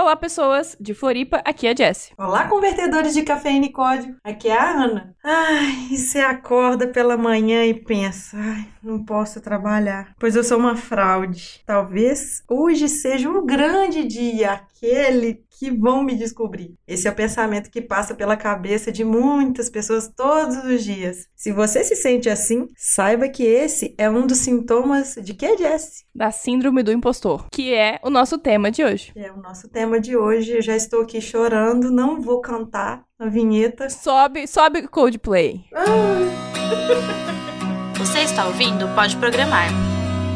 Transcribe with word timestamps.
Olá, 0.00 0.16
pessoas 0.16 0.74
de 0.80 0.94
Floripa, 0.94 1.42
aqui 1.44 1.66
é 1.66 1.72
a 1.72 1.76
Jessie. 1.76 2.14
Olá, 2.16 2.48
convertedores 2.48 3.12
de 3.12 3.22
cafeína 3.22 3.66
e 3.66 3.68
código. 3.70 4.16
Aqui 4.24 4.48
é 4.48 4.58
a 4.58 4.70
Ana. 4.70 5.14
Ai, 5.22 5.94
você 5.94 6.20
acorda 6.20 6.88
pela 6.88 7.18
manhã 7.18 7.66
e 7.66 7.74
pensa, 7.74 8.34
ai, 8.38 8.66
não 8.82 9.04
posso 9.04 9.42
trabalhar, 9.42 10.14
pois 10.18 10.34
eu 10.34 10.42
sou 10.42 10.56
uma 10.58 10.74
fraude. 10.74 11.60
Talvez 11.66 12.42
hoje 12.48 12.88
seja 12.88 13.28
um 13.28 13.44
grande 13.44 14.02
dia, 14.04 14.52
aquele 14.52 15.44
que 15.60 15.70
vão 15.70 16.02
me 16.02 16.16
descobrir. 16.16 16.74
Esse 16.88 17.06
é 17.06 17.10
o 17.10 17.14
pensamento 17.14 17.70
que 17.70 17.82
passa 17.82 18.14
pela 18.14 18.34
cabeça 18.34 18.90
de 18.90 19.04
muitas 19.04 19.68
pessoas 19.68 20.08
todos 20.08 20.56
os 20.64 20.82
dias. 20.82 21.26
Se 21.36 21.52
você 21.52 21.84
se 21.84 21.94
sente 21.94 22.30
assim, 22.30 22.66
saiba 22.78 23.28
que 23.28 23.44
esse 23.44 23.94
é 23.98 24.08
um 24.08 24.26
dos 24.26 24.38
sintomas 24.38 25.16
de 25.22 25.34
que, 25.34 25.58
Jesse? 25.58 26.06
Da 26.14 26.30
síndrome 26.30 26.82
do 26.82 26.90
impostor, 26.90 27.44
que 27.52 27.74
é 27.74 28.00
o 28.02 28.08
nosso 28.08 28.38
tema 28.38 28.70
de 28.70 28.82
hoje. 28.82 29.12
É 29.14 29.30
o 29.30 29.36
nosso 29.36 29.68
tema 29.68 30.00
de 30.00 30.16
hoje. 30.16 30.52
Eu 30.52 30.62
já 30.62 30.74
estou 30.74 31.02
aqui 31.02 31.20
chorando, 31.20 31.90
não 31.90 32.22
vou 32.22 32.40
cantar 32.40 33.04
a 33.18 33.26
vinheta. 33.26 33.90
Sobe, 33.90 34.46
sobe 34.46 34.88
Coldplay. 34.88 35.66
Você 37.98 38.20
está 38.20 38.46
ouvindo 38.46 38.88
Pode 38.94 39.14
Programar, 39.18 39.68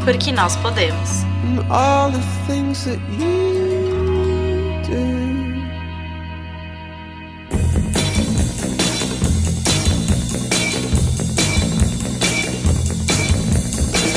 porque 0.04 0.30
nós 0.30 0.54
podemos. 0.56 1.24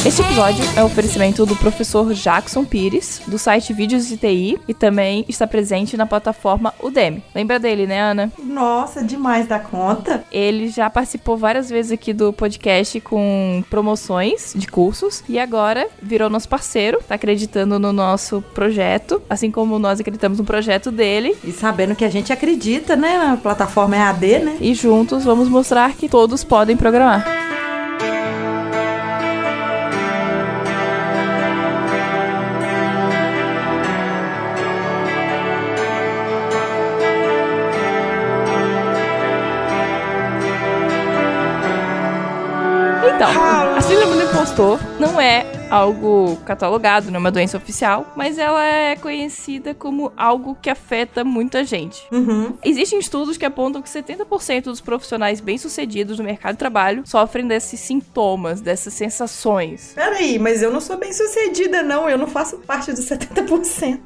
Este 0.08 0.22
episódio 0.22 0.64
é 0.78 0.82
um 0.82 0.86
oferecimento 0.86 1.46
do 1.46 1.54
professor 1.58 2.14
Jackson 2.14 2.64
Pires, 2.64 3.22
do 3.28 3.38
site 3.38 3.74
Vídeos 3.74 4.08
de 4.08 4.16
TI, 4.16 4.58
e 4.66 4.74
também 4.74 5.26
está 5.28 5.46
presente 5.46 5.98
na 5.98 6.06
plataforma 6.06 6.74
Udemy. 6.82 7.22
Lembra 7.36 7.60
dele, 7.60 7.86
né, 7.86 8.00
Ana? 8.00 8.32
Nossa, 8.42 9.04
demais 9.04 9.48
da 9.48 9.60
conta. 9.60 10.24
Ele 10.32 10.70
já 10.70 10.90
participou 10.90 11.36
várias 11.36 11.70
vezes 11.70 11.92
aqui 11.92 12.14
do 12.14 12.32
podcast 12.32 13.02
com 13.02 13.62
promoções 13.70 14.54
de 14.56 14.66
cursos 14.66 15.26
e 15.28 15.38
agora 15.38 15.90
virou 16.02 16.30
nosso 16.30 16.48
parceiro, 16.48 17.00
tá 17.06 17.16
acreditando 17.16 17.78
no 17.78 17.92
nosso 17.92 18.42
projeto, 18.56 19.22
assim 19.30 19.52
como 19.52 19.78
nós 19.78 20.00
acreditamos 20.00 20.40
no 20.40 20.46
projeto 20.46 20.90
dele. 20.90 21.36
E 21.44 21.52
sabendo 21.52 21.94
que 21.98 22.06
a 22.06 22.10
gente 22.10 22.32
acredita, 22.32 22.96
né? 22.96 23.18
Na 23.18 23.36
plataforma 23.36 23.98
EAD, 23.98 24.40
né? 24.40 24.58
E 24.62 24.74
juntos 24.74 25.26
vamos 25.26 25.50
mostrar 25.50 25.92
que 25.96 26.08
todos 26.08 26.46
podem 26.46 26.78
programar. 26.78 27.57
Então, 43.18 43.32
a 43.76 43.82
síndrome 43.82 44.14
do 44.14 44.30
impostor 44.30 44.80
não 45.00 45.20
é 45.20 45.44
algo 45.70 46.38
catalogado, 46.46 47.12
não 47.12 47.18
é 47.18 47.20
uma 47.20 47.32
doença 47.32 47.58
oficial, 47.58 48.12
mas 48.16 48.38
ela 48.38 48.64
é 48.64 48.96
conhecida 48.96 49.74
como 49.74 50.12
algo 50.16 50.58
que 50.62 50.70
afeta 50.70 51.24
muita 51.24 51.64
gente. 51.64 52.02
Uhum. 52.12 52.54
Existem 52.64 53.00
estudos 53.00 53.38
que 53.38 53.46
apontam 53.46 53.82
que 53.82 53.90
70% 53.90 54.64
dos 54.64 54.82
profissionais 54.82 55.40
bem-sucedidos 55.40 56.18
no 56.18 56.24
mercado 56.24 56.54
de 56.54 56.60
trabalho 56.60 57.04
sofrem 57.06 57.48
desses 57.48 57.80
sintomas, 57.80 58.62
dessas 58.62 58.94
sensações. 58.94 59.92
Peraí, 59.94 60.40
mas 60.40 60.62
eu 60.62 60.72
não 60.72 60.82
sou 60.82 60.98
bem 60.98 61.14
sucedida, 61.14 61.84
não. 61.84 62.10
Eu 62.10 62.18
não 62.18 62.28
faço 62.28 62.58
parte 62.60 62.92
dos 62.92 63.06
70%. 63.10 64.00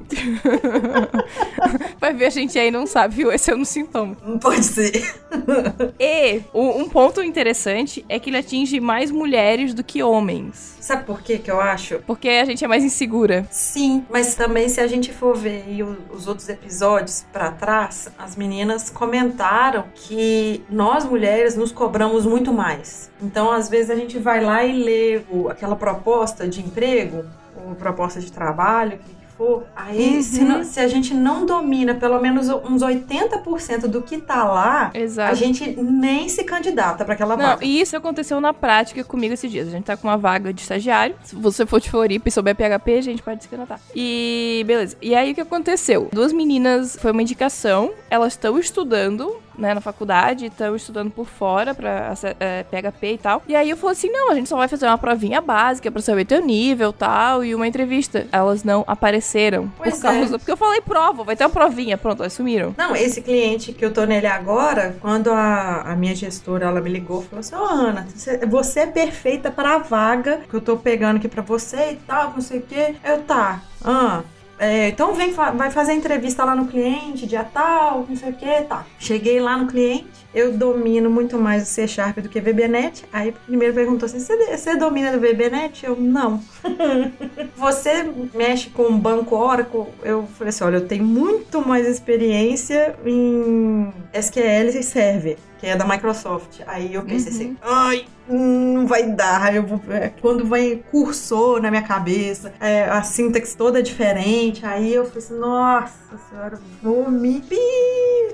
Vai 1.99 2.13
ver, 2.13 2.25
a 2.25 2.29
gente 2.29 2.57
aí 2.57 2.71
não 2.71 2.85
sabe, 2.85 3.15
viu? 3.15 3.31
Esse 3.31 3.51
é 3.51 3.55
um 3.55 3.63
sintoma. 3.63 4.17
Não 4.25 4.37
pode 4.37 4.63
ser. 4.63 4.91
E 5.99 6.41
um 6.53 6.81
um 6.81 6.89
ponto 6.89 7.21
interessante 7.21 8.03
é 8.09 8.19
que 8.19 8.29
ele 8.29 8.37
atinge 8.37 8.79
mais 8.79 9.11
mulheres 9.11 9.73
do 9.73 9.83
que 9.83 10.01
homens. 10.01 10.77
Sabe 10.79 11.03
por 11.03 11.21
quê 11.21 11.37
que 11.37 11.50
eu 11.51 11.61
acho? 11.61 11.99
Porque 12.07 12.29
a 12.29 12.45
gente 12.45 12.63
é 12.63 12.67
mais 12.67 12.83
insegura. 12.83 13.45
Sim, 13.51 14.05
mas 14.09 14.35
também 14.35 14.67
se 14.69 14.79
a 14.79 14.87
gente 14.87 15.11
for 15.13 15.35
ver 15.35 15.63
os 16.11 16.27
outros 16.27 16.49
episódios 16.49 17.25
pra 17.31 17.51
trás, 17.51 18.09
as 18.17 18.35
meninas 18.35 18.89
comentaram 18.89 19.85
que 19.93 20.63
nós 20.69 21.05
mulheres 21.05 21.55
nos 21.55 21.71
cobramos 21.71 22.25
muito 22.25 22.51
mais. 22.53 23.11
Então, 23.21 23.51
às 23.51 23.69
vezes 23.69 23.89
a 23.89 23.95
gente 23.95 24.17
vai 24.17 24.43
lá 24.43 24.63
e 24.63 24.83
lê 24.83 25.21
aquela 25.49 25.75
proposta 25.75 26.47
de 26.47 26.61
emprego, 26.61 27.25
ou 27.55 27.75
proposta 27.75 28.19
de 28.19 28.31
trabalho, 28.31 28.97
que 28.97 29.20
for. 29.41 29.63
Aí, 29.75 30.21
se, 30.21 30.43
não- 30.43 30.63
se 30.63 30.79
a 30.79 30.87
gente 30.87 31.13
não 31.13 31.45
domina 31.45 31.95
pelo 31.95 32.19
menos 32.21 32.47
uns 32.49 32.81
80% 32.83 33.87
do 33.87 34.01
que 34.01 34.19
tá 34.19 34.43
lá, 34.43 34.91
Exato. 34.93 35.31
a 35.31 35.35
gente 35.35 35.67
nem 35.81 36.29
se 36.29 36.43
candidata 36.43 37.03
pra 37.03 37.15
aquela 37.15 37.35
Não, 37.35 37.45
vaga. 37.45 37.65
e 37.65 37.81
isso 37.81 37.97
aconteceu 37.97 38.39
na 38.39 38.53
prática 38.53 39.03
comigo 39.03 39.33
esses 39.33 39.49
dias. 39.51 39.67
A 39.67 39.71
gente 39.71 39.85
tá 39.85 39.97
com 39.97 40.07
uma 40.07 40.17
vaga 40.17 40.53
de 40.53 40.61
estagiário. 40.61 41.15
Se 41.23 41.35
você 41.35 41.65
for 41.65 41.79
de 41.81 41.89
Floripa 41.89 42.29
e 42.29 42.31
souber 42.31 42.55
PHP, 42.55 42.97
a 42.97 43.01
gente 43.01 43.21
pode 43.23 43.41
se 43.43 43.49
candidatar. 43.49 43.79
E 43.95 44.63
beleza. 44.67 44.95
E 45.01 45.15
aí 45.15 45.31
o 45.31 45.35
que 45.35 45.41
aconteceu? 45.41 46.09
Duas 46.13 46.31
meninas, 46.31 46.95
foi 47.01 47.11
uma 47.11 47.21
indicação, 47.21 47.91
elas 48.09 48.33
estão 48.33 48.59
estudando. 48.59 49.35
Né, 49.61 49.75
na 49.75 49.81
faculdade, 49.81 50.47
estão 50.47 50.75
estudando 50.75 51.11
por 51.11 51.27
fora 51.27 51.75
pra 51.75 52.15
é, 52.39 52.63
PHP 52.63 53.13
e 53.13 53.17
tal. 53.19 53.43
E 53.47 53.55
aí 53.55 53.69
eu 53.69 53.77
falei 53.77 53.91
assim: 53.91 54.09
não, 54.09 54.31
a 54.31 54.33
gente 54.33 54.49
só 54.49 54.57
vai 54.57 54.67
fazer 54.67 54.87
uma 54.87 54.97
provinha 54.97 55.39
básica 55.39 55.91
pra 55.91 56.01
saber 56.01 56.25
teu 56.25 56.43
nível 56.43 56.91
tal, 56.91 57.43
e 57.43 57.53
uma 57.53 57.67
entrevista. 57.67 58.25
Elas 58.31 58.63
não 58.63 58.83
apareceram. 58.87 59.71
Pois 59.77 59.97
por 59.97 60.01
causa. 60.01 60.35
é. 60.35 60.37
Porque 60.39 60.51
eu 60.51 60.57
falei 60.57 60.81
prova, 60.81 61.23
vai 61.23 61.35
ter 61.35 61.43
uma 61.43 61.51
provinha. 61.51 61.95
Pronto, 61.95 62.23
elas 62.23 62.33
sumiram. 62.33 62.73
Não, 62.75 62.95
esse 62.95 63.21
cliente 63.21 63.71
que 63.71 63.85
eu 63.85 63.93
tô 63.93 64.03
nele 64.03 64.25
agora, 64.25 64.95
quando 64.99 65.29
a, 65.29 65.81
a 65.81 65.95
minha 65.95 66.15
gestora 66.15 66.65
ela 66.65 66.81
me 66.81 66.89
ligou, 66.89 67.21
falou 67.21 67.41
assim: 67.41 67.53
Ô 67.53 67.63
Ana, 67.63 68.07
você, 68.49 68.79
é 68.79 68.87
perfeita 68.87 69.51
para 69.51 69.75
a 69.75 69.77
vaga 69.77 70.41
que 70.49 70.55
eu 70.55 70.61
tô 70.61 70.75
pegando 70.75 71.17
aqui 71.17 71.27
pra 71.27 71.43
você 71.43 71.91
e 71.91 71.95
tal, 71.97 72.31
não 72.31 72.41
sei 72.41 72.57
o 72.57 72.63
quê. 72.63 72.95
Eu 73.03 73.21
tá, 73.21 73.61
ah. 73.83 74.23
É, 74.61 74.89
então 74.89 75.15
vem, 75.15 75.31
vai 75.31 75.71
fazer 75.71 75.93
entrevista 75.93 76.45
lá 76.45 76.55
no 76.55 76.67
cliente, 76.67 77.25
dia 77.25 77.43
tal, 77.43 78.05
não 78.07 78.15
sei 78.15 78.29
o 78.29 78.33
que, 78.33 78.61
tá. 78.61 78.85
Cheguei 78.99 79.39
lá 79.39 79.57
no 79.57 79.65
cliente, 79.65 80.05
eu 80.35 80.55
domino 80.55 81.09
muito 81.09 81.35
mais 81.39 81.63
o 81.63 81.65
C 81.65 81.87
Sharp 81.87 82.19
do 82.19 82.29
que 82.29 82.39
VBNet. 82.39 83.03
Aí 83.11 83.33
primeiro 83.47 83.73
perguntou 83.73 84.05
assim: 84.05 84.19
você, 84.19 84.75
domina 84.75 85.11
do 85.11 85.19
VBNet? 85.19 85.83
Eu, 85.83 85.95
não. 85.95 86.43
Você 87.57 88.07
mexe 88.35 88.69
com 88.69 88.83
o 88.83 88.97
banco 88.97 89.35
Oracle? 89.35 89.85
Eu 90.03 90.27
falei 90.37 90.49
assim: 90.49 90.63
olha, 90.63 90.75
eu 90.75 90.87
tenho 90.87 91.05
muito 91.05 91.67
mais 91.67 91.87
experiência 91.87 92.95
em 93.03 93.91
SQL 94.13 94.69
e 94.69 94.83
Server, 94.83 95.37
que 95.59 95.65
é 95.65 95.75
da 95.75 95.85
Microsoft. 95.85 96.61
Aí 96.67 96.93
eu 96.93 97.01
pensei 97.01 97.31
assim: 97.31 97.57
ai, 97.63 98.05
não 98.31 98.87
vai 98.87 99.11
dar. 99.11 99.55
Eu 99.55 99.63
vou, 99.63 99.81
é, 99.89 100.11
quando 100.21 100.45
vai 100.45 100.83
cursor 100.91 101.61
na 101.61 101.69
minha 101.69 101.83
cabeça, 101.83 102.53
é, 102.59 102.85
a 102.85 103.03
sintaxe 103.03 103.55
toda 103.55 103.81
diferente. 103.83 104.65
Aí 104.65 104.93
eu 104.93 105.05
falei 105.05 105.19
assim: 105.19 105.39
nossa 105.39 106.00
senhora, 106.17 106.59
vou 106.81 107.09
me 107.09 107.41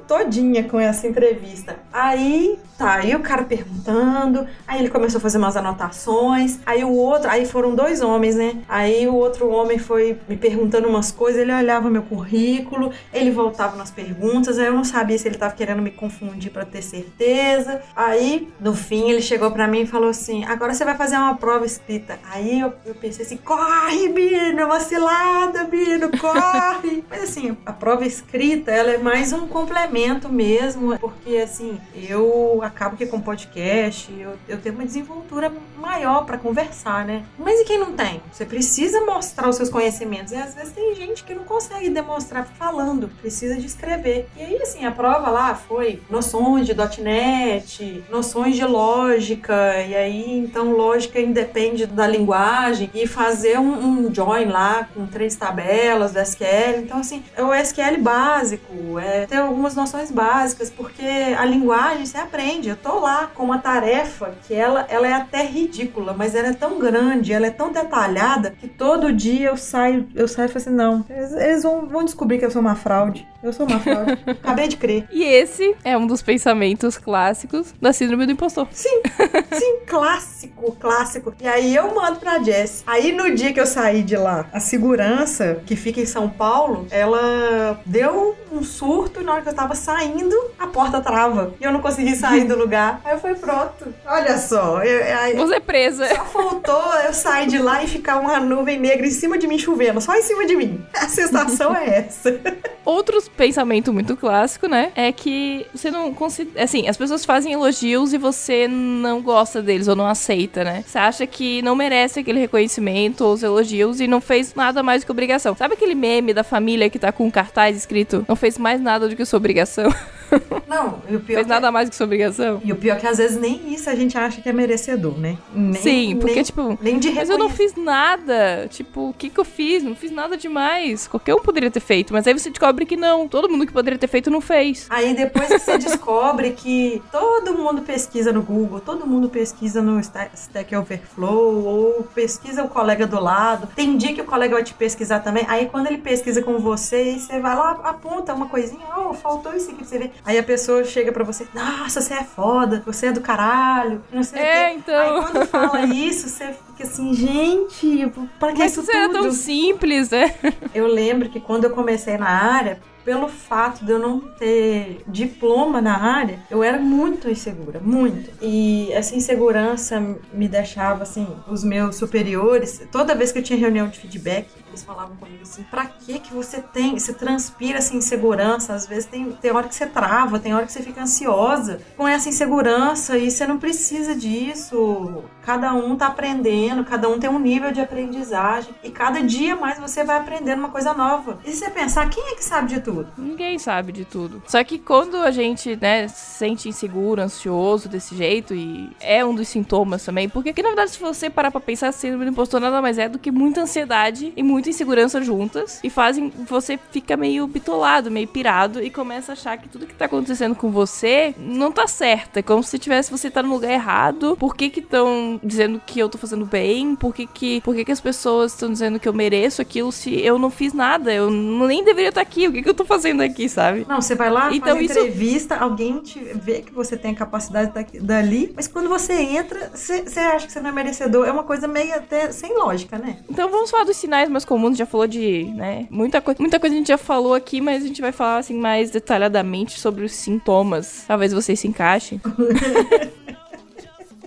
todinha 0.07 0.63
com 0.63 0.79
essa 0.79 1.07
entrevista. 1.07 1.77
Aí, 1.91 2.57
tá, 2.77 2.95
aí 2.95 3.13
o 3.15 3.19
cara 3.19 3.43
perguntando, 3.43 4.47
aí 4.67 4.79
ele 4.79 4.89
começou 4.89 5.19
a 5.19 5.21
fazer 5.21 5.37
umas 5.37 5.57
anotações, 5.57 6.59
aí 6.65 6.83
o 6.83 6.91
outro, 6.91 7.29
aí 7.29 7.45
foram 7.45 7.75
dois 7.75 8.01
homens, 8.01 8.35
né? 8.35 8.61
Aí 8.69 9.07
o 9.07 9.15
outro 9.15 9.49
homem 9.49 9.77
foi 9.77 10.17
me 10.27 10.37
perguntando 10.37 10.87
umas 10.87 11.11
coisas, 11.11 11.41
ele 11.41 11.53
olhava 11.53 11.89
meu 11.89 12.03
currículo, 12.03 12.91
ele 13.13 13.31
voltava 13.31 13.75
nas 13.75 13.91
perguntas, 13.91 14.57
aí 14.57 14.67
eu 14.67 14.73
não 14.73 14.83
sabia 14.83 15.17
se 15.17 15.27
ele 15.27 15.37
tava 15.37 15.53
querendo 15.53 15.81
me 15.81 15.91
confundir 15.91 16.51
pra 16.51 16.65
ter 16.65 16.81
certeza. 16.81 17.81
Aí, 17.95 18.47
no 18.59 18.73
fim, 18.73 19.09
ele 19.09 19.21
chegou 19.21 19.51
pra 19.51 19.67
mim 19.67 19.81
e 19.81 19.87
falou 19.87 20.09
assim: 20.09 20.45
agora 20.45 20.73
você 20.73 20.85
vai 20.85 20.95
fazer 20.95 21.17
uma 21.17 21.35
prova 21.35 21.65
escrita. 21.65 22.19
Aí 22.31 22.59
eu, 22.59 22.73
eu 22.85 22.95
pensei 22.95 23.25
assim: 23.25 23.37
corre, 23.37 24.07
Bino, 24.09 24.59
é 24.59 24.65
uma 24.65 24.79
cilada, 24.79 25.65
Bino, 25.65 26.09
corre. 26.17 27.03
Mas 27.09 27.23
assim, 27.23 27.57
a 27.67 27.73
prova 27.73 28.05
escrita, 28.05 28.71
ela 28.71 28.91
é 28.91 28.97
mais 28.97 29.33
um 29.33 29.45
complemento 29.45 30.29
mesmo, 30.29 30.97
porque 30.97 31.35
assim, 31.35 31.77
eu 31.93 32.61
acabo 32.63 32.95
que 32.95 33.05
com 33.05 33.19
podcast, 33.19 34.09
eu, 34.17 34.35
eu 34.47 34.57
tenho 34.57 34.75
uma 34.75 34.85
desenvoltura 34.85 35.51
maior 35.77 36.25
pra 36.25 36.37
conversar, 36.37 37.05
né? 37.05 37.25
Mas 37.37 37.59
e 37.59 37.65
quem 37.65 37.77
não 37.77 37.91
tem? 37.91 38.21
Você 38.31 38.45
precisa 38.45 39.01
mostrar 39.01 39.49
os 39.49 39.57
seus 39.57 39.69
conhecimentos. 39.69 40.31
E 40.31 40.37
às 40.37 40.55
vezes 40.55 40.71
tem 40.71 40.95
gente 40.95 41.25
que 41.25 41.35
não 41.35 41.43
consegue 41.43 41.89
demonstrar 41.89 42.45
falando, 42.45 43.09
precisa 43.21 43.55
de 43.55 43.65
escrever. 43.65 44.29
E 44.37 44.41
aí, 44.41 44.61
assim, 44.61 44.85
a 44.85 44.91
prova 44.91 45.29
lá 45.29 45.53
foi 45.53 46.01
noções 46.09 46.65
de 46.65 46.73
internet, 46.73 48.03
noções 48.09 48.55
de 48.55 48.65
lógica, 48.65 49.83
e 49.83 49.93
aí 49.93 50.37
então 50.37 50.71
lógica 50.71 51.19
independe 51.19 51.85
da 51.85 52.07
linguagem, 52.07 52.89
e 52.93 53.05
fazer 53.05 53.59
um, 53.59 54.05
um 54.07 54.13
join 54.13 54.45
lá 54.45 54.87
com 54.93 55.05
três 55.05 55.35
tabelas 55.35 56.13
do 56.13 56.19
SQL. 56.19 56.79
Então, 56.79 56.99
assim, 56.99 57.23
o 57.37 57.56
SQL 57.61 58.01
básico, 58.01 58.99
é 58.99 59.25
ter 59.25 59.37
algumas 59.37 59.75
noções 59.75 60.11
básicas, 60.11 60.69
porque 60.69 61.05
a 61.37 61.45
linguagem 61.45 62.05
você 62.05 62.17
aprende. 62.17 62.69
Eu 62.69 62.75
tô 62.75 62.99
lá 62.99 63.27
com 63.27 63.43
uma 63.43 63.59
tarefa 63.59 64.33
que 64.47 64.53
ela, 64.53 64.85
ela 64.89 65.07
é 65.07 65.13
até 65.13 65.45
ridícula, 65.45 66.13
mas 66.13 66.35
ela 66.35 66.49
é 66.49 66.53
tão 66.53 66.79
grande, 66.79 67.33
ela 67.33 67.47
é 67.47 67.51
tão 67.51 67.71
detalhada, 67.71 68.51
que 68.51 68.67
todo 68.67 69.13
dia 69.13 69.49
eu 69.49 69.57
saio, 69.57 70.07
eu 70.15 70.27
saio 70.27 70.45
e 70.45 70.49
falo 70.49 70.57
assim, 70.57 70.75
não, 70.75 71.05
eles, 71.09 71.33
eles 71.33 71.63
vão, 71.63 71.87
vão 71.87 72.03
descobrir 72.03 72.39
que 72.39 72.45
eu 72.45 72.51
sou 72.51 72.61
uma 72.61 72.75
fraude. 72.75 73.27
Eu 73.43 73.53
sou 73.53 73.65
uma 73.67 73.79
fraude. 73.79 74.17
Acabei 74.27 74.67
de 74.67 74.77
crer. 74.77 75.07
E 75.11 75.23
esse 75.23 75.75
é 75.83 75.95
um 75.97 76.07
dos 76.07 76.21
pensamentos 76.21 76.97
clássicos 76.97 77.73
da 77.79 77.93
síndrome 77.93 78.25
do 78.25 78.31
impostor. 78.31 78.67
Sim, 78.71 79.01
sim, 79.53 79.79
clássico, 79.85 80.71
clássico. 80.79 81.33
E 81.39 81.47
aí 81.47 81.75
eu 81.75 81.93
mando 81.93 82.19
pra 82.19 82.39
Jess. 82.41 82.83
Aí 82.87 83.11
no 83.11 83.33
dia 83.35 83.53
que 83.53 83.59
eu 83.59 83.67
saí 83.67 84.01
de 84.01 84.15
lá, 84.17 84.47
a 84.51 84.59
segurança 84.59 85.61
que 85.65 85.75
fica 85.75 85.99
em 86.01 86.05
São 86.05 86.27
Paulo, 86.29 86.87
ela 86.89 87.79
deu 87.85 88.35
um 88.51 88.63
surto 88.63 89.21
e 89.21 89.23
na 89.23 89.33
hora 89.33 89.41
que 89.41 89.49
eu 89.49 89.53
tava 89.53 89.75
saindo, 89.75 90.35
a 90.57 90.67
porta 90.67 91.01
trava. 91.01 91.53
E 91.59 91.63
eu 91.63 91.71
não 91.71 91.81
consegui 91.81 92.15
sair 92.15 92.45
do 92.45 92.57
lugar. 92.57 93.01
Aí 93.05 93.13
eu 93.13 93.19
fui 93.19 93.35
pronto. 93.35 93.93
Olha 94.05 94.37
só. 94.37 94.81
Eu, 94.83 95.17
aí, 95.19 95.35
Você 95.35 95.55
é 95.55 95.59
presa. 95.59 96.07
só 96.07 96.25
faltou 96.25 96.93
eu 97.05 97.13
sair 97.13 97.47
de 97.47 97.59
lá 97.59 97.83
e 97.83 97.87
ficar 97.87 98.17
uma 98.17 98.39
nuvem 98.39 98.79
negra 98.79 99.05
em 99.05 99.11
cima 99.11 99.37
de 99.37 99.47
mim 99.47 99.59
chovendo, 99.59 100.01
só 100.01 100.15
em 100.15 100.23
cima 100.23 100.45
de 100.45 100.55
mim. 100.55 100.83
A 100.95 101.07
sensação 101.07 101.75
é 101.75 101.99
essa. 101.99 102.39
Outro 102.83 103.17
pensamento 103.37 103.93
muito 103.93 104.17
clássico, 104.17 104.67
né? 104.67 104.91
É 104.95 105.11
que 105.11 105.65
você 105.73 105.91
não 105.91 106.13
considera. 106.13 106.63
Assim, 106.63 106.87
as 106.87 106.97
pessoas 106.97 107.23
fazem 107.23 107.53
elogios 107.53 108.11
e 108.11 108.17
você 108.17 108.67
não 108.67 109.21
gosta 109.21 109.61
deles 109.61 109.87
ou 109.87 109.95
não 109.95 110.07
aceita, 110.07 110.63
né? 110.63 110.83
Você 110.85 110.97
acha 110.97 111.27
que 111.27 111.61
não 111.61 111.75
merece 111.75 112.19
aquele 112.19 112.39
reconhecimento 112.39 113.23
ou 113.23 113.33
os 113.33 113.43
elogios 113.43 114.01
e 114.01 114.07
não 114.07 114.19
fez 114.19 114.53
nada 114.55 114.81
mais 114.81 115.01
do 115.01 115.05
que 115.05 115.11
obrigação. 115.11 115.55
Sabe 115.55 115.75
aquele 115.75 115.95
meme 115.95 116.33
da 116.33 116.43
família 116.43 116.89
que 116.89 116.99
tá 116.99 117.11
com 117.11 117.25
um 117.25 117.31
cartaz 117.31 117.77
escrito 117.77 118.25
não 118.27 118.35
fez 118.35 118.57
mais 118.57 118.81
nada 118.81 119.07
do 119.07 119.15
que 119.15 119.23
sua 119.23 119.37
obrigação? 119.37 119.93
Não, 120.67 121.01
e 121.09 121.15
o 121.15 121.19
pior 121.19 121.35
fez 121.37 121.47
que- 121.47 121.53
nada 121.53 121.71
mais 121.71 121.87
do 121.87 121.91
que 121.91 121.95
sua 121.95 122.05
obrigação? 122.05 122.61
E 122.63 122.71
o 122.71 122.75
pior 122.75 122.97
é 122.97 122.99
que 122.99 123.07
às 123.07 123.17
vezes 123.17 123.39
nem 123.39 123.73
isso 123.73 123.89
a 123.89 123.95
gente 123.95 124.17
acha 124.17 124.41
que 124.41 124.49
é 124.49 124.53
merecedor, 124.53 125.17
né? 125.17 125.37
Nem, 125.53 125.73
Sim, 125.73 126.15
porque, 126.17 126.35
nem, 126.35 126.43
tipo, 126.43 126.77
nem 126.81 126.99
de 126.99 127.11
Mas 127.11 127.29
eu 127.29 127.37
não 127.37 127.49
fiz 127.49 127.73
nada. 127.75 128.67
Tipo, 128.69 129.09
o 129.09 129.13
que 129.13 129.29
que 129.29 129.39
eu 129.39 129.45
fiz? 129.45 129.83
Não 129.83 129.95
fiz 129.95 130.11
nada 130.11 130.35
demais. 130.37 131.07
Qualquer 131.07 131.33
um 131.35 131.39
poderia 131.39 131.71
ter 131.71 131.79
feito. 131.79 132.13
Mas 132.13 132.27
aí 132.27 132.33
você 132.33 132.49
descobre 132.49 132.85
que 132.85 132.95
não. 132.97 133.27
Todo 133.27 133.49
mundo 133.49 133.65
que 133.65 133.71
poderia 133.73 133.97
ter 133.97 134.07
feito 134.07 134.29
não 134.29 134.41
fez. 134.41 134.87
Aí 134.89 135.13
depois 135.13 135.47
você 135.49 135.77
descobre 135.77 136.51
que 136.51 137.01
todo 137.11 137.53
mundo 137.57 137.81
pesquisa 137.81 138.31
no 138.33 138.41
Google, 138.41 138.79
todo 138.81 139.05
mundo 139.07 139.29
pesquisa 139.29 139.81
no 139.81 139.99
Sta- 139.99 140.29
Stack 140.33 140.75
Overflow, 140.75 141.63
ou 141.65 142.03
pesquisa 142.13 142.63
o 142.63 142.69
colega 142.69 143.07
do 143.07 143.19
lado. 143.19 143.67
Tem 143.75 143.95
dia 143.97 144.13
que 144.13 144.21
o 144.21 144.25
colega 144.25 144.55
vai 144.55 144.63
te 144.63 144.73
pesquisar 144.73 145.19
também. 145.19 145.45
Aí 145.47 145.67
quando 145.67 145.87
ele 145.87 145.97
pesquisa 145.97 146.41
com 146.41 146.57
você, 146.59 147.17
você 147.17 147.39
vai 147.39 147.55
lá, 147.55 147.71
aponta 147.83 148.33
uma 148.33 148.47
coisinha, 148.47 148.85
oh, 148.97 149.13
faltou 149.13 149.53
isso 149.55 149.67
aqui 149.69 149.77
pra 149.77 149.85
você 149.85 149.99
ver. 149.99 150.11
Aí 150.25 150.37
a 150.37 150.43
pessoa 150.43 150.83
chega 150.83 151.11
pra 151.11 151.23
você, 151.23 151.47
nossa, 151.53 152.01
você 152.01 152.13
é 152.13 152.23
foda, 152.23 152.83
você 152.85 153.07
é 153.07 153.11
do 153.11 153.21
caralho, 153.21 154.01
não 154.11 154.23
sei 154.23 154.39
o 154.41 154.43
É, 154.43 154.69
quê. 154.69 154.75
então. 154.77 154.95
Aí 154.95 155.31
quando 155.31 155.45
fala 155.47 155.81
isso, 155.85 156.27
você 156.29 156.47
fica 156.53 156.83
assim, 156.83 157.13
gente, 157.13 158.11
pra 158.39 158.51
que 158.51 158.59
Mas 158.59 158.71
isso 158.71 158.81
isso 158.81 158.91
era 158.91 159.07
tudo? 159.09 159.23
tão 159.23 159.31
simples, 159.31 160.09
né? 160.09 160.33
Eu 160.73 160.87
lembro 160.87 161.29
que 161.29 161.39
quando 161.39 161.63
eu 161.65 161.69
comecei 161.71 162.17
na 162.17 162.27
área, 162.29 162.79
pelo 163.05 163.29
fato 163.29 163.85
de 163.85 163.91
eu 163.93 163.99
não 163.99 164.19
ter 164.19 165.01
diploma 165.07 165.81
na 165.81 165.97
área, 165.97 166.39
eu 166.51 166.61
era 166.61 166.77
muito 166.77 167.29
insegura, 167.29 167.79
muito. 167.79 168.29
E 168.41 168.91
essa 168.91 169.15
insegurança 169.15 170.17
me 170.33 170.45
deixava 170.47 171.03
assim, 171.03 171.25
os 171.47 171.63
meus 171.63 171.95
superiores, 171.95 172.81
toda 172.91 173.15
vez 173.15 173.31
que 173.31 173.39
eu 173.39 173.43
tinha 173.43 173.57
reunião 173.57 173.87
de 173.87 173.97
feedback, 173.97 174.47
eles 174.77 174.83
falavam 174.83 175.15
comigo 175.17 175.41
assim: 175.41 175.63
"Pra 175.63 175.85
que 175.85 176.19
que 176.19 176.33
você 176.33 176.61
tem, 176.61 176.97
você 176.97 177.13
transpira 177.13 177.79
essa 177.79 177.95
insegurança? 177.95 178.73
Às 178.73 178.87
vezes 178.87 179.05
tem, 179.05 179.31
tem 179.31 179.51
hora 179.51 179.67
que 179.67 179.75
você 179.75 179.87
trava, 179.87 180.39
tem 180.39 180.53
hora 180.53 180.65
que 180.65 180.71
você 180.71 180.81
fica 180.81 181.01
ansiosa 181.01 181.79
com 181.95 182.07
essa 182.07 182.29
insegurança 182.29 183.17
e 183.17 183.29
você 183.31 183.45
não 183.47 183.57
precisa 183.57 184.15
disso. 184.15 185.23
Cada 185.41 185.73
um 185.73 185.95
tá 185.95 186.07
aprendendo, 186.07 186.83
cada 186.83 187.09
um 187.09 187.19
tem 187.19 187.29
um 187.29 187.39
nível 187.39 187.71
de 187.71 187.81
aprendizagem 187.81 188.73
e 188.83 188.89
cada 188.89 189.21
dia 189.21 189.55
mais 189.55 189.79
você 189.79 190.03
vai 190.03 190.17
aprendendo 190.17 190.59
uma 190.59 190.69
coisa 190.69 190.93
nova. 190.93 191.39
E 191.45 191.51
se 191.51 191.59
você 191.59 191.69
pensar, 191.69 192.09
quem 192.09 192.31
é 192.31 192.35
que 192.35 192.43
sabe 192.43 192.75
de 192.75 192.81
tudo? 192.81 193.07
Ninguém 193.17 193.57
sabe 193.57 193.91
de 193.91 194.05
tudo. 194.05 194.43
Só 194.45 194.63
que 194.63 194.77
quando 194.77 195.17
a 195.17 195.31
gente, 195.31 195.75
né, 195.77 196.07
se 196.07 196.37
sente 196.37 196.69
inseguro, 196.69 197.21
ansioso 197.21 197.89
desse 197.89 198.15
jeito, 198.15 198.53
e 198.53 198.89
é 198.99 199.23
um 199.25 199.33
dos 199.33 199.47
sintomas 199.47 200.03
também, 200.03 200.29
porque 200.29 200.53
que 200.53 200.61
na 200.61 200.69
verdade, 200.69 200.91
se 200.91 200.99
você 200.99 201.29
parar 201.29 201.49
pra 201.49 201.61
pensar, 201.61 201.91
síndrome 201.91 202.25
do 202.25 202.31
impostor 202.31 202.59
nada 202.59 202.81
mais 202.81 202.97
é 202.97 203.07
do 203.07 203.17
que 203.17 203.31
muita 203.31 203.61
ansiedade 203.61 204.33
e 204.35 204.43
muita 204.67 204.69
insegurança 204.69 205.21
juntas, 205.21 205.79
e 205.83 205.89
fazem 205.89 206.31
você 206.47 206.77
fica 206.91 207.15
meio 207.15 207.47
bitolado, 207.47 208.11
meio 208.11 208.27
pirado, 208.27 208.81
e 208.83 208.89
começa 208.89 209.31
a 209.31 209.33
achar 209.33 209.57
que 209.57 209.69
tudo 209.69 209.85
que 209.87 209.93
tá 209.93 210.05
acontecendo 210.05 210.55
com 210.55 210.69
você 210.69 211.33
não 211.37 211.71
tá 211.71 211.87
certo. 211.87 212.37
É 212.37 212.41
como 212.41 212.63
se 212.63 212.77
tivesse 212.77 213.09
você 213.11 213.29
tá 213.31 213.41
no 213.41 213.49
lugar 213.49 213.71
errado. 213.71 214.35
Por 214.37 214.55
que 214.55 214.69
que 214.69 214.79
estão 214.79 215.39
dizendo 215.43 215.81
que 215.85 215.99
eu 215.99 216.09
tô 216.09 216.17
fazendo 216.17 216.45
bem? 216.45 216.95
Por 216.95 217.13
que 217.13 217.25
que, 217.25 217.61
por 217.61 217.75
que, 217.75 217.85
que 217.85 217.91
as 217.91 218.01
pessoas 218.01 218.53
estão 218.53 218.71
dizendo 218.71 218.99
que 218.99 219.07
eu 219.07 219.13
mereço 219.13 219.61
aquilo 219.61 219.91
se 219.91 220.19
eu 220.21 220.37
não 220.37 220.49
fiz 220.49 220.73
nada? 220.73 221.13
Eu 221.13 221.29
nem 221.29 221.83
deveria 221.83 222.09
estar 222.09 222.21
aqui. 222.21 222.47
O 222.47 222.51
que 222.53 222.61
que 222.61 222.69
eu 222.69 222.73
tô 222.73 222.85
fazendo 222.85 223.21
aqui, 223.21 223.47
sabe? 223.47 223.85
Não, 223.87 224.01
você 224.01 224.15
vai 224.15 224.29
lá, 224.29 224.53
Então, 224.53 224.75
faz 224.75 224.89
isso- 224.91 224.99
entrevista, 224.99 225.55
alguém 225.55 225.99
te 226.01 226.19
vê 226.19 226.61
que 226.61 226.73
você 226.73 226.97
tem 226.97 227.11
a 227.11 227.15
capacidade 227.15 227.71
daqui- 227.73 227.99
dali, 227.99 228.51
mas 228.55 228.67
quando 228.67 228.89
você 228.89 229.13
entra, 229.13 229.71
você, 229.73 230.03
você 230.03 230.19
acha 230.19 230.45
que 230.47 230.51
você 230.53 230.59
não 230.59 230.69
é 230.69 230.73
merecedor. 230.73 231.25
É 231.27 231.31
uma 231.31 231.43
coisa 231.43 231.67
meio 231.67 231.93
até 231.95 232.31
sem 232.31 232.53
lógica, 232.57 232.97
né? 232.97 233.17
Então 233.29 233.49
vamos 233.49 233.69
falar 233.71 233.83
dos 233.83 233.97
sinais 233.97 234.29
mais 234.29 234.43
comuns. 234.45 234.56
Gente 234.65 234.77
já 234.77 234.85
falou 234.85 235.07
de, 235.07 235.45
né? 235.55 235.87
Muita, 235.89 236.21
coi 236.21 236.35
muita 236.39 236.59
coisa 236.59 236.75
a 236.75 236.77
gente 236.77 236.87
já 236.87 236.97
falou 236.97 237.33
aqui, 237.33 237.61
mas 237.61 237.83
a 237.83 237.87
gente 237.87 238.01
vai 238.01 238.11
falar 238.11 238.37
assim 238.37 238.55
mais 238.55 238.91
detalhadamente 238.91 239.79
sobre 239.79 240.03
os 240.03 240.11
sintomas. 240.11 241.03
Talvez 241.07 241.33
vocês 241.33 241.59
se 241.59 241.67
encaixem. 241.67 242.21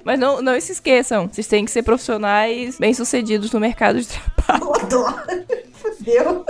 Mas 0.03 0.19
não, 0.19 0.41
não 0.41 0.59
se 0.59 0.73
esqueçam, 0.73 1.29
vocês 1.29 1.47
têm 1.47 1.65
que 1.65 1.71
ser 1.71 1.83
profissionais 1.83 2.79
bem-sucedidos 2.79 3.53
no 3.53 3.61
mercado 3.61 4.01
de 4.01 4.09
trabalho. 4.09 4.65
Eu 4.65 4.75
adoro. 4.75 5.45
Fudeu. 5.73 6.45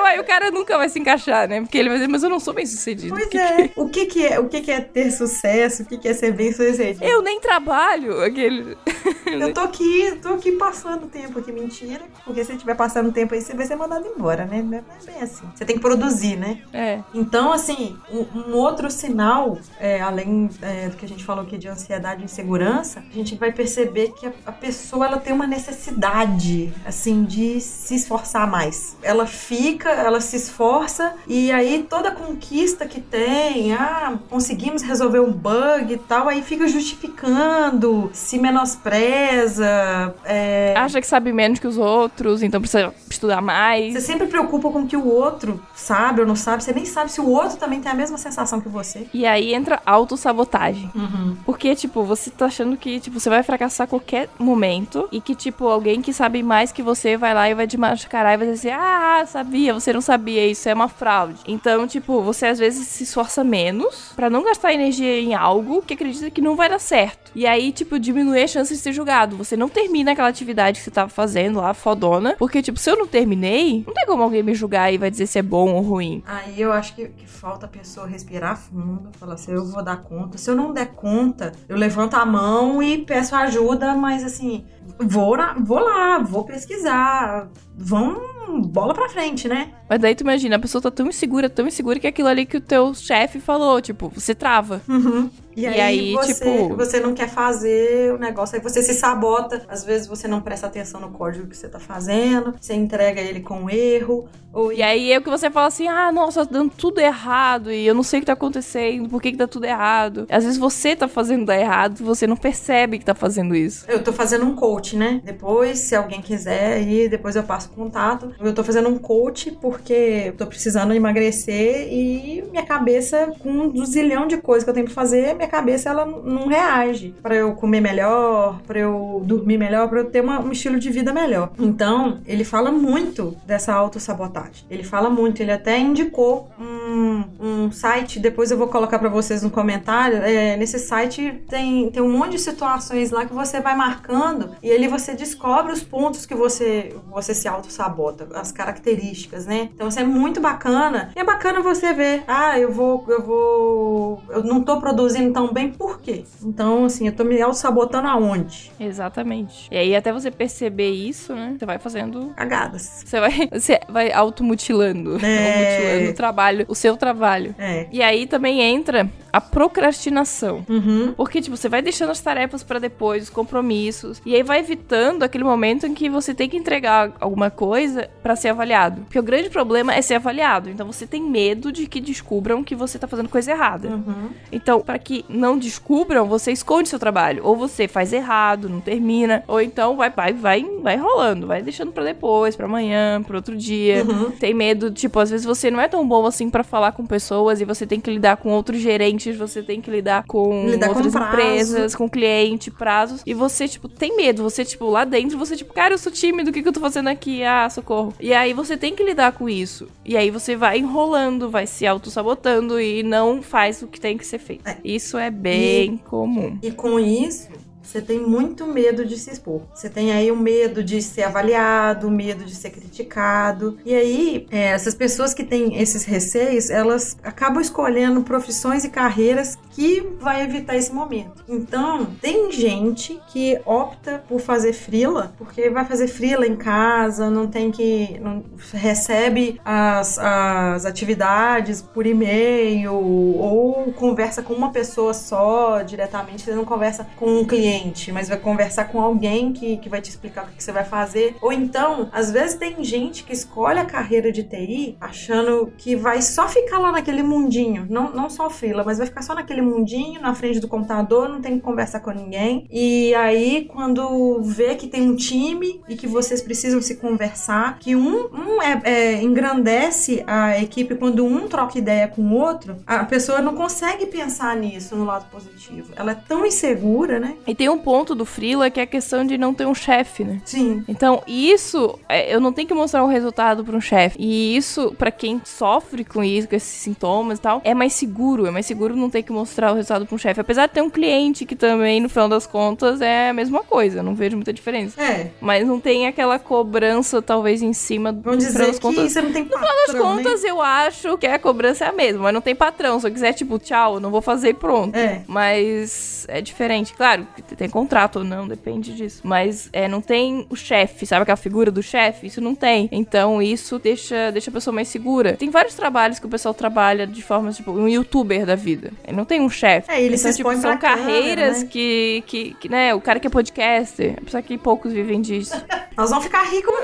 Então 0.00 0.06
aí 0.06 0.18
o 0.18 0.24
cara 0.24 0.50
nunca 0.50 0.78
vai 0.78 0.88
se 0.88 0.98
encaixar, 0.98 1.46
né? 1.46 1.60
Porque 1.60 1.76
ele 1.76 1.88
vai 1.90 1.98
dizer, 1.98 2.08
mas 2.08 2.22
eu 2.22 2.30
não 2.30 2.40
sou 2.40 2.54
bem-sucedido. 2.54 3.14
Pois 3.14 3.26
Que- 3.28 3.36
é. 3.38 3.70
O 3.76 3.88
que 3.88 4.06
que 4.06 4.26
é, 4.26 4.38
o 4.40 4.48
que 4.48 4.60
que 4.62 4.70
é 4.70 4.80
ter 4.80 5.10
sucesso? 5.10 5.82
O 5.82 5.86
que 5.86 5.98
que 5.98 6.08
é 6.08 6.14
ser 6.14 6.32
bem 6.32 6.52
sucedido? 6.52 7.04
Eu 7.04 7.20
nem 7.22 7.38
trabalho, 7.40 8.22
aquele... 8.22 8.78
Eu 9.26 9.52
tô 9.52 9.60
aqui, 9.60 10.18
tô 10.22 10.30
aqui 10.30 10.52
passando 10.52 11.06
tempo 11.06 11.38
aqui, 11.38 11.52
mentira. 11.52 12.02
Porque 12.24 12.42
se 12.44 12.52
estiver 12.52 12.74
passando 12.74 13.12
tempo 13.12 13.34
aí, 13.34 13.40
você 13.42 13.54
vai 13.54 13.66
ser 13.66 13.76
mandado 13.76 14.06
embora, 14.06 14.44
né? 14.46 14.62
Não 14.62 14.78
é 14.78 14.82
bem 15.04 15.22
assim. 15.22 15.44
Você 15.54 15.64
tem 15.64 15.76
que 15.76 15.82
produzir, 15.82 16.36
né? 16.36 16.62
É. 16.72 17.00
Então, 17.14 17.52
assim, 17.52 17.96
um, 18.10 18.26
um 18.40 18.56
outro 18.56 18.90
sinal, 18.90 19.58
é, 19.78 20.00
além 20.00 20.48
é, 20.62 20.88
do 20.88 20.96
que 20.96 21.04
a 21.04 21.08
gente 21.08 21.22
falou 21.24 21.44
aqui 21.44 21.58
de 21.58 21.68
ansiedade 21.68 22.22
e 22.22 22.24
insegurança, 22.24 23.04
a 23.08 23.14
gente 23.14 23.36
vai 23.36 23.52
perceber 23.52 24.12
que 24.18 24.26
a, 24.26 24.32
a 24.46 24.52
pessoa 24.52 25.06
ela 25.06 25.18
tem 25.18 25.32
uma 25.32 25.46
necessidade, 25.46 26.72
assim, 26.84 27.24
de 27.24 27.60
se 27.60 27.94
esforçar 27.94 28.50
mais. 28.50 28.96
Ela 29.02 29.26
fica, 29.26 29.89
ela 29.90 30.20
se 30.20 30.36
esforça 30.36 31.14
e 31.26 31.50
aí 31.50 31.86
toda 31.88 32.10
conquista 32.10 32.86
que 32.86 33.00
tem, 33.00 33.72
ah, 33.72 34.18
conseguimos 34.28 34.82
resolver 34.82 35.20
um 35.20 35.32
bug 35.32 35.92
e 35.92 35.98
tal, 35.98 36.28
aí 36.28 36.42
fica 36.42 36.66
justificando, 36.68 38.10
se 38.12 38.38
menospreza, 38.38 40.14
é, 40.24 40.74
Acha 40.76 41.00
que 41.00 41.06
sabe 41.06 41.32
menos 41.32 41.58
que 41.58 41.66
os 41.66 41.78
outros, 41.78 42.42
então 42.42 42.60
precisa 42.60 42.92
estudar 43.08 43.40
mais. 43.40 43.92
você 43.92 44.00
sempre 44.00 44.26
preocupa 44.26 44.70
com 44.70 44.80
o 44.80 44.86
que 44.86 44.96
o 44.96 45.06
outro 45.06 45.60
sabe 45.74 46.20
ou 46.20 46.26
não 46.26 46.36
sabe, 46.36 46.62
você 46.62 46.72
nem 46.72 46.84
sabe 46.84 47.10
se 47.10 47.20
o 47.20 47.28
outro 47.28 47.56
também 47.56 47.80
tem 47.80 47.90
a 47.90 47.94
mesma 47.94 48.18
sensação 48.18 48.60
que 48.60 48.68
você. 48.68 49.06
E 49.12 49.26
aí 49.26 49.54
entra 49.54 49.80
autossabotagem. 49.84 50.90
Uhum. 50.94 51.36
Porque, 51.44 51.74
tipo, 51.74 52.02
você 52.02 52.30
tá 52.30 52.46
achando 52.46 52.76
que, 52.76 53.00
tipo, 53.00 53.18
você 53.18 53.28
vai 53.28 53.42
fracassar 53.42 53.84
a 53.84 53.88
qualquer 53.88 54.28
momento 54.38 55.08
e 55.10 55.20
que, 55.20 55.34
tipo, 55.34 55.66
alguém 55.66 56.00
que 56.02 56.12
sabe 56.12 56.42
mais 56.42 56.72
que 56.72 56.82
você 56.82 57.16
vai 57.16 57.34
lá 57.34 57.48
e 57.48 57.54
vai 57.54 57.66
te 57.66 57.76
machucar 57.76 58.20
e 58.32 58.36
vai 58.36 58.46
dizer 58.46 58.70
assim, 58.72 58.80
ah, 58.80 59.26
sabia, 59.26 59.74
você 59.80 59.92
não 59.92 60.00
sabia, 60.00 60.46
isso 60.46 60.68
é 60.68 60.74
uma 60.74 60.88
fraude. 60.88 61.40
Então, 61.46 61.86
tipo, 61.86 62.22
você 62.22 62.46
às 62.46 62.58
vezes 62.58 62.86
se 62.86 63.04
esforça 63.04 63.42
menos 63.42 64.12
pra 64.14 64.30
não 64.30 64.44
gastar 64.44 64.72
energia 64.72 65.20
em 65.20 65.34
algo 65.34 65.82
que 65.82 65.94
acredita 65.94 66.30
que 66.30 66.40
não 66.40 66.56
vai 66.56 66.68
dar 66.68 66.78
certo. 66.78 67.29
E 67.34 67.46
aí, 67.46 67.72
tipo, 67.72 67.98
diminui 67.98 68.42
a 68.42 68.46
chance 68.46 68.74
de 68.74 68.80
ser 68.80 68.92
julgado. 68.92 69.36
Você 69.36 69.56
não 69.56 69.68
termina 69.68 70.12
aquela 70.12 70.28
atividade 70.28 70.78
que 70.78 70.84
você 70.84 70.90
tava 70.90 71.08
fazendo 71.08 71.60
lá, 71.60 71.72
fodona, 71.74 72.34
porque, 72.38 72.62
tipo, 72.62 72.78
se 72.78 72.90
eu 72.90 72.96
não 72.96 73.06
terminei, 73.06 73.84
não 73.86 73.94
tem 73.94 74.06
como 74.06 74.22
alguém 74.22 74.42
me 74.42 74.54
julgar 74.54 74.92
e 74.92 74.98
vai 74.98 75.10
dizer 75.10 75.26
se 75.26 75.38
é 75.38 75.42
bom 75.42 75.72
ou 75.74 75.80
ruim. 75.80 76.22
Aí 76.26 76.60
eu 76.60 76.72
acho 76.72 76.94
que, 76.94 77.08
que 77.08 77.26
falta 77.26 77.66
a 77.66 77.68
pessoa 77.68 78.06
respirar 78.06 78.56
fundo, 78.56 79.10
falar 79.18 79.34
assim, 79.34 79.52
eu 79.52 79.64
vou 79.64 79.82
dar 79.82 79.98
conta. 79.98 80.38
Se 80.38 80.50
eu 80.50 80.54
não 80.54 80.72
der 80.72 80.88
conta, 80.88 81.52
eu 81.68 81.76
levanto 81.76 82.14
a 82.14 82.26
mão 82.26 82.82
e 82.82 82.98
peço 82.98 83.34
ajuda, 83.34 83.94
mas 83.94 84.24
assim, 84.24 84.64
vou, 84.98 85.36
vou 85.60 85.78
lá, 85.78 86.18
vou 86.18 86.44
pesquisar, 86.44 87.48
vão 87.76 88.60
bola 88.62 88.92
pra 88.92 89.08
frente, 89.08 89.48
né? 89.48 89.72
Mas 89.90 89.98
daí 90.00 90.14
tu 90.14 90.20
imagina, 90.20 90.54
a 90.54 90.58
pessoa 90.60 90.80
tá 90.80 90.88
tão 90.88 91.08
insegura, 91.08 91.50
tão 91.50 91.66
insegura 91.66 91.98
que 91.98 92.06
é 92.06 92.10
aquilo 92.10 92.28
ali 92.28 92.46
que 92.46 92.56
o 92.56 92.60
teu 92.60 92.94
chefe 92.94 93.40
falou, 93.40 93.80
tipo, 93.80 94.08
você 94.14 94.36
trava. 94.36 94.80
Uhum. 94.88 95.28
E, 95.56 95.62
E 95.62 95.66
aí, 95.66 95.80
aí, 95.80 96.12
você, 96.12 96.32
tipo- 96.62 96.76
você 96.76 97.00
não 97.00 97.12
quer 97.12 97.28
fazer 97.28 98.14
o 98.14 98.16
negócio, 98.16 98.54
aí 98.56 98.62
você 98.62 98.84
se 98.84 98.94
sabota. 98.94 99.66
Às 99.68 99.84
vezes 99.84 100.06
você 100.06 100.28
não 100.28 100.40
presta 100.40 100.68
atenção 100.68 101.00
no 101.00 101.10
código 101.10 101.48
que 101.48 101.56
você 101.56 101.68
tá 101.68 101.80
fazendo, 101.80 102.54
você 102.60 102.72
entrega 102.72 103.20
ele 103.20 103.40
com 103.40 103.68
erro. 103.68 104.28
E 104.74 104.82
aí 104.82 105.12
é 105.12 105.20
que 105.20 105.30
você 105.30 105.50
fala 105.50 105.66
assim, 105.68 105.86
ah, 105.88 106.10
nossa, 106.10 106.44
tá 106.44 106.52
dando 106.52 106.70
tudo 106.76 107.00
errado 107.00 107.70
e 107.72 107.86
eu 107.86 107.94
não 107.94 108.02
sei 108.02 108.18
o 108.18 108.22
que 108.22 108.26
tá 108.26 108.32
acontecendo, 108.32 109.08
por 109.08 109.22
que 109.22 109.32
que 109.32 109.38
tá 109.38 109.46
tudo 109.46 109.64
errado. 109.64 110.26
Às 110.28 110.44
vezes 110.44 110.58
você 110.58 110.96
tá 110.96 111.06
fazendo 111.06 111.44
dar 111.46 111.58
errado, 111.58 112.02
você 112.02 112.26
não 112.26 112.36
percebe 112.36 112.98
que 112.98 113.04
tá 113.04 113.14
fazendo 113.14 113.54
isso. 113.54 113.84
Eu 113.88 114.02
tô 114.02 114.12
fazendo 114.12 114.44
um 114.44 114.54
coach, 114.54 114.96
né? 114.96 115.20
Depois, 115.24 115.78
se 115.78 115.94
alguém 115.94 116.20
quiser 116.20 116.74
aí, 116.74 117.08
depois 117.08 117.36
eu 117.36 117.42
passo 117.42 117.70
contato. 117.70 118.32
Eu 118.40 118.52
tô 118.54 118.64
fazendo 118.64 118.88
um 118.88 118.98
coach 118.98 119.50
porque 119.60 120.24
eu 120.26 120.32
tô 120.32 120.46
precisando 120.46 120.92
emagrecer 120.94 121.88
e 121.92 122.44
minha 122.50 122.64
cabeça, 122.64 123.32
com 123.40 123.50
um 123.50 123.84
zilhão 123.84 124.26
de 124.26 124.36
coisas 124.38 124.64
que 124.64 124.70
eu 124.70 124.74
tenho 124.74 124.86
pra 124.86 124.94
fazer, 124.94 125.34
minha 125.34 125.48
cabeça 125.48 125.90
ela 125.90 126.04
não 126.04 126.48
reage 126.48 127.14
pra 127.22 127.34
eu 127.36 127.54
comer 127.54 127.80
melhor, 127.80 128.60
pra 128.66 128.78
eu 128.80 129.22
dormir 129.24 129.58
melhor, 129.58 129.88
pra 129.88 130.00
eu 130.00 130.06
ter 130.10 130.20
uma- 130.20 130.40
um 130.40 130.50
estilo 130.52 130.78
de 130.78 130.90
vida 130.90 131.12
melhor. 131.12 131.52
Então, 131.58 132.18
ele 132.26 132.44
fala 132.44 132.72
muito 132.72 133.36
dessa 133.46 133.72
autossabotagem. 133.72 134.39
Ele 134.70 134.82
fala 134.82 135.10
muito, 135.10 135.40
ele 135.40 135.52
até 135.52 135.78
indicou 135.78 136.50
um, 136.58 137.24
um 137.40 137.72
site, 137.72 138.18
depois 138.18 138.50
eu 138.50 138.58
vou 138.58 138.68
colocar 138.68 138.98
pra 138.98 139.08
vocês 139.08 139.42
no 139.42 139.50
comentário. 139.50 140.18
É, 140.18 140.56
nesse 140.56 140.78
site 140.78 141.42
tem, 141.48 141.90
tem 141.90 142.02
um 142.02 142.10
monte 142.10 142.32
de 142.32 142.38
situações 142.38 143.10
lá 143.10 143.26
que 143.26 143.32
você 143.32 143.60
vai 143.60 143.76
marcando 143.76 144.50
e 144.62 144.70
ali 144.70 144.88
você 144.88 145.14
descobre 145.14 145.72
os 145.72 145.82
pontos 145.82 146.26
que 146.26 146.34
você, 146.34 146.94
você 147.10 147.34
se 147.34 147.48
auto-sabota, 147.48 148.28
as 148.34 148.52
características, 148.52 149.46
né? 149.46 149.70
Então 149.74 149.88
isso 149.88 149.98
é 149.98 150.04
muito 150.04 150.40
bacana. 150.40 151.10
E 151.16 151.20
é 151.20 151.24
bacana 151.24 151.60
você 151.60 151.92
ver, 151.92 152.22
ah, 152.26 152.58
eu 152.58 152.72
vou, 152.72 153.04
eu 153.08 153.22
vou. 153.22 154.22
Eu 154.28 154.44
não 154.44 154.62
tô 154.62 154.80
produzindo 154.80 155.32
tão 155.32 155.52
bem, 155.52 155.70
por 155.70 156.00
quê? 156.00 156.24
Então, 156.42 156.84
assim, 156.84 157.06
eu 157.06 157.14
tô 157.14 157.24
me 157.24 157.40
auto-sabotando 157.40 158.08
aonde? 158.08 158.72
Exatamente. 158.78 159.68
E 159.70 159.76
aí 159.76 159.96
até 159.96 160.12
você 160.12 160.30
perceber 160.30 160.90
isso, 160.90 161.34
né, 161.34 161.56
você 161.58 161.66
vai 161.66 161.78
fazendo... 161.78 162.32
Cagadas. 162.36 163.02
Você 163.04 163.20
vai, 163.20 163.48
você 163.52 163.80
vai 163.88 164.12
automutilando, 164.30 165.18
É. 165.24 165.88
mutilando 165.90 166.10
o 166.10 166.14
trabalho, 166.14 166.64
o 166.68 166.74
seu 166.74 166.96
trabalho. 166.96 167.54
É. 167.58 167.86
E 167.90 168.02
aí 168.02 168.26
também 168.26 168.60
entra 168.62 169.08
a 169.32 169.40
procrastinação. 169.40 170.64
Uhum. 170.68 171.14
Porque, 171.16 171.40
tipo, 171.40 171.56
você 171.56 171.68
vai 171.68 171.82
deixando 171.82 172.10
as 172.10 172.20
tarefas 172.20 172.62
pra 172.62 172.78
depois, 172.78 173.24
os 173.24 173.30
compromissos, 173.30 174.20
e 174.24 174.34
aí 174.34 174.42
vai 174.42 174.60
evitando 174.60 175.22
aquele 175.22 175.44
momento 175.44 175.86
em 175.86 175.94
que 175.94 176.08
você 176.08 176.34
tem 176.34 176.48
que 176.48 176.56
entregar 176.56 177.12
alguma 177.20 177.50
coisa 177.50 178.08
pra 178.22 178.36
ser 178.36 178.48
avaliado. 178.48 179.02
Porque 179.02 179.18
o 179.18 179.22
grande 179.22 179.50
problema 179.50 179.94
é 179.94 180.02
ser 180.02 180.14
avaliado. 180.14 180.70
Então 180.70 180.86
você 180.86 181.06
tem 181.06 181.22
medo 181.22 181.72
de 181.72 181.86
que 181.86 182.00
descubram 182.00 182.64
que 182.64 182.74
você 182.74 182.98
tá 182.98 183.06
fazendo 183.06 183.28
coisa 183.28 183.52
errada. 183.52 183.88
Uhum. 183.88 184.30
Então, 184.50 184.80
pra 184.80 184.98
que 184.98 185.24
não 185.28 185.58
descubram, 185.58 186.26
você 186.26 186.52
esconde 186.52 186.88
seu 186.88 186.98
trabalho. 186.98 187.42
Ou 187.44 187.56
você 187.56 187.86
faz 187.88 188.12
errado, 188.12 188.68
não 188.68 188.80
termina, 188.80 189.44
ou 189.46 189.60
então 189.60 189.96
vai 189.96 190.10
vai 190.10 190.32
vai, 190.32 190.64
vai 190.82 190.96
rolando, 190.96 191.46
vai 191.46 191.62
deixando 191.62 191.92
pra 191.92 192.04
depois, 192.04 192.56
pra 192.56 192.66
amanhã, 192.66 193.22
pro 193.22 193.36
outro 193.36 193.56
dia. 193.56 194.04
Uhum. 194.04 194.30
Tem 194.32 194.54
medo, 194.54 194.90
tipo, 194.90 195.18
às 195.18 195.30
vezes 195.30 195.46
você 195.46 195.70
não 195.70 195.80
é 195.80 195.88
tão 195.88 196.06
bom 196.06 196.26
assim 196.26 196.50
pra 196.50 196.64
falar 196.64 196.92
com 196.92 197.06
pessoas 197.06 197.60
e 197.60 197.64
você 197.64 197.86
tem 197.86 198.00
que 198.00 198.10
lidar 198.10 198.36
com 198.36 198.50
outros 198.50 198.80
gerentes, 199.22 199.36
você 199.38 199.62
tem 199.62 199.80
que 199.80 199.90
lidar 199.90 200.24
com 200.26 200.66
Lidar 200.66 200.88
com 200.88 200.94
outras 200.94 201.12
prazo. 201.12 201.32
empresas, 201.32 201.94
com 201.94 202.08
cliente, 202.08 202.70
prazos, 202.70 203.22
e 203.24 203.34
você, 203.34 203.68
tipo, 203.68 203.88
tem 203.88 204.16
medo, 204.16 204.42
você, 204.42 204.64
tipo, 204.64 204.86
lá 204.88 205.04
dentro, 205.04 205.38
você, 205.38 205.56
tipo, 205.56 205.72
cara, 205.72 205.94
eu 205.94 205.98
sou 205.98 206.10
tímido, 206.10 206.50
o 206.50 206.52
que, 206.52 206.62
que 206.62 206.68
eu 206.68 206.72
tô 206.72 206.80
fazendo 206.80 207.08
aqui? 207.08 207.42
Ah, 207.42 207.68
socorro. 207.68 208.14
E 208.20 208.32
aí 208.32 208.52
você 208.52 208.76
tem 208.76 208.94
que 208.94 209.02
lidar 209.02 209.32
com 209.32 209.48
isso. 209.48 209.88
E 210.04 210.16
aí 210.16 210.30
você 210.30 210.56
vai 210.56 210.78
enrolando, 210.78 211.50
vai 211.50 211.66
se 211.66 211.86
auto-sabotando 211.86 212.80
e 212.80 213.02
não 213.02 213.42
faz 213.42 213.82
o 213.82 213.86
que 213.86 214.00
tem 214.00 214.16
que 214.16 214.26
ser 214.26 214.38
feito. 214.38 214.66
É. 214.66 214.78
Isso 214.84 215.18
é 215.18 215.30
bem 215.30 215.96
comum. 215.96 216.58
E 216.62 216.70
com 216.70 216.98
isso, 216.98 217.48
você 217.90 218.00
tem 218.00 218.20
muito 218.20 218.66
medo 218.66 219.04
de 219.04 219.18
se 219.18 219.32
expor. 219.32 219.62
Você 219.74 219.90
tem 219.90 220.12
aí 220.12 220.30
o 220.30 220.36
medo 220.36 220.82
de 220.82 221.02
ser 221.02 221.24
avaliado, 221.24 222.06
o 222.06 222.10
medo 222.10 222.44
de 222.44 222.54
ser 222.54 222.70
criticado. 222.70 223.78
E 223.84 223.92
aí, 223.92 224.46
é, 224.48 224.66
essas 224.66 224.94
pessoas 224.94 225.34
que 225.34 225.42
têm 225.42 225.76
esses 225.76 226.04
receios, 226.04 226.70
elas 226.70 227.16
acabam 227.20 227.60
escolhendo 227.60 228.22
profissões 228.22 228.84
e 228.84 228.90
carreiras 228.90 229.58
que 229.70 230.06
vai 230.20 230.42
evitar 230.42 230.76
esse 230.76 230.92
momento. 230.92 231.42
Então, 231.48 232.06
tem 232.20 232.52
gente 232.52 233.20
que 233.28 233.60
opta 233.64 234.22
por 234.28 234.40
fazer 234.40 234.72
frila, 234.72 235.32
porque 235.36 235.70
vai 235.70 235.84
fazer 235.84 236.06
frila 236.06 236.46
em 236.46 236.54
casa, 236.54 237.30
não 237.30 237.46
tem 237.46 237.70
que. 237.70 238.20
Não, 238.20 238.44
recebe 238.72 239.60
as, 239.64 240.18
as 240.18 240.84
atividades 240.84 241.82
por 241.82 242.06
e-mail 242.06 242.94
ou 242.94 243.92
conversa 243.96 244.42
com 244.42 244.54
uma 244.54 244.70
pessoa 244.70 245.14
só 245.14 245.82
diretamente, 245.82 246.42
você 246.42 246.54
não 246.54 246.64
conversa 246.64 247.06
com 247.16 247.40
um 247.40 247.44
cliente, 247.44 247.79
mas 248.12 248.28
vai 248.28 248.38
conversar 248.38 248.84
com 248.84 249.00
alguém 249.00 249.52
que, 249.52 249.76
que 249.78 249.88
vai 249.88 250.00
te 250.00 250.10
explicar 250.10 250.44
o 250.44 250.46
que 250.48 250.62
você 250.62 250.72
vai 250.72 250.84
fazer. 250.84 251.36
Ou 251.40 251.52
então, 251.52 252.08
às 252.12 252.30
vezes 252.30 252.56
tem 252.56 252.82
gente 252.84 253.24
que 253.24 253.32
escolhe 253.32 253.78
a 253.78 253.84
carreira 253.84 254.30
de 254.30 254.42
TI 254.42 254.96
achando 255.00 255.72
que 255.76 255.96
vai 255.96 256.22
só 256.22 256.48
ficar 256.48 256.78
lá 256.78 256.92
naquele 256.92 257.22
mundinho, 257.22 257.86
não, 257.88 258.12
não 258.12 258.28
só 258.28 258.50
frila, 258.50 258.84
mas 258.84 258.98
vai 258.98 259.06
ficar 259.06 259.22
só 259.22 259.34
naquele 259.34 259.62
mundinho, 259.62 260.20
na 260.20 260.34
frente 260.34 260.60
do 260.60 260.68
computador, 260.68 261.28
não 261.28 261.40
tem 261.40 261.56
que 261.56 261.60
conversar 261.60 262.00
com 262.00 262.10
ninguém. 262.10 262.66
E 262.70 263.14
aí, 263.14 263.68
quando 263.72 264.40
vê 264.42 264.74
que 264.74 264.86
tem 264.86 265.02
um 265.02 265.16
time 265.16 265.80
e 265.88 265.96
que 265.96 266.06
vocês 266.06 266.42
precisam 266.42 266.82
se 266.82 266.96
conversar, 266.96 267.78
que 267.78 267.96
um, 267.96 268.28
um 268.32 268.62
é, 268.62 268.80
é, 268.84 269.22
engrandece 269.22 270.22
a 270.26 270.58
equipe 270.60 270.94
quando 270.94 271.24
um 271.24 271.48
troca 271.48 271.78
ideia 271.78 272.08
com 272.08 272.22
o 272.22 272.34
outro, 272.34 272.76
a 272.86 273.04
pessoa 273.04 273.40
não 273.40 273.54
consegue 273.54 274.06
pensar 274.06 274.56
nisso 274.56 274.96
no 274.96 275.04
lado 275.04 275.30
positivo. 275.30 275.92
Ela 275.96 276.12
é 276.12 276.14
tão 276.14 276.44
insegura, 276.44 277.18
né? 277.18 277.36
E 277.46 277.54
tem 277.54 277.68
um 277.70 277.78
ponto 277.78 278.14
do 278.14 278.24
Freela 278.24 278.70
que 278.70 278.80
é 278.80 278.82
a 278.82 278.86
questão 278.86 279.24
de 279.24 279.36
não 279.38 279.52
ter 279.54 279.66
um 279.66 279.74
chefe, 279.74 280.24
né? 280.24 280.40
Sim. 280.44 280.84
Então, 280.88 281.22
isso, 281.26 281.98
é, 282.08 282.32
eu 282.34 282.40
não 282.40 282.52
tenho 282.52 282.66
que 282.68 282.74
mostrar 282.74 283.04
um 283.04 283.08
resultado 283.08 283.64
pra 283.64 283.76
um 283.76 283.80
chefe. 283.80 284.16
E 284.20 284.56
isso, 284.56 284.94
pra 284.98 285.10
quem 285.10 285.40
sofre 285.44 286.04
com 286.04 286.22
isso, 286.22 286.48
com 286.48 286.54
esses 286.56 286.68
sintomas 286.80 287.38
e 287.38 287.40
tal, 287.42 287.60
é 287.64 287.74
mais 287.74 287.92
seguro. 287.92 288.46
É 288.46 288.50
mais 288.50 288.66
seguro 288.66 288.94
não 288.96 289.08
ter 289.10 289.22
que 289.22 289.32
mostrar 289.32 289.72
o 289.72 289.74
resultado 289.74 290.06
pra 290.06 290.14
um 290.14 290.18
chefe. 290.18 290.40
Apesar 290.40 290.66
de 290.66 290.72
ter 290.74 290.82
um 290.82 290.90
cliente 290.90 291.44
que 291.46 291.56
também, 291.56 292.00
no 292.00 292.08
final 292.08 292.28
das 292.28 292.46
contas, 292.46 293.00
é 293.00 293.30
a 293.30 293.32
mesma 293.32 293.62
coisa. 293.62 293.98
Eu 294.00 294.02
não 294.02 294.14
vejo 294.14 294.36
muita 294.36 294.52
diferença. 294.52 295.00
É. 295.00 295.30
Mas 295.40 295.66
não 295.66 295.78
tem 295.80 296.06
aquela 296.06 296.38
cobrança, 296.38 297.20
talvez, 297.22 297.62
em 297.62 297.72
cima 297.72 298.12
do 298.12 298.22
Vamos 298.22 298.44
dizer 298.44 298.66
das 298.66 298.76
que 298.76 298.82
contas. 298.82 299.12
você 299.12 299.22
não 299.22 299.32
tem 299.32 299.42
No 299.44 299.48
final 299.50 299.62
das 299.62 299.86
patrão, 299.86 300.14
né? 300.16 300.22
contas, 300.22 300.44
eu 300.44 300.60
acho 300.60 301.18
que 301.18 301.26
a 301.26 301.38
cobrança 301.38 301.84
é 301.84 301.88
a 301.88 301.92
mesma, 301.92 302.22
mas 302.24 302.34
não 302.34 302.40
tem 302.40 302.54
patrão. 302.54 302.98
Se 303.00 303.06
eu 303.06 303.12
quiser, 303.12 303.32
tipo, 303.32 303.58
tchau, 303.58 303.98
não 304.00 304.10
vou 304.10 304.20
fazer 304.20 304.50
e 304.50 304.54
pronto. 304.54 304.94
É. 304.96 305.22
Mas 305.26 306.24
é 306.28 306.40
diferente. 306.40 306.92
Claro, 306.94 307.26
tem 307.60 307.68
contrato 307.68 308.20
ou 308.20 308.24
não, 308.24 308.48
depende 308.48 308.94
disso. 308.94 309.20
Mas 309.22 309.68
é, 309.70 309.86
não 309.86 310.00
tem 310.00 310.46
o 310.48 310.56
chefe, 310.56 311.04
sabe 311.04 311.24
aquela 311.24 311.36
figura 311.36 311.70
do 311.70 311.82
chefe? 311.82 312.26
Isso 312.26 312.40
não 312.40 312.54
tem. 312.54 312.88
Então 312.90 313.42
isso 313.42 313.78
deixa, 313.78 314.32
deixa 314.32 314.48
a 314.48 314.52
pessoa 314.54 314.74
mais 314.74 314.88
segura. 314.88 315.34
Tem 315.34 315.50
vários 315.50 315.74
trabalhos 315.74 316.18
que 316.18 316.24
o 316.24 316.28
pessoal 316.30 316.54
trabalha 316.54 317.06
de 317.06 317.22
forma, 317.22 317.52
tipo, 317.52 317.70
um 317.72 317.86
youtuber 317.86 318.46
da 318.46 318.54
vida. 318.54 318.90
Ele 319.06 319.14
não 319.14 319.26
tem 319.26 319.42
um 319.42 319.50
chefe. 319.50 319.90
É, 319.90 320.02
ele 320.02 320.16
então, 320.16 320.32
se 320.32 320.38
tipo, 320.38 320.56
são 320.56 320.74
carreiras 320.78 321.62
né? 321.62 321.68
que, 321.70 322.24
que, 322.26 322.54
que, 322.54 322.68
né, 322.70 322.94
o 322.94 323.00
cara 323.00 323.20
que 323.20 323.26
é 323.26 323.30
podcaster, 323.30 324.14
apesar 324.16 324.40
que 324.40 324.56
poucos 324.56 324.94
vivem 324.94 325.20
disso. 325.20 325.54
Nós 325.98 326.08
vamos 326.08 326.24
ficar 326.24 326.44
ricos 326.44 326.74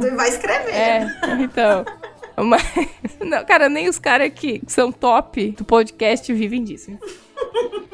tu 0.00 0.16
vai 0.16 0.28
escrever. 0.30 0.74
É, 0.74 1.06
então. 1.38 1.84
Mas, 2.44 2.60
não, 3.24 3.44
cara, 3.44 3.68
nem 3.68 3.88
os 3.88 4.00
caras 4.00 4.32
que 4.34 4.60
são 4.66 4.90
top 4.90 5.52
do 5.52 5.64
podcast 5.64 6.32
vivem 6.32 6.64
disso. 6.64 6.90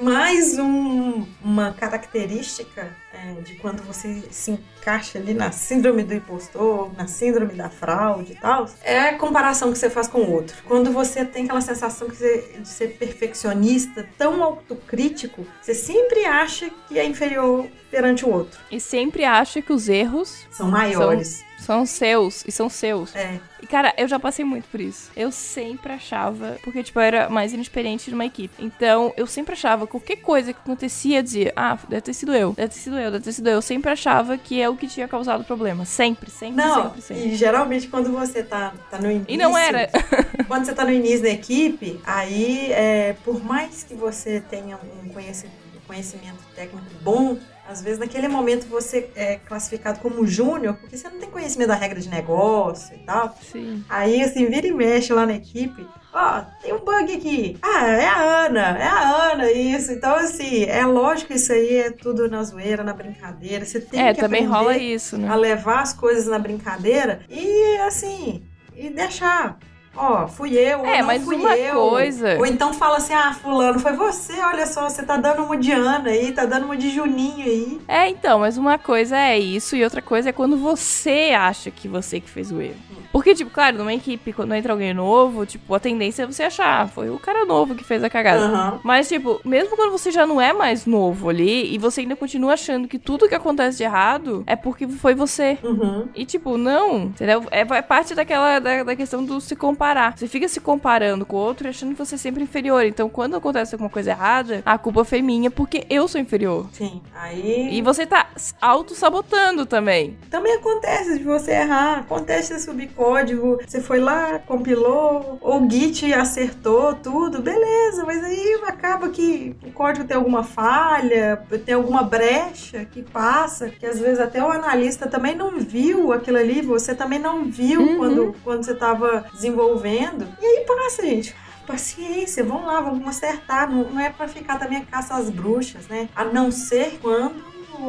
Mais 0.00 0.58
um- 0.58 1.26
uma 1.44 1.72
característica 1.72 2.88
é, 3.12 3.40
de 3.42 3.54
quando 3.56 3.82
você 3.82 4.22
se 4.30 4.52
encaixa 4.52 5.18
ali 5.18 5.34
na 5.34 5.52
síndrome 5.52 6.02
do 6.02 6.14
impostor, 6.14 6.90
na 6.96 7.06
síndrome 7.06 7.52
da 7.54 7.68
fraude 7.68 8.32
e 8.32 8.36
tal, 8.36 8.66
é 8.82 9.00
a 9.10 9.18
comparação 9.18 9.70
que 9.72 9.78
você 9.78 9.90
faz 9.90 10.06
com 10.08 10.20
o 10.20 10.32
outro. 10.32 10.56
Quando 10.64 10.90
você 10.92 11.24
tem 11.24 11.44
aquela 11.44 11.60
sensação 11.60 12.08
que 12.08 12.16
você- 12.16 12.54
de 12.58 12.68
ser 12.68 12.96
perfeccionista, 12.96 14.08
tão 14.16 14.42
autocrítico, 14.42 15.46
você 15.60 15.74
sempre 15.74 16.24
acha 16.24 16.70
que 16.88 16.98
é 16.98 17.04
inferior 17.04 17.66
perante 17.90 18.24
o 18.24 18.30
outro. 18.30 18.58
E 18.70 18.80
sempre 18.80 19.24
acha 19.24 19.60
que 19.60 19.72
os 19.72 19.88
erros 19.88 20.46
São 20.50 20.70
maiores. 20.70 21.28
são 21.28 21.46
seus 21.84 22.44
e 22.46 22.52
são 22.52 22.68
seus. 22.68 23.14
É. 23.14 23.40
E, 23.62 23.66
cara, 23.66 23.92
eu 23.96 24.08
já 24.08 24.18
passei 24.18 24.44
muito 24.44 24.66
por 24.68 24.80
isso. 24.80 25.10
Eu 25.14 25.30
sempre 25.30 25.92
achava, 25.92 26.56
porque, 26.62 26.82
tipo, 26.82 26.98
eu 26.98 27.02
era 27.02 27.28
mais 27.28 27.52
inexperiente 27.52 28.10
numa 28.10 28.24
equipe. 28.24 28.54
Então, 28.58 29.12
eu 29.16 29.26
sempre 29.26 29.52
achava, 29.52 29.86
qualquer 29.86 30.16
coisa 30.16 30.52
que 30.52 30.58
acontecia, 30.58 31.18
eu 31.18 31.22
dizia, 31.22 31.52
ah, 31.54 31.78
deve 31.88 32.02
ter 32.02 32.14
sido 32.14 32.34
eu, 32.34 32.52
deve 32.52 32.68
ter 32.68 32.80
sido 32.80 32.98
eu, 32.98 33.10
deve 33.10 33.24
ter 33.24 33.32
sido 33.32 33.48
eu. 33.48 33.54
Eu 33.54 33.62
sempre 33.62 33.90
achava 33.90 34.38
que 34.38 34.60
é 34.60 34.68
o 34.68 34.76
que 34.76 34.86
tinha 34.86 35.06
causado 35.06 35.42
o 35.42 35.44
problema. 35.44 35.84
Sempre, 35.84 36.30
sempre, 36.30 36.56
Não, 36.56 36.84
sempre, 36.84 37.02
sempre. 37.02 37.28
e 37.28 37.34
geralmente 37.34 37.88
quando 37.88 38.10
você 38.10 38.42
tá, 38.42 38.72
tá 38.90 38.98
no 38.98 39.10
início. 39.10 39.26
E 39.28 39.36
não 39.36 39.56
era. 39.56 39.90
Quando 40.48 40.64
você 40.64 40.72
tá 40.72 40.84
no 40.84 40.90
início 40.90 41.22
da 41.22 41.28
equipe, 41.28 42.00
aí, 42.04 42.72
é, 42.72 43.14
por 43.24 43.42
mais 43.44 43.84
que 43.84 43.94
você 43.94 44.40
tenha 44.40 44.76
um 44.76 45.08
conhecimento, 45.10 45.54
conhecimento 45.86 46.38
técnico 46.54 46.86
bom, 47.02 47.36
às 47.70 47.80
vezes 47.80 47.98
naquele 47.98 48.26
momento 48.26 48.66
você 48.66 49.08
é 49.14 49.36
classificado 49.36 50.00
como 50.00 50.26
júnior, 50.26 50.74
porque 50.74 50.96
você 50.96 51.08
não 51.08 51.18
tem 51.20 51.30
conhecimento 51.30 51.68
da 51.68 51.74
regra 51.74 52.00
de 52.00 52.08
negócio 52.08 52.94
e 52.94 52.98
tal. 52.98 53.36
Sim. 53.40 53.84
Aí, 53.88 54.22
assim, 54.22 54.46
vira 54.46 54.66
e 54.66 54.72
mexe 54.72 55.12
lá 55.12 55.24
na 55.24 55.34
equipe. 55.34 55.86
Ó, 56.12 56.42
tem 56.60 56.72
um 56.74 56.80
bug 56.80 57.12
aqui. 57.14 57.56
Ah, 57.62 57.86
é 57.86 58.06
a 58.08 58.18
Ana, 58.46 58.78
é 58.78 58.82
a 58.88 59.32
Ana, 59.32 59.52
isso. 59.52 59.92
Então, 59.92 60.12
assim, 60.16 60.64
é 60.64 60.84
lógico 60.84 61.28
que 61.28 61.34
isso 61.34 61.52
aí 61.52 61.76
é 61.76 61.90
tudo 61.92 62.28
na 62.28 62.42
zoeira, 62.42 62.82
na 62.82 62.92
brincadeira. 62.92 63.64
Você 63.64 63.80
tem 63.80 64.00
É, 64.08 64.12
que 64.12 64.20
também 64.20 64.44
rola 64.44 64.76
isso, 64.76 65.16
né? 65.16 65.28
a 65.28 65.36
levar 65.36 65.82
as 65.82 65.92
coisas 65.92 66.26
na 66.26 66.38
brincadeira 66.40 67.20
e, 67.28 67.76
assim, 67.86 68.42
e 68.74 68.90
deixar. 68.90 69.56
Ó, 70.02 70.26
fui 70.26 70.54
eu, 70.56 70.86
É, 70.86 71.02
mas 71.02 71.22
fui 71.22 71.36
uma 71.36 71.54
eu. 71.56 71.74
coisa- 71.74 72.38
Ou 72.38 72.46
então 72.46 72.72
fala 72.72 72.96
assim, 72.96 73.12
ah, 73.12 73.34
fulano, 73.34 73.78
foi 73.78 73.92
você, 73.92 74.32
olha 74.40 74.66
só, 74.66 74.88
você 74.88 75.02
tá 75.02 75.18
dando 75.18 75.42
uma 75.44 75.58
de 75.58 75.72
Ana 75.72 76.08
aí, 76.08 76.32
tá 76.32 76.46
dando 76.46 76.64
uma 76.64 76.76
de 76.76 76.88
Juninho 76.88 77.44
aí. 77.44 77.80
É, 77.86 78.08
então, 78.08 78.38
mas 78.38 78.56
uma 78.56 78.78
coisa 78.78 79.14
é 79.16 79.38
isso 79.38 79.76
e 79.76 79.84
outra 79.84 80.00
coisa 80.00 80.30
é 80.30 80.32
quando 80.32 80.56
você 80.56 81.32
acha 81.36 81.70
que 81.70 81.86
você 81.86 82.18
que 82.18 82.30
fez 82.30 82.50
o 82.50 82.62
erro. 82.62 82.76
Porque, 83.12 83.34
tipo, 83.34 83.50
claro, 83.50 83.78
numa 83.78 83.92
equipe, 83.92 84.32
quando 84.32 84.54
entra 84.54 84.72
alguém 84.72 84.94
novo, 84.94 85.44
tipo, 85.44 85.74
a 85.74 85.80
tendência 85.80 86.22
é 86.22 86.26
você 86.26 86.44
achar, 86.44 86.82
ah, 86.82 86.86
foi 86.86 87.10
o 87.10 87.18
cara 87.18 87.44
novo 87.44 87.74
que 87.74 87.84
fez 87.84 88.02
a 88.04 88.10
cagada. 88.10 88.46
Aham. 88.46 88.80
Mas, 88.84 89.08
tipo, 89.08 89.40
mesmo 89.44 89.76
quando 89.76 89.90
você 89.90 90.10
já 90.10 90.26
não 90.26 90.40
é 90.40 90.52
mais 90.52 90.86
novo 90.86 91.28
ali 91.28 91.74
e 91.74 91.78
você 91.78 92.02
ainda 92.02 92.14
continua 92.14 92.54
achando 92.54 92.86
que 92.86 92.98
tudo 92.98 93.28
que 93.28 93.34
acontece 93.34 93.78
de 93.78 93.84
errado 93.84 94.44
é 94.46 94.54
porque 94.54 94.86
foi 94.86 95.14
você. 95.14 95.58
Uhum. 95.62 96.08
E, 96.14 96.24
tipo, 96.24 96.56
não, 96.56 97.04
entendeu? 97.04 97.44
É, 97.50 97.60
é 97.60 97.82
parte 97.82 98.14
daquela 98.14 98.58
da, 98.58 98.84
da 98.84 98.96
questão 98.96 99.24
do 99.24 99.40
se 99.40 99.56
comparar. 99.56 100.16
Você 100.16 100.28
fica 100.28 100.48
se 100.48 100.60
comparando 100.60 101.26
com 101.26 101.36
o 101.36 101.40
outro 101.40 101.66
e 101.66 101.70
achando 101.70 101.92
que 101.92 101.98
você 101.98 102.14
é 102.14 102.18
sempre 102.18 102.42
inferior. 102.42 102.84
Então, 102.84 103.08
quando 103.08 103.36
acontece 103.36 103.74
alguma 103.74 103.90
coisa 103.90 104.10
errada, 104.10 104.62
a 104.64 104.78
culpa 104.78 105.04
foi 105.04 105.20
minha 105.22 105.50
porque 105.50 105.84
eu 105.90 106.06
sou 106.06 106.20
inferior. 106.20 106.68
Sim. 106.72 107.00
Aí. 107.14 107.70
E 107.72 107.82
você 107.82 108.06
tá 108.06 108.28
auto-sabotando 108.60 109.66
também. 109.66 110.16
Também 110.30 110.54
acontece 110.54 111.18
de 111.18 111.24
você 111.24 111.52
errar, 111.52 112.00
acontece 112.00 112.54
de 112.54 112.60
subir 112.60 112.88
código, 113.00 113.58
você 113.66 113.80
foi 113.80 113.98
lá, 113.98 114.38
compilou, 114.40 115.38
ou 115.40 115.62
o 115.62 115.70
Git 115.70 116.12
acertou 116.12 116.92
tudo, 116.94 117.40
beleza, 117.40 118.04
mas 118.04 118.22
aí 118.22 118.60
acaba 118.66 119.08
que 119.08 119.56
o 119.66 119.72
código 119.72 120.06
tem 120.06 120.18
alguma 120.18 120.44
falha, 120.44 121.42
tem 121.64 121.74
alguma 121.74 122.02
brecha 122.02 122.84
que 122.84 123.02
passa, 123.02 123.70
que 123.70 123.86
às 123.86 123.98
vezes 123.98 124.20
até 124.20 124.44
o 124.44 124.50
analista 124.50 125.08
também 125.08 125.34
não 125.34 125.58
viu 125.58 126.12
aquilo 126.12 126.36
ali, 126.36 126.60
você 126.60 126.94
também 126.94 127.18
não 127.18 127.44
viu 127.44 127.80
Uhum. 127.80 127.96
quando, 127.96 128.34
quando 128.44 128.64
você 128.64 128.72
estava 128.72 129.24
desenvolvendo. 129.32 130.28
E 130.38 130.44
aí 130.44 130.66
passa, 130.66 131.00
gente. 131.02 131.34
Paciência, 131.66 132.44
vamos 132.44 132.66
lá, 132.66 132.80
vamos 132.82 133.08
acertar. 133.08 133.70
Não, 133.70 133.84
não 133.84 134.00
é 134.00 134.10
pra 134.10 134.28
ficar 134.28 134.58
também 134.58 134.78
a 134.78 134.84
caça 134.84 135.14
às 135.14 135.30
bruxas, 135.30 135.86
né? 135.88 136.08
A 136.14 136.24
não 136.24 136.50
ser 136.50 136.98
quando 137.00 137.42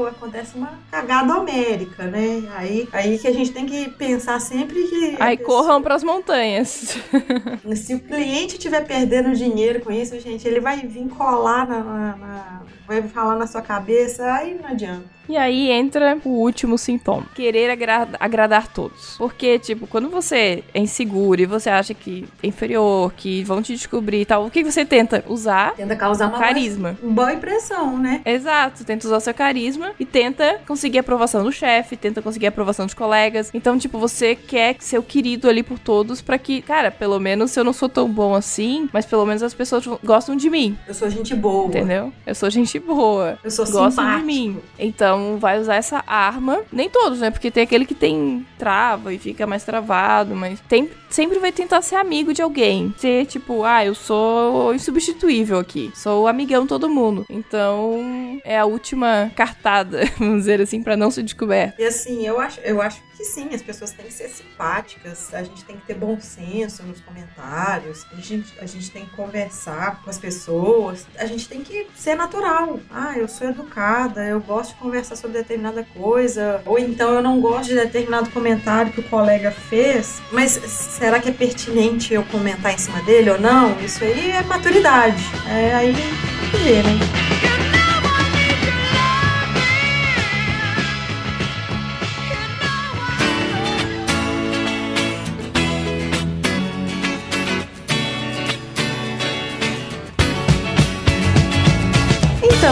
acontece 0.06 0.56
uma 0.58 0.80
cagada 0.90 1.38
homérica, 1.38 2.04
né? 2.06 2.44
Aí, 2.56 2.88
aí 2.92 3.18
que 3.20 3.28
a 3.28 3.34
gente 3.34 3.52
tem 3.52 3.66
que 3.66 3.90
pensar 3.92 4.40
sempre 4.40 4.84
que. 4.88 5.16
Aí 5.20 5.38
pessoa- 5.38 5.64
corram 5.64 5.82
pras 5.82 6.04
montanhas. 6.04 6.98
Se 7.76 7.94
o 7.96 8.00
cliente 8.00 8.54
estiver 8.56 8.86
perdendo 8.86 9.36
dinheiro 9.36 9.80
com 9.82 9.92
isso, 9.92 10.20
gente, 10.20 10.48
ele 10.48 10.60
vai 10.60 10.78
vir 10.78 11.08
colar 11.10 11.68
na. 11.68 11.80
na- 11.84 12.16
na- 12.18 12.62
vai 12.88 13.02
falar 13.04 13.36
na 13.38 13.48
sua 13.48 13.62
cabeça, 13.62 14.26
aí 14.34 14.60
não 14.62 14.70
adianta. 14.70 15.06
E 15.30 15.38
aí 15.38 15.72
entra 15.72 16.18
o 16.26 16.30
último 16.30 16.78
sintoma: 16.78 17.26
querer 17.36 17.70
agra- 17.70 18.10
agradar 18.20 18.68
todos. 18.68 19.16
Porque, 19.18 19.58
tipo, 19.60 19.88
quando 19.88 20.10
você 20.10 20.64
é 20.74 20.80
inseguro 20.80 21.42
e 21.42 21.46
você 21.46 21.70
acha 21.70 21.94
que 21.94 22.28
é 22.44 22.48
inferior, 22.48 23.14
que 23.16 23.44
vão 23.44 23.62
te 23.62 23.74
descobrir 23.74 24.22
e 24.22 24.26
tal, 24.26 24.46
o 24.46 24.52
que 24.52 24.64
você 24.64 24.86
tenta? 24.86 25.24
Usar 25.28 25.74
Tenta 25.76 25.96
causar 25.96 26.28
uma 26.30 26.40
carisma. 26.40 26.98
boa 27.02 27.32
impressão, 27.34 27.98
né? 27.98 28.22
Exato, 28.26 28.84
tenta 28.84 29.06
usar 29.08 29.20
seu 29.20 29.34
carisma 29.34 29.92
e 30.00 30.06
tenta 30.06 30.60
conseguir 30.68 30.98
a 30.98 31.02
aprovação 31.02 31.44
do 31.44 31.52
chefe, 31.52 31.96
tenta 31.96 32.22
conseguir 32.22 32.48
a 32.48 32.50
aprovação 32.50 32.86
dos 32.86 32.94
colegas. 32.96 33.50
Então, 33.54 33.78
tipo, 33.78 33.98
você 34.00 34.36
quer 34.36 34.76
ser 34.80 34.98
o 34.98 35.04
querido 35.04 35.48
ali 35.48 35.64
por 35.64 35.80
todos 35.80 36.22
pra 36.22 36.38
que, 36.38 36.62
cara, 36.62 36.92
pelo 36.92 37.20
menos 37.20 37.52
se 37.52 37.60
eu 37.60 37.64
não 37.64 37.74
sou 37.74 37.88
tão 37.88 38.08
bom 38.10 38.34
assim, 38.36 38.90
mas 38.92 39.06
pelo 39.06 39.26
menos 39.26 39.44
as 39.44 39.54
pessoas 39.54 39.86
gostam 40.04 40.36
de 40.36 40.50
mim, 40.50 40.78
Eu 40.88 40.94
sou 40.94 41.10
gente 41.10 41.34
boa. 41.36 41.68
entendeu? 41.68 42.12
Eu 42.26 42.36
sou 42.36 42.50
gente 42.50 42.80
boa. 42.80 43.38
Eu 43.44 43.52
sou 43.52 43.66
Gostam 43.66 43.90
simpático. 43.92 44.20
de 44.20 44.26
mim. 44.26 44.58
Então 44.80 45.21
vai 45.40 45.60
usar 45.60 45.76
essa 45.76 46.04
arma. 46.06 46.62
Nem 46.72 46.90
todos, 46.90 47.20
né? 47.20 47.32
Porque 47.32 47.52
tem 47.52 47.64
aquele 47.64 47.86
que 47.86 47.96
tem 47.96 48.46
trava 48.58 49.14
e 49.14 49.20
fica 49.20 49.48
mais 49.48 49.64
travado, 49.64 50.36
mas 50.36 50.60
tem, 50.62 50.90
sempre 51.10 51.40
vai 51.40 51.52
tentar 51.52 51.82
ser 51.82 51.96
amigo 51.96 52.34
de 52.34 52.42
alguém. 52.42 52.94
Ser 52.98 53.26
tipo, 53.26 53.64
ah, 53.64 53.86
eu 53.86 53.96
sou 53.96 54.74
insubstituível 54.74 55.60
aqui. 55.60 55.92
Sou 55.96 56.28
amigão 56.28 56.68
todo 56.68 56.90
mundo. 56.90 57.26
Então 57.30 58.40
é 58.44 58.58
a 58.58 58.66
última 58.66 59.32
cartada, 59.36 60.02
vamos 60.18 60.40
dizer 60.40 60.62
assim, 60.62 60.82
pra 60.84 60.98
não 60.98 61.12
ser 61.12 61.24
descoberto. 61.24 61.80
E 61.80 61.86
assim, 61.86 62.26
eu 62.26 62.40
acho, 62.40 62.60
eu 62.62 62.82
acho 62.82 63.02
que 63.22 63.26
sim, 63.26 63.50
as 63.54 63.62
pessoas 63.62 63.92
têm 63.92 64.08
que 64.08 64.14
ser 64.14 64.30
simpáticas, 64.30 65.32
a 65.32 65.44
gente 65.44 65.64
tem 65.64 65.78
que 65.78 65.86
ter 65.86 65.94
bom 65.94 66.20
senso 66.20 66.82
nos 66.82 67.00
comentários, 67.02 68.04
a 68.12 68.16
gente, 68.20 68.54
a 68.60 68.66
gente 68.66 68.90
tem 68.90 69.06
que 69.06 69.16
conversar 69.16 70.02
com 70.02 70.10
as 70.10 70.18
pessoas, 70.18 71.06
a 71.16 71.26
gente 71.28 71.48
tem 71.48 71.62
que 71.62 71.88
ser 71.96 72.16
natural. 72.16 72.80
Ah, 72.90 73.16
eu 73.16 73.28
sou 73.28 73.48
educada, 73.48 74.26
eu 74.26 74.40
gosto 74.40 74.74
de 74.74 74.80
conversar 74.80 75.16
sobre 75.16 75.38
determinada 75.38 75.86
coisa, 75.94 76.64
ou 76.66 76.80
então 76.80 77.14
eu 77.14 77.22
não 77.22 77.40
gosto 77.40 77.70
de 77.70 77.76
determinado 77.76 78.32
comentário 78.32 78.92
que 78.92 79.02
o 79.02 79.10
colega 79.10 79.52
fez, 79.52 80.20
mas 80.32 80.52
será 80.54 81.20
que 81.20 81.30
é 81.30 81.34
pertinente 81.34 82.14
eu 82.14 82.24
comentar 82.26 82.74
em 82.74 82.78
cima 82.80 83.02
dele 83.04 83.30
ou 83.30 83.40
não? 83.40 83.80
Isso 83.82 84.04
aí 84.04 84.32
é 84.32 84.42
maturidade. 84.42 85.24
É 85.48 85.76
aí 85.76 85.94
que 85.94 86.82
né? 86.82 87.61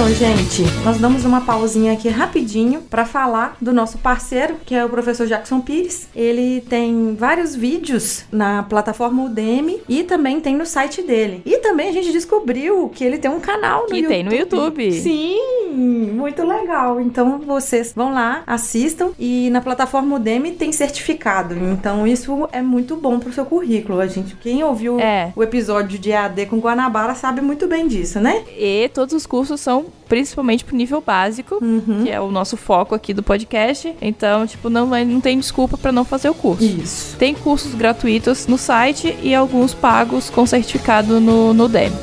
Então, 0.01 0.13
gente, 0.13 0.63
nós 0.85 0.97
damos 0.97 1.25
uma 1.25 1.41
pausinha 1.41 1.91
aqui 1.91 2.07
rapidinho 2.07 2.81
para 2.83 3.03
falar 3.03 3.57
do 3.59 3.73
nosso 3.73 3.97
parceiro, 3.97 4.55
que 4.65 4.73
é 4.73 4.85
o 4.85 4.88
professor 4.88 5.27
Jackson 5.27 5.59
Pires. 5.59 6.07
Ele 6.15 6.62
tem 6.69 7.17
vários 7.19 7.53
vídeos 7.53 8.23
na 8.31 8.63
plataforma 8.63 9.25
Udemy 9.25 9.81
e 9.89 10.03
também 10.03 10.39
tem 10.39 10.55
no 10.55 10.65
site 10.65 11.01
dele. 11.01 11.41
E 11.45 11.57
também 11.57 11.89
a 11.89 11.91
gente 11.91 12.13
descobriu 12.13 12.88
que 12.95 13.03
ele 13.03 13.17
tem 13.17 13.29
um 13.29 13.41
canal 13.41 13.81
no 13.81 13.88
Que 13.88 13.95
YouTube. 13.97 14.07
tem 14.13 14.23
no 14.23 14.33
YouTube. 14.33 14.91
Sim, 14.93 15.69
muito 16.13 16.45
legal. 16.47 17.01
Então 17.01 17.38
vocês 17.39 17.91
vão 17.93 18.13
lá, 18.13 18.41
assistam 18.47 19.09
e 19.19 19.49
na 19.51 19.59
plataforma 19.59 20.15
Udemy 20.15 20.51
tem 20.51 20.71
certificado. 20.71 21.55
Então 21.55 22.07
isso 22.07 22.47
é 22.53 22.62
muito 22.62 22.95
bom 22.95 23.19
pro 23.19 23.33
seu 23.33 23.45
currículo. 23.45 23.99
A 23.99 24.07
gente, 24.07 24.33
quem 24.38 24.63
ouviu 24.63 24.97
É. 24.97 25.33
o 25.35 25.43
episódio 25.43 25.99
de 25.99 26.13
AD 26.13 26.45
com 26.45 26.57
Guanabara 26.59 27.15
sabe 27.15 27.41
muito 27.41 27.67
bem 27.67 27.85
disso, 27.85 28.21
né? 28.21 28.43
E 28.57 28.89
todos 28.93 29.13
os 29.13 29.25
cursos 29.25 29.59
são 29.59 29.88
principalmente 30.08 30.63
pro 30.63 30.75
nível 30.75 31.02
básico. 31.06 31.60
Uhum. 31.62 32.04
Que 32.04 32.10
é 32.10 32.19
o 32.19 32.32
nosso 32.32 32.58
foco 32.58 32.95
aqui 32.95 33.13
do 33.13 33.23
podcast. 33.23 33.95
Então, 34.02 34.45
tipo, 34.47 34.69
não, 34.69 34.88
não 34.88 35.21
tem 35.21 35.38
desculpa 35.38 35.78
pra 35.78 35.91
não 35.91 36.04
fazer 36.04 36.30
o 36.30 36.34
curso. 36.34 36.63
Isso. 36.63 37.15
Tem 37.17 37.34
cursos 37.34 37.73
gratuitos 37.73 38.47
no 38.47 38.58
site 38.58 39.17
e 39.21 39.34
alguns 39.36 39.73
pagos 39.73 40.30
com 40.30 40.45
certificado 40.45 41.19
no, 41.19 41.54
no 41.54 41.65
Udemy. 41.65 41.95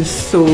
Isso. 0.00 0.44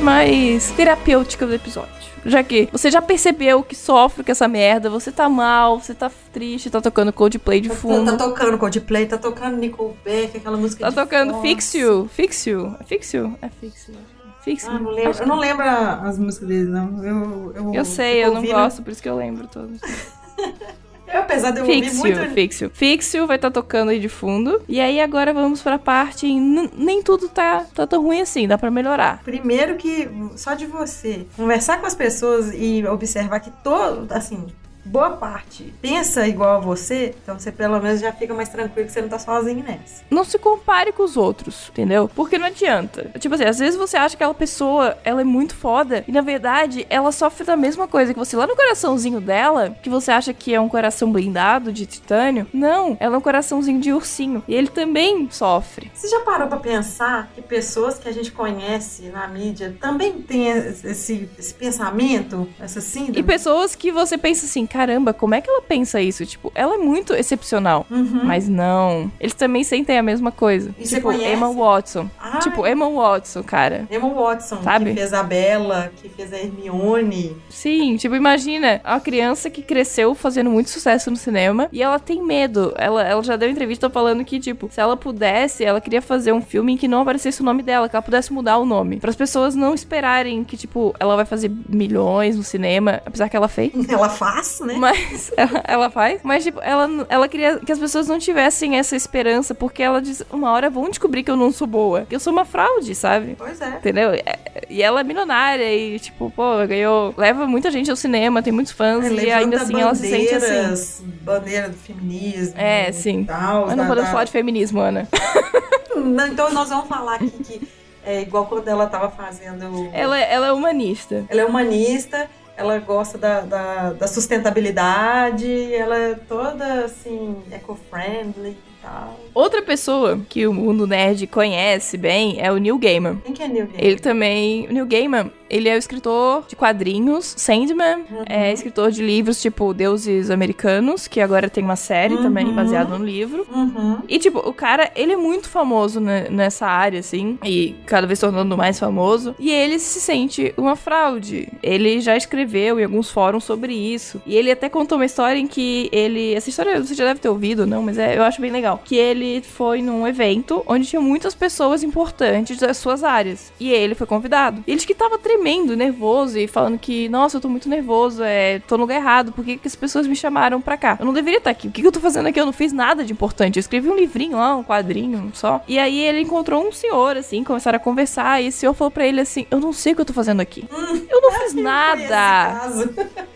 Parte 0.00 0.04
mais 0.04 0.70
terapêutica 0.72 1.46
do 1.46 1.54
episódio. 1.54 2.00
Já 2.24 2.42
que 2.42 2.68
você 2.70 2.90
já 2.90 3.00
percebeu 3.00 3.62
que 3.62 3.74
sofre 3.74 4.22
com 4.22 4.30
essa 4.30 4.46
merda, 4.46 4.90
você 4.90 5.10
tá 5.10 5.26
mal, 5.28 5.80
você 5.80 5.94
tá 5.94 6.10
triste, 6.32 6.68
tá 6.68 6.78
tocando 6.80 7.12
Coldplay 7.12 7.60
de 7.62 7.70
Tá, 7.70 7.74
fundo. 7.74 8.10
tá 8.10 8.16
tocando 8.18 8.58
Coldplay, 8.58 9.06
tá 9.06 9.16
tocando 9.16 9.56
Nickelback, 9.56 10.36
aquela 10.36 10.56
música 10.58 10.82
Tá 10.84 10.90
de 10.90 10.96
tocando 10.96 11.30
fossa. 11.32 11.42
Fix 11.42 11.74
You. 11.74 12.10
Fix 12.12 12.46
You. 12.46 12.76
É 12.78 12.84
Fix 12.84 13.12
You? 13.14 13.38
É 13.40 13.48
Fix 13.48 13.88
You. 13.88 13.94
Fix. 14.42 14.68
Ah, 14.68 14.78
não 14.78 14.90
lembro. 14.90 15.18
Eu 15.18 15.26
não 15.26 15.38
lembro 15.38 15.64
as 15.68 16.18
músicas 16.18 16.48
deles, 16.48 16.68
não. 16.68 17.02
Eu, 17.04 17.52
eu, 17.54 17.74
Eu 17.74 17.84
sei, 17.84 18.22
eu 18.24 18.28
não 18.28 18.36
ouvindo- 18.36 18.52
gosto, 18.54 18.82
por 18.82 18.90
isso 18.90 19.02
que 19.02 19.08
eu 19.08 19.16
lembro 19.16 19.46
todos. 19.46 19.80
Eu, 21.12 21.20
apesar 21.20 21.50
de 21.50 21.58
eu 21.58 21.64
ouvir 21.64 21.82
Fix 21.82 21.98
muito... 21.98 22.20
You, 22.20 22.30
Fix 22.30 22.60
You. 22.60 22.70
Fix 22.72 23.14
You 23.14 23.26
vai 23.26 23.36
estar 23.36 23.50
tocando 23.50 23.90
aí 23.90 23.98
de 23.98 24.08
fundo. 24.08 24.62
E 24.68 24.80
aí 24.80 25.00
agora 25.00 25.34
vamos 25.34 25.62
pra 25.62 25.78
parte. 25.78 26.32
Nem 26.32 27.02
tudo 27.02 27.28
tá, 27.28 27.66
tá 27.74 27.86
tão 27.86 28.02
ruim 28.02 28.20
assim, 28.20 28.46
dá 28.46 28.56
pra 28.56 28.70
melhorar. 28.70 29.22
Primeiro 29.24 29.76
que 29.76 30.08
só 30.36 30.54
de 30.54 30.66
você 30.66 31.26
conversar 31.36 31.80
com 31.80 31.86
as 31.86 31.94
pessoas 31.94 32.52
e 32.54 32.84
observar 32.86 33.40
que 33.40 33.50
todo, 33.62 34.10
assim, 34.12 34.46
boa 34.84 35.10
parte 35.10 35.72
pensa 35.80 36.26
igual 36.26 36.56
a 36.56 36.60
você, 36.60 37.14
então 37.22 37.38
você 37.38 37.52
pelo 37.52 37.80
menos 37.80 38.00
já 38.00 38.12
fica 38.12 38.34
mais 38.34 38.48
tranquilo 38.48 38.86
que 38.86 38.92
você 38.92 39.02
não 39.02 39.08
tá 39.08 39.18
sozinho 39.18 39.62
nessa. 39.62 40.02
Não 40.10 40.24
se 40.24 40.38
compare 40.38 40.92
com 40.92 41.02
os 41.02 41.16
outros, 41.16 41.68
entendeu? 41.70 42.10
Porque 42.14 42.38
não 42.38 42.46
adianta. 42.46 43.10
Tipo 43.18 43.34
assim, 43.34 43.44
às 43.44 43.58
vezes 43.58 43.78
você 43.78 43.96
acha 43.96 44.16
que 44.16 44.22
aquela 44.22 44.34
pessoa, 44.34 44.96
ela 45.04 45.20
é 45.20 45.24
muito 45.24 45.54
foda, 45.54 46.04
e 46.06 46.12
na 46.12 46.20
verdade, 46.20 46.86
ela 46.90 47.12
sofre 47.12 47.44
da 47.44 47.56
mesma 47.56 47.88
coisa 47.88 48.12
que 48.12 48.18
você. 48.18 48.36
Lá 48.36 48.46
no 48.46 48.56
coraçãozinho 48.56 49.20
dela, 49.20 49.76
que 49.82 49.90
você 49.90 50.10
acha 50.10 50.32
que 50.32 50.54
é 50.54 50.60
um 50.60 50.68
coração 50.68 51.10
blindado 51.12 51.72
de 51.72 51.86
titânio, 51.86 52.46
não, 52.52 52.96
ela 53.00 53.14
é 53.16 53.18
um 53.18 53.22
coraçãozinho 53.22 53.80
de 53.80 53.92
ursinho. 53.92 54.42
E 54.46 54.54
ele 54.54 54.68
também 54.68 55.28
sofre. 55.30 55.90
Você 55.94 56.08
já 56.08 56.20
parou 56.20 56.48
pra 56.48 56.58
pensar 56.58 57.30
que 57.34 57.42
pessoas 57.42 57.98
que 57.98 58.08
a 58.08 58.12
gente 58.12 58.32
conhece 58.32 59.08
na 59.08 59.26
mídia 59.26 59.76
também 59.80 60.20
têm 60.22 60.48
esse, 60.48 61.28
esse 61.38 61.54
pensamento, 61.54 62.48
essa 62.58 62.80
síndrome? 62.80 63.18
E 63.18 63.22
pessoas 63.22 63.74
que 63.74 63.90
você 63.90 64.16
pensa 64.16 64.46
assim, 64.46 64.66
caramba, 64.80 65.12
como 65.12 65.34
é 65.34 65.42
que 65.42 65.50
ela 65.50 65.60
pensa 65.60 66.00
isso? 66.00 66.24
Tipo, 66.24 66.50
ela 66.54 66.76
é 66.76 66.78
muito 66.78 67.12
excepcional. 67.12 67.86
Uhum. 67.90 68.24
Mas 68.24 68.48
não. 68.48 69.12
Eles 69.20 69.34
também 69.34 69.62
sentem 69.62 69.98
a 69.98 70.02
mesma 70.02 70.32
coisa. 70.32 70.74
E 70.78 70.86
você 70.86 70.96
tipo? 70.96 71.12
Emma 71.12 71.52
Watson. 71.52 72.08
Ai. 72.18 72.40
Tipo, 72.40 72.66
Emma 72.66 72.88
Watson, 72.88 73.42
cara. 73.42 73.86
Emma 73.90 74.08
Watson, 74.08 74.62
Sabe? 74.62 74.86
que 74.86 74.94
fez 74.94 75.12
a 75.12 75.22
Bella, 75.22 75.92
que 76.00 76.08
fez 76.08 76.32
a 76.32 76.38
Hermione. 76.38 77.36
Sim, 77.50 77.96
tipo, 77.96 78.14
imagina 78.14 78.80
uma 78.82 79.00
criança 79.00 79.50
que 79.50 79.60
cresceu 79.60 80.14
fazendo 80.14 80.48
muito 80.48 80.70
sucesso 80.70 81.10
no 81.10 81.16
cinema 81.16 81.68
e 81.70 81.82
ela 81.82 81.98
tem 81.98 82.22
medo. 82.22 82.72
Ela, 82.78 83.06
ela 83.06 83.22
já 83.22 83.36
deu 83.36 83.50
entrevista 83.50 83.90
falando 83.90 84.24
que, 84.24 84.40
tipo, 84.40 84.68
se 84.72 84.80
ela 84.80 84.96
pudesse, 84.96 85.62
ela 85.62 85.80
queria 85.80 86.00
fazer 86.00 86.32
um 86.32 86.40
filme 86.40 86.72
em 86.72 86.76
que 86.78 86.88
não 86.88 87.02
aparecesse 87.02 87.42
o 87.42 87.44
nome 87.44 87.62
dela, 87.62 87.86
que 87.88 87.94
ela 87.94 88.02
pudesse 88.02 88.32
mudar 88.32 88.56
o 88.56 88.64
nome. 88.64 88.98
Para 88.98 89.10
as 89.10 89.16
pessoas 89.16 89.54
não 89.54 89.74
esperarem 89.74 90.42
que, 90.42 90.56
tipo, 90.56 90.94
ela 90.98 91.16
vai 91.16 91.26
fazer 91.26 91.50
milhões 91.68 92.36
no 92.36 92.42
cinema, 92.42 93.02
apesar 93.04 93.28
que 93.28 93.36
ela 93.36 93.48
fez. 93.48 93.72
Ela 93.90 94.08
faz, 94.08 94.59
né? 94.64 94.74
Mas 94.76 95.30
ela, 95.36 95.62
ela 95.66 95.90
faz. 95.90 96.20
Mas, 96.22 96.44
tipo, 96.44 96.60
ela, 96.62 96.88
ela 97.08 97.28
queria 97.28 97.58
que 97.58 97.70
as 97.72 97.78
pessoas 97.78 98.06
não 98.08 98.18
tivessem 98.18 98.78
essa 98.78 98.94
esperança, 98.96 99.54
porque 99.54 99.82
ela 99.82 100.00
diz: 100.00 100.22
uma 100.30 100.50
hora 100.52 100.68
vão 100.70 100.88
descobrir 100.88 101.22
que 101.22 101.30
eu 101.30 101.36
não 101.36 101.50
sou 101.52 101.66
boa. 101.66 102.06
Que 102.08 102.14
eu 102.14 102.20
sou 102.20 102.32
uma 102.32 102.44
fraude, 102.44 102.94
sabe? 102.94 103.34
Pois 103.38 103.60
é. 103.60 103.68
Entendeu? 103.68 104.10
É- 104.12 104.38
E 104.68 104.82
ela 104.82 105.00
é 105.00 105.04
milionária 105.04 105.72
e, 105.74 105.98
tipo, 105.98 106.30
pô, 106.34 106.64
ganhou. 106.66 107.12
Leva 107.16 107.46
muita 107.46 107.70
gente 107.70 107.90
ao 107.90 107.96
cinema, 107.96 108.42
tem 108.42 108.52
muitos 108.52 108.72
fãs, 108.72 109.06
e 109.06 109.08
Levanta 109.08 109.36
ainda 109.36 109.56
assim 109.62 109.80
ela 109.80 109.94
se 109.94 110.08
sente 110.08 110.34
assim. 110.34 111.04
Bandeira 111.22 111.68
do 111.68 111.76
feminismo. 111.76 112.54
É, 112.56 112.90
e 112.90 112.92
sim. 112.92 113.24
Tal, 113.24 113.66
Mas 113.66 113.76
não 113.76 113.86
podemos 113.86 114.06
da- 114.08 114.12
falar 114.12 114.24
de 114.24 114.32
feminismo, 114.32 114.80
Ana. 114.80 115.08
Não, 115.96 116.26
Então 116.28 116.50
nós 116.52 116.68
vamos 116.68 116.86
falar 116.88 117.16
aqui 117.16 117.30
que 117.30 117.68
é 118.04 118.22
igual 118.22 118.46
quando 118.46 118.66
ela 118.68 118.86
tava 118.86 119.10
fazendo. 119.10 119.90
Ela, 119.92 120.18
ela 120.18 120.46
é 120.46 120.52
humanista. 120.52 121.24
Ela 121.28 121.42
é 121.42 121.44
humanista, 121.44 122.28
ela 122.60 122.78
gosta 122.78 123.16
da, 123.16 123.40
da, 123.40 123.92
da 123.94 124.06
sustentabilidade, 124.06 125.74
ela 125.74 125.96
é 125.96 126.14
toda 126.14 126.84
assim, 126.84 127.36
eco-friendly 127.50 128.50
e 128.50 128.82
tal. 128.82 129.18
Outra 129.32 129.62
pessoa 129.62 130.20
que 130.28 130.46
o 130.46 130.52
mundo 130.52 130.86
nerd 130.86 131.26
conhece 131.26 131.96
bem 131.96 132.38
é 132.38 132.52
o 132.52 132.58
Neil 132.58 132.78
Gaiman. 132.78 133.16
Quem 133.24 133.32
que 133.32 133.42
é 133.42 133.48
Neil 133.48 133.66
Gaiman? 133.66 133.84
Ele 133.86 133.98
também. 133.98 134.66
O 134.68 134.72
Neil 134.72 134.86
Gaiman, 134.86 135.32
ele 135.50 135.68
é 135.68 135.74
o 135.74 135.78
escritor 135.78 136.44
de 136.48 136.54
quadrinhos, 136.56 137.34
Sandman, 137.36 138.04
é 138.26 138.52
escritor 138.52 138.90
de 138.90 139.02
livros 139.02 139.40
tipo 139.42 139.74
Deuses 139.74 140.30
Americanos, 140.30 141.06
que 141.08 141.20
agora 141.20 141.50
tem 141.50 141.62
uma 141.64 141.76
série 141.76 142.14
Uhum. 142.14 142.22
também 142.22 142.52
baseada 142.52 142.96
no 142.96 143.04
livro. 143.04 143.46
Uhum. 143.52 143.98
E, 144.08 144.18
tipo, 144.18 144.38
o 144.38 144.52
cara, 144.52 144.90
ele 144.94 145.12
é 145.12 145.16
muito 145.16 145.48
famoso 145.48 146.00
ne- 146.00 146.28
nessa 146.28 146.66
área, 146.66 147.00
assim, 147.00 147.38
e 147.44 147.74
cada 147.86 148.06
vez 148.06 148.18
tornando 148.18 148.56
mais 148.56 148.78
famoso. 148.78 149.34
E 149.38 149.50
ele 149.50 149.78
se 149.78 150.00
sente 150.00 150.54
uma 150.56 150.76
fraude. 150.76 151.48
Ele 151.62 152.00
já 152.00 152.16
escreveu 152.16 152.78
em 152.78 152.84
alguns 152.84 153.10
fóruns 153.10 153.44
sobre 153.44 153.72
isso. 153.74 154.20
E 154.26 154.36
ele 154.36 154.50
até 154.50 154.68
contou 154.68 154.98
uma 154.98 155.04
história 155.04 155.38
em 155.38 155.46
que 155.46 155.88
ele. 155.92 156.34
Essa 156.34 156.48
história 156.50 156.80
você 156.82 156.94
já 156.94 157.04
deve 157.04 157.20
ter 157.20 157.28
ouvido, 157.28 157.66
não, 157.66 157.82
mas 157.82 157.98
é, 157.98 158.16
eu 158.16 158.22
acho 158.22 158.40
bem 158.40 158.50
legal. 158.50 158.80
Que 158.84 158.96
ele 158.96 159.42
foi 159.42 159.82
num 159.82 160.06
evento 160.06 160.62
onde 160.66 160.86
tinha 160.86 161.00
muitas 161.00 161.34
pessoas 161.34 161.82
importantes 161.82 162.58
das 162.58 162.76
suas 162.76 163.02
áreas. 163.02 163.52
E 163.58 163.70
ele 163.72 163.94
foi 163.94 164.06
convidado. 164.06 164.62
E 164.66 164.70
ele 164.70 164.76
disse 164.76 164.86
que 164.86 164.94
tava 164.94 165.18
tremendo, 165.18 165.39
nervoso, 165.40 166.38
e 166.38 166.46
falando 166.46 166.78
que, 166.78 167.08
nossa, 167.08 167.36
eu 167.36 167.40
tô 167.40 167.48
muito 167.48 167.68
nervoso, 167.68 168.22
é, 168.22 168.60
tô 168.60 168.76
no 168.76 168.82
lugar 168.82 168.96
errado, 168.96 169.32
por 169.32 169.44
que, 169.44 169.56
que 169.56 169.68
as 169.68 169.76
pessoas 169.76 170.06
me 170.06 170.14
chamaram 170.16 170.60
pra 170.60 170.76
cá? 170.76 170.96
Eu 170.98 171.06
não 171.06 171.12
deveria 171.12 171.38
estar 171.38 171.50
aqui. 171.50 171.68
O 171.68 171.70
que, 171.70 171.80
que 171.80 171.86
eu 171.86 171.92
tô 171.92 172.00
fazendo 172.00 172.26
aqui? 172.26 172.40
Eu 172.40 172.46
não 172.46 172.52
fiz 172.52 172.72
nada 172.72 173.04
de 173.04 173.12
importante. 173.12 173.56
Eu 173.56 173.60
escrevi 173.60 173.88
um 173.88 173.96
livrinho 173.96 174.36
lá, 174.36 174.56
um 174.56 174.64
quadrinho 174.64 175.30
só. 175.34 175.62
E 175.66 175.78
aí 175.78 175.98
ele 176.00 176.20
encontrou 176.20 176.66
um 176.66 176.72
senhor, 176.72 177.16
assim, 177.16 177.42
começaram 177.44 177.76
a 177.76 177.80
conversar, 177.80 178.42
e 178.42 178.46
esse 178.46 178.58
senhor 178.58 178.74
falou 178.74 178.90
pra 178.90 179.06
ele 179.06 179.20
assim: 179.20 179.46
Eu 179.50 179.60
não 179.60 179.72
sei 179.72 179.92
o 179.92 179.96
que 179.96 180.02
eu 180.02 180.06
tô 180.06 180.12
fazendo 180.12 180.40
aqui. 180.40 180.64
Eu 180.70 181.20
não 181.20 181.30
fiz 181.32 181.38
Foi 181.38 181.46
esse 181.46 181.60
nada. 181.60 182.70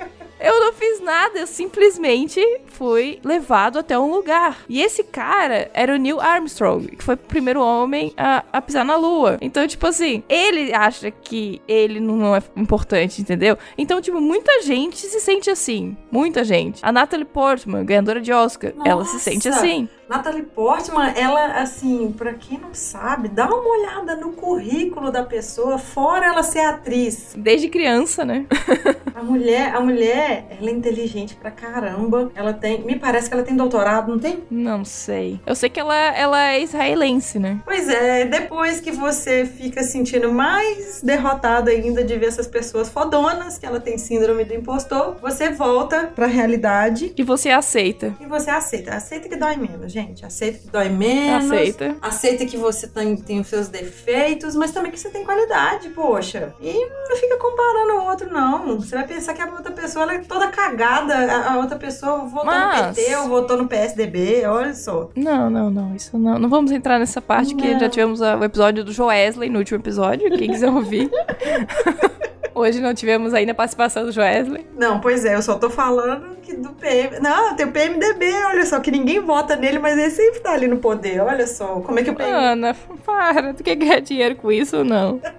Eu 0.44 0.60
não 0.60 0.74
fiz 0.74 1.00
nada, 1.00 1.38
eu 1.38 1.46
simplesmente 1.46 2.38
fui 2.66 3.18
levado 3.24 3.78
até 3.78 3.98
um 3.98 4.12
lugar. 4.12 4.58
E 4.68 4.82
esse 4.82 5.02
cara 5.02 5.70
era 5.72 5.94
o 5.94 5.96
Neil 5.96 6.20
Armstrong, 6.20 6.88
que 6.88 7.02
foi 7.02 7.14
o 7.14 7.18
primeiro 7.18 7.62
homem 7.62 8.12
a, 8.14 8.44
a 8.52 8.60
pisar 8.60 8.84
na 8.84 8.94
lua. 8.94 9.38
Então, 9.40 9.66
tipo 9.66 9.86
assim, 9.86 10.22
ele 10.28 10.74
acha 10.74 11.10
que 11.10 11.62
ele 11.66 11.98
não 11.98 12.36
é 12.36 12.42
importante, 12.56 13.22
entendeu? 13.22 13.56
Então, 13.78 14.02
tipo, 14.02 14.20
muita 14.20 14.60
gente 14.60 14.98
se 14.98 15.18
sente 15.18 15.48
assim. 15.48 15.96
Muita 16.10 16.44
gente. 16.44 16.78
A 16.84 16.92
Natalie 16.92 17.24
Portman, 17.24 17.82
ganhadora 17.82 18.20
de 18.20 18.30
Oscar, 18.30 18.74
ela 18.84 19.06
se 19.06 19.18
sente 19.20 19.48
Nossa! 19.48 19.60
assim. 19.60 19.88
Natalie 20.08 20.42
Portman, 20.42 21.12
ela, 21.16 21.60
assim, 21.60 22.12
pra 22.16 22.34
quem 22.34 22.58
não 22.58 22.74
sabe, 22.74 23.28
dá 23.28 23.46
uma 23.46 23.68
olhada 23.68 24.16
no 24.16 24.32
currículo 24.32 25.10
da 25.10 25.22
pessoa, 25.22 25.78
fora 25.78 26.26
ela 26.26 26.42
ser 26.42 26.60
atriz. 26.60 27.34
Desde 27.36 27.68
criança, 27.68 28.24
né? 28.24 28.46
A 29.14 29.22
mulher, 29.22 29.72
a 29.74 29.80
mulher, 29.80 30.48
ela 30.60 30.68
é 30.68 30.72
inteligente 30.72 31.36
pra 31.36 31.48
caramba. 31.48 32.32
Ela 32.34 32.52
tem, 32.52 32.82
me 32.84 32.98
parece 32.98 33.28
que 33.28 33.34
ela 33.34 33.44
tem 33.44 33.54
doutorado, 33.56 34.10
não 34.10 34.18
tem? 34.18 34.42
Não 34.50 34.84
sei. 34.84 35.40
Eu 35.46 35.54
sei 35.54 35.70
que 35.70 35.78
ela, 35.78 35.94
ela 35.94 36.48
é 36.50 36.60
israelense, 36.60 37.38
né? 37.38 37.60
Pois 37.64 37.88
é, 37.88 38.24
depois 38.24 38.80
que 38.80 38.90
você 38.90 39.46
fica 39.46 39.84
sentindo 39.84 40.32
mais 40.32 41.00
derrotado 41.00 41.70
ainda 41.70 42.02
de 42.02 42.18
ver 42.18 42.26
essas 42.26 42.48
pessoas 42.48 42.88
fodonas, 42.88 43.56
que 43.56 43.64
ela 43.64 43.78
tem 43.78 43.96
síndrome 43.96 44.44
do 44.44 44.52
impostor, 44.52 45.16
você 45.22 45.48
volta 45.48 46.10
pra 46.12 46.26
realidade 46.26 47.10
Que 47.10 47.22
você 47.22 47.50
aceita. 47.50 48.12
e 48.20 48.26
você 48.26 48.50
aceita. 48.50 48.96
Aceita 48.96 49.28
que 49.28 49.36
dói 49.36 49.54
menos, 49.56 49.92
gente. 49.94 50.26
Aceita 50.26 50.58
que 50.58 50.68
dói 50.70 50.88
menos. 50.88 51.44
Aceita. 51.50 51.96
Aceita 52.02 52.46
que 52.46 52.56
você 52.56 52.86
tem, 52.88 53.16
tem 53.16 53.40
os 53.40 53.46
seus 53.46 53.68
defeitos, 53.68 54.56
mas 54.56 54.72
também 54.72 54.90
que 54.90 54.98
você 54.98 55.08
tem 55.08 55.24
qualidade, 55.24 55.88
poxa. 55.90 56.52
E 56.60 56.72
não 57.08 57.16
fica 57.16 57.36
comparando 57.38 57.92
o 57.94 58.04
outro, 58.06 58.32
não. 58.32 58.80
Você 58.80 58.96
vai 58.96 59.06
pensar 59.06 59.34
que 59.34 59.40
a 59.40 59.46
outra 59.46 59.70
pessoa 59.72 60.12
é 60.12 60.18
toda 60.18 60.48
cagada. 60.48 61.14
A, 61.48 61.56
outra 61.58 61.78
pessoa 61.78 62.18
votou 62.26 62.46
Mas- 62.46 62.88
no 62.88 62.94
PT 62.94 63.16
ou 63.16 63.28
votou 63.28 63.56
no 63.56 63.68
PSDB, 63.68 64.44
olha 64.46 64.74
só. 64.74 65.10
Não, 65.14 65.48
não, 65.48 65.70
não. 65.70 65.94
Isso 65.94 66.18
não. 66.18 66.38
Não 66.38 66.48
vamos 66.48 66.72
entrar 66.72 66.98
nessa 66.98 67.20
parte 67.20 67.54
que 67.54 67.72
Não. 67.72 67.78
já 67.80 67.88
tivemos 67.88 68.20
o 68.20 68.44
episódio 68.44 68.82
do 68.84 68.92
Joesley 68.92 69.48
no 69.48 69.58
último 69.60 69.78
episódio. 69.78 70.28
Quem 70.36 70.50
quiser 70.50 70.70
ouvir. 70.70 71.08
Hoje 72.54 72.80
não 72.80 72.94
tivemos 72.94 73.34
ainda 73.34 73.50
a 73.52 73.54
participação 73.54 74.04
do 74.04 74.12
Joesley. 74.12 74.64
Não, 74.78 75.00
pois 75.00 75.24
é, 75.24 75.34
eu 75.34 75.42
só 75.42 75.56
tô 75.58 75.68
falando 75.68 76.36
que 76.36 76.54
do 76.54 76.70
PM. 76.70 77.18
Não, 77.20 77.56
tem 77.56 77.66
o 77.66 77.72
PMDB, 77.72 78.32
olha 78.46 78.64
só, 78.64 78.78
que 78.78 78.90
ninguém 78.92 79.18
vota 79.20 79.56
nele, 79.56 79.78
mas 79.80 79.98
ele 79.98 80.10
sempre 80.10 80.40
tá 80.40 80.52
ali 80.52 80.68
no 80.68 80.76
poder. 80.78 81.20
Olha 81.20 81.46
só, 81.48 81.80
como 81.80 81.98
é 81.98 82.04
que 82.04 82.10
o 82.10 82.14
PM. 82.14 82.30
Ana, 82.32 82.76
para. 83.04 83.52
Tu 83.54 83.64
quer 83.64 83.74
ganhar 83.74 84.00
dinheiro 84.00 84.36
com 84.36 84.52
isso 84.52 84.78
ou 84.78 84.84
não? 84.84 85.20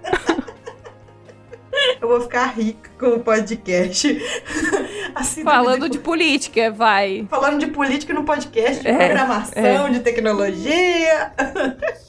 Eu 2.00 2.08
vou 2.08 2.20
ficar 2.22 2.46
rica 2.46 2.90
com 2.98 3.16
o 3.16 3.20
podcast. 3.20 4.18
Assim, 5.14 5.42
Falando 5.42 5.88
de 5.88 5.98
política, 5.98 6.70
vai. 6.70 7.26
Falando 7.30 7.58
de 7.60 7.66
política 7.68 8.12
no 8.14 8.24
podcast, 8.24 8.82
de 8.82 8.88
É, 8.88 8.94
programação, 8.96 9.90
de 9.90 10.00
tecnologia. 10.00 11.32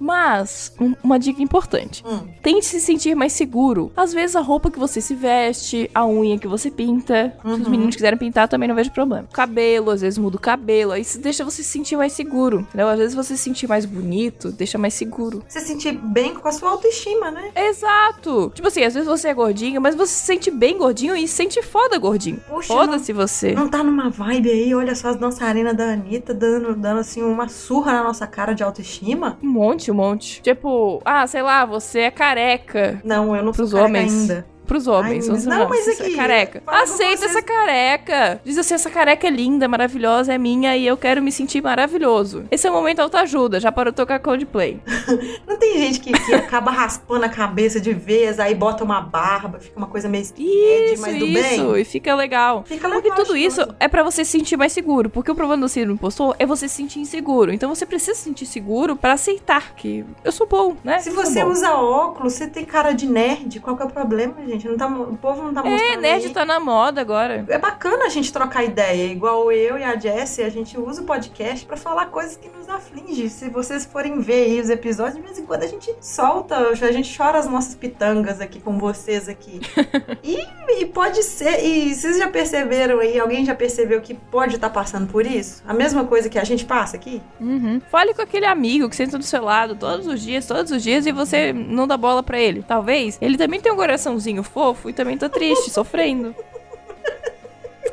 Mas, 0.00 0.72
um- 0.80 0.94
uma 1.02 1.18
dica 1.18 1.42
importante. 1.42 2.04
Hum. 2.06 2.20
Tente 2.42 2.66
se 2.66 2.80
sentir 2.80 3.14
mais 3.14 3.32
seguro. 3.32 3.90
Às 3.96 4.12
vezes 4.12 4.36
a 4.36 4.40
roupa 4.40 4.70
que 4.70 4.78
você 4.78 5.00
se 5.00 5.14
veste, 5.14 5.90
a 5.94 6.06
unha 6.06 6.38
que 6.38 6.46
você 6.48 6.70
pinta. 6.70 7.34
Se 7.42 7.46
os 7.48 7.60
Uhum. 7.60 7.70
meninos 7.70 7.94
quiserem 7.96 8.18
pintar, 8.18 8.48
também 8.48 8.68
não 8.68 8.74
vejo 8.76 8.90
problema. 8.92 9.28
Cabelo, 9.32 9.90
às 9.90 10.00
vezes 10.00 10.18
muda 10.18 10.36
o 10.36 10.40
cabelo. 10.40 10.92
Aí 10.92 11.02
isso 11.02 11.20
deixa 11.20 11.44
você 11.44 11.62
se 11.62 11.68
sentir 11.70 11.96
mais 11.96 12.12
seguro. 12.12 12.60
Entendeu? 12.60 12.88
Às 12.88 12.98
vezes 12.98 13.14
você 13.14 13.36
se 13.36 13.42
sentir 13.42 13.66
mais 13.68 13.84
bonito, 13.84 14.50
deixa 14.52 14.78
mais 14.78 14.94
seguro. 14.94 15.42
Você 15.48 15.60
se 15.60 15.66
sentir 15.66 15.92
bem 15.92 16.34
com 16.34 16.48
a 16.48 16.52
sua 16.52 16.70
autoestima, 16.70 17.30
né? 17.30 17.50
Exato! 17.56 18.50
Tipo 18.54 18.68
assim, 18.68 18.82
às 18.84 18.94
vezes 18.94 19.08
você 19.08 19.28
é 19.28 19.34
gordinho, 19.34 19.80
mas 19.80 19.94
você 19.94 20.12
se 20.12 20.24
sente 20.26 20.50
bem 20.50 20.76
gordinho 20.78 21.16
e 21.16 21.26
se 21.26 21.34
sente 21.34 21.62
foda 21.62 21.98
gordinho. 21.98 22.40
Foda-se 22.62 23.12
você. 23.12 23.52
Não 23.52 23.68
tá 23.68 23.82
numa 23.82 24.10
vibe 24.10 24.50
aí, 24.50 24.74
olha 24.74 24.94
só 24.94 25.08
as 25.08 25.16
dançarinas 25.16 25.76
da 25.76 25.92
Anitta 25.92 26.34
dando, 26.34 26.74
dando 26.74 27.00
assim 27.00 27.22
uma 27.22 27.48
surra 27.48 27.92
na 27.92 28.04
nossa 28.04 28.26
cara 28.26 28.52
de 28.52 28.62
autoestima? 28.62 29.38
Um 29.42 29.48
monte, 29.48 29.87
um 29.90 29.94
monte. 29.94 30.40
Tipo, 30.42 31.00
ah, 31.04 31.26
sei 31.26 31.42
lá, 31.42 31.64
você 31.64 32.00
é 32.00 32.10
careca. 32.10 33.00
Não, 33.04 33.34
eu 33.34 33.42
não 33.42 33.52
sou 33.52 33.64
Pros 33.66 33.72
careca 33.72 33.88
homens. 33.88 34.30
ainda. 34.30 34.46
Pros 34.68 34.86
homens. 34.86 35.28
Ai, 35.28 35.36
não, 35.46 35.68
mas 35.68 35.84
"Você 35.84 36.02
é 36.02 36.06
aqui, 36.06 36.14
careca. 36.14 36.62
Aceita 36.66 37.24
essa 37.24 37.42
careca. 37.42 38.40
Diz 38.44 38.58
assim, 38.58 38.74
essa 38.74 38.90
careca 38.90 39.26
é 39.26 39.30
linda, 39.30 39.66
maravilhosa, 39.66 40.32
é 40.32 40.38
minha 40.38 40.76
e 40.76 40.86
eu 40.86 40.96
quero 40.96 41.22
me 41.22 41.32
sentir 41.32 41.62
maravilhoso. 41.62 42.44
Esse 42.50 42.66
é 42.66 42.70
o 42.70 42.74
momento 42.74 43.00
autoajuda, 43.00 43.58
já 43.58 43.72
parou 43.72 43.90
de 43.90 43.96
tocar 43.96 44.20
Coldplay. 44.20 44.80
Não 45.48 45.56
tem 45.56 45.78
gente 45.78 46.00
que, 46.00 46.12
que 46.12 46.34
acaba 46.34 46.70
raspando 46.70 47.24
a 47.24 47.28
cabeça 47.28 47.80
de 47.80 47.92
vez, 47.92 48.38
aí 48.38 48.54
bota 48.54 48.84
uma 48.84 49.00
barba, 49.00 49.58
fica 49.58 49.76
uma 49.76 49.86
coisa 49.86 50.08
meio 50.08 50.22
Isso, 50.22 51.00
mas 51.00 51.18
do 51.18 51.26
isso, 51.26 51.72
bem. 51.72 51.80
e 51.80 51.84
fica 51.84 52.14
legal. 52.14 52.64
Fica 52.66 52.88
Porque 52.88 53.08
legal, 53.08 53.24
tudo 53.24 53.36
isso 53.36 53.66
é 53.80 53.88
pra 53.88 54.02
você 54.02 54.24
se 54.24 54.32
sentir 54.32 54.56
mais 54.56 54.72
seguro. 54.72 55.08
Porque 55.08 55.30
o 55.30 55.34
problema 55.34 55.62
do 55.62 55.68
síndrome 55.68 55.94
impostor 55.94 56.36
é 56.38 56.44
você 56.44 56.68
se 56.68 56.74
sentir 56.76 57.00
inseguro. 57.00 57.52
Então 57.52 57.68
você 57.74 57.86
precisa 57.86 58.14
se 58.14 58.22
sentir 58.22 58.44
seguro 58.46 58.96
pra 58.96 59.14
aceitar 59.14 59.74
que 59.74 60.04
eu 60.22 60.30
sou 60.30 60.46
bom, 60.46 60.76
né? 60.84 60.98
Se 60.98 61.10
você 61.10 61.42
usa 61.42 61.74
óculos, 61.74 62.34
você 62.34 62.46
tem 62.46 62.64
cara 62.64 62.92
de 62.92 63.06
nerd, 63.06 63.60
qual 63.60 63.76
que 63.76 63.82
é 63.82 63.86
o 63.86 63.90
problema, 63.90 64.34
gente? 64.46 64.57
Não 64.66 64.76
tá, 64.76 64.86
o 64.86 65.16
povo 65.16 65.42
não 65.42 65.52
tá 65.54 65.62
mostrando 65.62 65.92
É, 65.92 65.96
nerd 65.96 66.26
aí. 66.26 66.32
tá 66.32 66.44
na 66.44 66.58
moda 66.58 67.00
agora. 67.00 67.44
É 67.48 67.58
bacana 67.58 68.06
a 68.06 68.08
gente 68.08 68.32
trocar 68.32 68.64
ideia, 68.64 69.12
igual 69.12 69.52
eu 69.52 69.76
e 69.78 69.84
a 69.84 69.94
Jessie, 69.98 70.42
a 70.42 70.48
gente 70.48 70.78
usa 70.80 71.02
o 71.02 71.04
podcast 71.04 71.66
pra 71.66 71.76
falar 71.76 72.06
coisas 72.06 72.36
que 72.36 72.48
nos 72.68 72.76
afligem. 72.76 73.28
Se 73.28 73.48
vocês 73.48 73.84
forem 73.86 74.20
ver 74.20 74.44
aí 74.44 74.60
os 74.60 74.68
episódios, 74.68 75.16
de 75.16 75.22
vez 75.22 75.38
em 75.38 75.46
quando 75.46 75.62
a 75.62 75.66
gente 75.66 75.92
solta, 76.00 76.56
a 76.56 76.92
gente 76.92 77.16
chora 77.16 77.38
as 77.38 77.48
nossas 77.48 77.74
pitangas 77.74 78.40
aqui 78.40 78.60
com 78.60 78.78
vocês 78.78 79.28
aqui. 79.28 79.60
e, 80.22 80.38
e 80.80 80.86
pode 80.86 81.22
ser, 81.22 81.64
e 81.64 81.94
vocês 81.94 82.18
já 82.18 82.28
perceberam 82.28 83.00
aí, 83.00 83.18
alguém 83.18 83.44
já 83.44 83.54
percebeu 83.54 84.00
que 84.00 84.14
pode 84.14 84.56
estar 84.56 84.70
passando 84.70 85.10
por 85.10 85.26
isso? 85.26 85.62
A 85.66 85.72
mesma 85.72 86.04
coisa 86.04 86.28
que 86.28 86.38
a 86.38 86.44
gente 86.44 86.64
passa 86.64 86.96
aqui? 86.96 87.22
Uhum. 87.40 87.80
Fale 87.90 88.12
com 88.14 88.22
aquele 88.22 88.46
amigo 88.46 88.88
que 88.88 88.96
senta 88.96 89.18
do 89.18 89.24
seu 89.24 89.42
lado 89.42 89.74
todos 89.74 90.06
os 90.06 90.20
dias, 90.20 90.46
todos 90.46 90.70
os 90.70 90.82
dias, 90.82 91.06
e 91.06 91.12
você 91.12 91.52
não 91.52 91.86
dá 91.86 91.96
bola 91.96 92.22
pra 92.22 92.38
ele. 92.38 92.62
Talvez 92.62 93.18
ele 93.20 93.38
também 93.38 93.60
tenha 93.60 93.74
um 93.74 93.78
coraçãozinho 93.78 94.42
fofo 94.42 94.90
e 94.90 94.92
também 94.92 95.16
tá 95.16 95.28
triste, 95.28 95.70
sofrendo. 95.72 96.34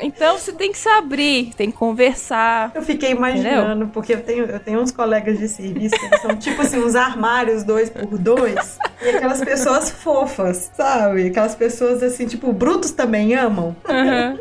Então 0.02 0.38
você 0.38 0.52
tem 0.52 0.72
que 0.72 0.78
se 0.78 0.90
abrir, 0.90 1.54
tem 1.56 1.72
que 1.72 1.78
conversar. 1.78 2.72
Eu 2.74 2.82
fiquei 2.82 3.12
imaginando, 3.12 3.88
porque 3.88 4.14
eu 4.14 4.22
tenho, 4.22 4.46
eu 4.46 4.60
tenho 4.60 4.80
uns 4.80 4.92
colegas 4.92 5.38
de 5.38 5.48
serviço 5.48 5.96
que 6.10 6.18
são 6.20 6.36
tipo 6.36 6.62
assim, 6.62 6.80
uns 6.80 6.96
armários 6.96 7.64
dois 7.64 7.90
por 7.90 8.18
dois. 8.18 8.78
e 9.02 9.10
aquelas 9.10 9.44
pessoas 9.44 9.90
fofas, 9.92 10.72
sabe? 10.76 11.28
Aquelas 11.28 11.56
pessoas 11.56 12.04
assim, 12.04 12.26
tipo, 12.26 12.52
brutos 12.52 12.92
também 12.92 13.34
amam. 13.36 13.76
Uhum. 13.88 14.40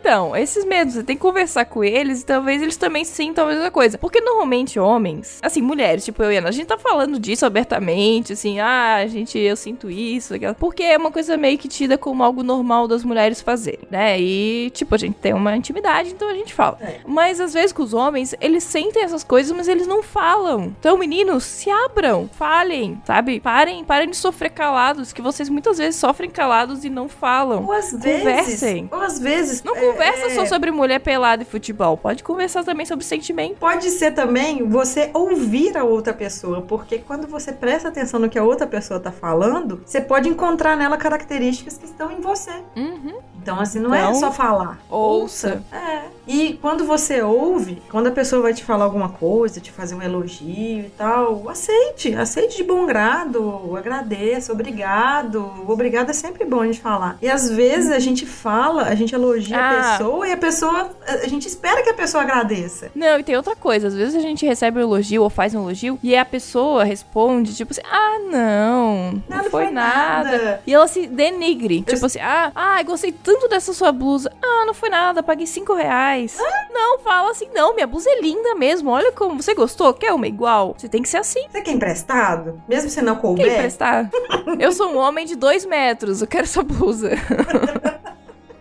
Então, 0.00 0.34
esses 0.34 0.64
medos, 0.64 0.94
você 0.94 1.02
tem 1.02 1.14
que 1.14 1.22
conversar 1.22 1.66
com 1.66 1.84
eles 1.84 2.22
e 2.22 2.26
talvez 2.26 2.62
eles 2.62 2.76
também 2.76 3.04
sintam 3.04 3.44
a 3.44 3.48
mesma 3.48 3.70
coisa. 3.70 3.98
Porque 3.98 4.20
normalmente 4.20 4.80
homens, 4.80 5.38
assim, 5.42 5.60
mulheres, 5.60 6.04
tipo 6.04 6.22
eu 6.22 6.32
e 6.32 6.38
Ana, 6.38 6.48
a 6.48 6.52
gente 6.52 6.66
tá 6.66 6.78
falando 6.78 7.18
disso 7.18 7.44
abertamente, 7.44 8.32
assim, 8.32 8.60
ah, 8.60 9.06
gente, 9.06 9.38
eu 9.38 9.54
sinto 9.56 9.90
isso, 9.90 10.34
aquela. 10.34 10.54
Porque 10.54 10.82
é 10.82 10.96
uma 10.96 11.10
coisa 11.10 11.36
meio 11.36 11.58
que 11.58 11.68
tida 11.68 11.98
como 11.98 12.24
algo 12.24 12.42
normal 12.42 12.88
das 12.88 13.04
mulheres 13.04 13.42
fazerem, 13.42 13.86
né? 13.90 14.18
E, 14.18 14.70
tipo, 14.70 14.94
a 14.94 14.98
gente 14.98 15.16
tem 15.16 15.34
uma 15.34 15.54
intimidade, 15.54 16.10
então 16.10 16.28
a 16.28 16.34
gente 16.34 16.54
fala. 16.54 16.78
É. 16.80 17.00
Mas 17.06 17.38
às 17.38 17.52
vezes 17.52 17.72
com 17.72 17.82
os 17.82 17.92
homens, 17.92 18.34
eles 18.40 18.64
sentem 18.64 19.02
essas 19.02 19.22
coisas, 19.22 19.54
mas 19.54 19.68
eles 19.68 19.86
não 19.86 20.02
falam. 20.02 20.74
Então, 20.80 20.96
meninos, 20.96 21.44
se 21.44 21.70
abram, 21.70 22.28
falem, 22.32 23.00
sabe? 23.04 23.38
Parem, 23.38 23.84
parem 23.84 24.08
de 24.08 24.16
sofrer 24.16 24.50
calados, 24.50 25.12
que 25.12 25.20
vocês 25.20 25.50
muitas 25.50 25.76
vezes 25.76 26.00
sofrem 26.00 26.30
calados 26.30 26.84
e 26.84 26.88
não 26.88 27.06
falam. 27.06 27.66
Ou 27.66 27.72
às 27.72 27.92
vezes. 27.92 28.18
Conversem. 28.18 28.88
Ou 28.90 29.00
às 29.02 29.18
vezes. 29.18 29.62
Não 29.62 29.76
é, 29.76 29.89
conversa 29.92 30.26
é, 30.26 30.30
só 30.30 30.46
sobre 30.46 30.70
mulher 30.70 31.00
pelada 31.00 31.42
e 31.42 31.46
futebol. 31.46 31.96
Pode 31.96 32.22
conversar 32.22 32.64
também 32.64 32.86
sobre 32.86 33.04
sentimento. 33.04 33.56
Pode 33.56 33.90
ser 33.90 34.12
também 34.12 34.66
você 34.68 35.10
ouvir 35.14 35.76
a 35.76 35.84
outra 35.84 36.12
pessoa, 36.12 36.62
porque 36.62 36.98
quando 36.98 37.26
você 37.26 37.52
presta 37.52 37.88
atenção 37.88 38.20
no 38.20 38.28
que 38.28 38.38
a 38.38 38.44
outra 38.44 38.66
pessoa 38.66 39.00
tá 39.00 39.12
falando, 39.12 39.82
você 39.84 40.00
pode 40.00 40.28
encontrar 40.28 40.76
nela 40.76 40.96
características 40.96 41.78
que 41.78 41.84
estão 41.84 42.10
em 42.10 42.20
você. 42.20 42.52
Uhum. 42.76 43.18
Então, 43.42 43.58
assim, 43.60 43.78
não 43.78 43.94
é 43.94 44.00
Então, 44.00 44.14
só 44.14 44.30
falar. 44.32 44.78
ouça. 44.88 45.62
É. 45.72 46.00
E 46.26 46.58
quando 46.60 46.84
você 46.84 47.22
ouve, 47.22 47.82
quando 47.90 48.06
a 48.06 48.10
pessoa 48.12 48.42
vai 48.42 48.54
te 48.54 48.62
falar 48.62 48.84
alguma 48.84 49.08
coisa, 49.08 49.60
te 49.60 49.72
fazer 49.72 49.94
um 49.96 50.02
elogio 50.02 50.80
e 50.86 50.92
tal, 50.96 51.48
aceite. 51.48 52.14
Aceite 52.14 52.58
de 52.58 52.62
bom 52.64 52.86
grado. 52.86 53.76
Agradeça. 53.76 54.52
Obrigado. 54.52 55.50
Obrigado 55.66 56.10
é 56.10 56.12
sempre 56.12 56.44
bom 56.44 56.60
a 56.60 56.66
gente 56.66 56.80
falar. 56.80 57.16
E 57.20 57.28
às 57.28 57.50
vezes 57.50 57.90
a 57.90 57.98
gente 57.98 58.24
fala, 58.26 58.82
a 58.84 58.94
gente 58.94 59.14
elogia 59.14 59.56
a 59.58 59.70
Ah. 59.70 59.92
pessoa 59.98 60.28
e 60.28 60.32
a 60.32 60.36
pessoa. 60.36 60.90
A 61.06 61.26
gente 61.26 61.48
espera 61.48 61.82
que 61.82 61.90
a 61.90 61.94
pessoa 61.94 62.22
agradeça. 62.22 62.90
Não, 62.94 63.18
e 63.18 63.24
tem 63.24 63.36
outra 63.36 63.56
coisa. 63.56 63.88
Às 63.88 63.94
vezes 63.94 64.14
a 64.14 64.20
gente 64.20 64.46
recebe 64.46 64.78
um 64.78 64.82
elogio 64.82 65.22
ou 65.22 65.30
faz 65.30 65.54
um 65.54 65.62
elogio 65.62 65.98
e 66.02 66.14
a 66.16 66.24
pessoa 66.24 66.84
responde, 66.84 67.54
tipo 67.56 67.72
assim, 67.72 67.82
ah, 67.90 68.18
não, 68.30 68.30
não, 68.30 69.12
Não, 69.28 69.36
não 69.38 69.50
foi, 69.50 69.64
foi 69.64 69.70
nada. 69.70 70.30
nada. 70.30 70.62
E 70.66 70.72
ela 70.72 70.86
se 70.86 71.06
denigre. 71.06 71.78
Eu- 71.86 71.94
Tipo 71.94 72.06
assim, 72.06 72.20
ah, 72.20 72.52
ah, 72.54 72.82
gostei 72.82 73.10
tanto 73.12 73.29
dessa 73.48 73.72
sua 73.72 73.92
blusa. 73.92 74.32
Ah, 74.42 74.64
não 74.66 74.74
foi 74.74 74.88
nada, 74.88 75.22
paguei 75.22 75.46
cinco 75.46 75.74
reais. 75.74 76.38
Não, 76.70 76.98
fala 77.00 77.30
assim, 77.30 77.48
não, 77.54 77.74
minha 77.74 77.86
blusa 77.86 78.08
é 78.10 78.20
linda 78.20 78.54
mesmo. 78.54 78.90
Olha 78.90 79.12
como 79.12 79.42
você 79.42 79.54
gostou, 79.54 79.92
quer 79.92 80.12
uma 80.12 80.26
igual? 80.26 80.74
Você 80.76 80.88
tem 80.88 81.02
que 81.02 81.08
ser 81.08 81.18
assim. 81.18 81.46
Você 81.50 81.60
quer 81.62 81.72
emprestado? 81.72 82.62
Mesmo 82.68 82.90
se 82.90 83.02
não 83.02 83.14
Quer 83.16 83.20
couber? 83.20 83.52
emprestar? 83.52 84.10
eu 84.58 84.72
sou 84.72 84.92
um 84.92 84.96
homem 84.98 85.26
de 85.26 85.36
dois 85.36 85.64
metros, 85.66 86.20
eu 86.20 86.26
quero 86.26 86.44
essa 86.44 86.62
blusa. 86.62 87.10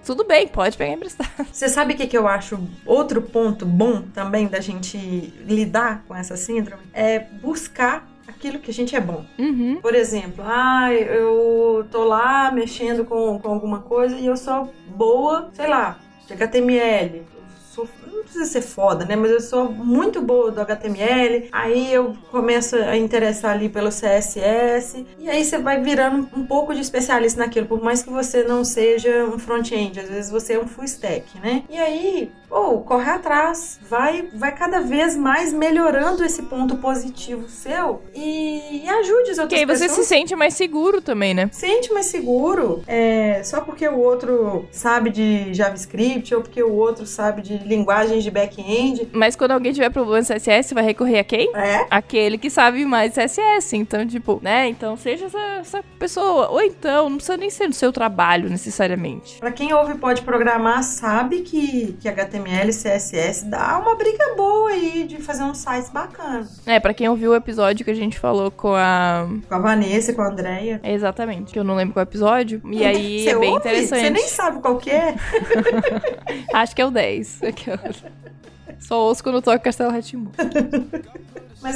Tudo 0.05 0.23
bem, 0.23 0.47
pode 0.47 0.75
pegar 0.75 0.93
emprestado. 0.93 1.29
Você 1.51 1.69
sabe 1.69 1.93
o 1.93 1.97
que, 1.97 2.07
que 2.07 2.17
eu 2.17 2.27
acho 2.27 2.59
outro 2.83 3.21
ponto 3.21 3.63
bom 3.63 4.01
também 4.01 4.47
da 4.47 4.59
gente 4.59 4.97
lidar 5.45 6.03
com 6.07 6.15
essa 6.15 6.35
síndrome? 6.35 6.81
É 6.93 7.19
buscar 7.19 8.07
aquilo 8.39 8.59
que 8.59 8.71
a 8.71 8.73
gente 8.73 8.95
é 8.95 9.01
bom. 9.01 9.25
Uhum. 9.37 9.79
Por 9.81 9.93
exemplo, 9.93 10.43
ah, 10.47 10.91
eu 10.93 11.85
tô 11.91 12.05
lá 12.05 12.49
mexendo 12.51 13.03
com, 13.03 13.37
com 13.37 13.49
alguma 13.49 13.81
coisa 13.81 14.15
e 14.15 14.25
eu 14.25 14.37
sou 14.37 14.73
boa, 14.87 15.49
sei 15.53 15.67
lá, 15.67 15.99
de 16.25 16.33
HTML. 16.33 17.23
Não 18.11 18.23
precisa 18.23 18.45
ser 18.45 18.61
foda, 18.61 19.05
né? 19.05 19.15
Mas 19.15 19.31
eu 19.31 19.39
sou 19.39 19.71
muito 19.71 20.21
boa 20.21 20.51
do 20.51 20.59
HTML. 20.59 21.47
Aí 21.51 21.93
eu 21.93 22.15
começo 22.29 22.75
a 22.75 22.97
interessar 22.97 23.51
ali 23.51 23.69
pelo 23.69 23.89
CSS. 23.89 25.05
E 25.17 25.29
aí 25.29 25.45
você 25.45 25.57
vai 25.57 25.81
virando 25.81 26.27
um 26.35 26.45
pouco 26.45 26.73
de 26.73 26.81
especialista 26.81 27.39
naquilo. 27.39 27.67
Por 27.67 27.81
mais 27.81 28.03
que 28.03 28.09
você 28.09 28.43
não 28.43 28.65
seja 28.65 29.23
um 29.23 29.39
front-end, 29.39 29.99
às 29.99 30.09
vezes 30.09 30.29
você 30.29 30.53
é 30.53 30.59
um 30.59 30.67
full 30.67 30.83
stack, 30.83 31.39
né? 31.39 31.63
E 31.69 31.77
aí, 31.77 32.31
pô, 32.49 32.79
corre 32.79 33.11
atrás. 33.11 33.79
Vai, 33.87 34.27
vai 34.33 34.53
cada 34.55 34.81
vez 34.81 35.15
mais 35.15 35.53
melhorando 35.53 36.23
esse 36.23 36.43
ponto 36.43 36.75
positivo 36.77 37.47
seu 37.47 38.01
e, 38.13 38.83
e 38.83 38.89
ajude 38.89 39.31
as 39.31 39.35
Que 39.37 39.41
outras 39.43 39.59
aí 39.59 39.65
você 39.65 39.87
pessoas 39.87 39.91
se 39.91 40.05
sente 40.05 40.35
mais 40.35 40.53
seguro 40.55 41.01
também, 41.01 41.33
né? 41.33 41.49
sente 41.51 41.91
mais 41.93 42.07
seguro 42.07 42.83
é, 42.87 43.41
só 43.43 43.61
porque 43.61 43.87
o 43.87 43.97
outro 43.99 44.67
sabe 44.71 45.09
de 45.09 45.53
JavaScript 45.53 46.33
ou 46.33 46.41
porque 46.41 46.61
o 46.61 46.73
outro 46.73 47.05
sabe 47.05 47.41
de 47.41 47.57
linguagens 47.59 48.23
de 48.23 48.31
back-end. 48.31 49.07
Mas 49.13 49.35
quando 49.35 49.51
alguém 49.51 49.73
tiver 49.73 49.89
problema 49.89 50.21
de 50.21 50.33
CSS, 50.33 50.73
vai 50.73 50.83
recorrer 50.83 51.19
a 51.19 51.23
quem? 51.23 51.49
É. 51.55 51.85
Aquele 51.89 52.37
que 52.37 52.49
sabe 52.49 52.85
mais 52.85 53.13
CSS. 53.13 53.75
Então, 53.75 54.05
tipo, 54.05 54.39
né? 54.41 54.67
Então, 54.67 54.95
seja 54.97 55.25
essa, 55.25 55.39
essa 55.59 55.83
pessoa. 55.97 56.49
Ou 56.49 56.61
então, 56.61 57.09
não 57.09 57.17
precisa 57.17 57.37
nem 57.37 57.49
ser 57.49 57.67
do 57.67 57.75
seu 57.75 57.91
trabalho, 57.91 58.49
necessariamente. 58.49 59.39
Pra 59.39 59.51
quem 59.51 59.73
ouve 59.73 59.93
e 59.93 59.97
pode 59.97 60.21
programar, 60.21 60.83
sabe 60.83 61.41
que, 61.41 61.93
que 61.99 62.07
HTML 62.07 62.38
e 62.47 62.73
CSS 62.73 63.45
dá 63.45 63.77
uma 63.79 63.95
briga 63.95 64.35
boa 64.35 64.69
aí 64.69 65.05
de 65.05 65.17
fazer 65.17 65.43
um 65.43 65.53
site 65.53 65.91
bacana. 65.91 66.47
É, 66.65 66.79
pra 66.79 66.93
quem 66.93 67.09
ouviu 67.09 67.31
o 67.31 67.35
episódio 67.35 67.83
que 67.83 67.91
a 67.91 67.95
gente 67.95 68.17
falou 68.19 68.49
com 68.51 68.73
a. 68.75 69.27
Com 69.47 69.55
a 69.55 69.59
Vanessa, 69.59 70.13
com 70.13 70.21
a 70.21 70.27
Andrea. 70.29 70.79
É 70.83 70.93
exatamente, 70.93 71.51
que 71.53 71.59
eu 71.59 71.63
não 71.63 71.75
lembro 71.75 71.93
qual 71.93 72.03
episódio. 72.03 72.61
E 72.71 72.85
aí 72.85 73.23
Você 73.23 73.29
é 73.29 73.39
bem 73.39 73.49
ouve? 73.53 73.59
interessante. 73.67 74.01
Você 74.01 74.09
nem 74.09 74.27
sabe 74.27 74.61
qual 74.61 74.77
que 74.77 74.89
é. 74.89 75.15
Acho 76.53 76.75
que 76.75 76.81
é 76.81 76.85
o 76.85 76.91
10. 76.91 77.43
Aquela. 77.43 77.79
Só 78.79 78.99
ouço 79.01 79.23
quando 79.23 79.41
toca 79.41 79.59
Castelo 79.59 79.91
Ratimbu. 79.91 80.31
Mas, 81.61 81.75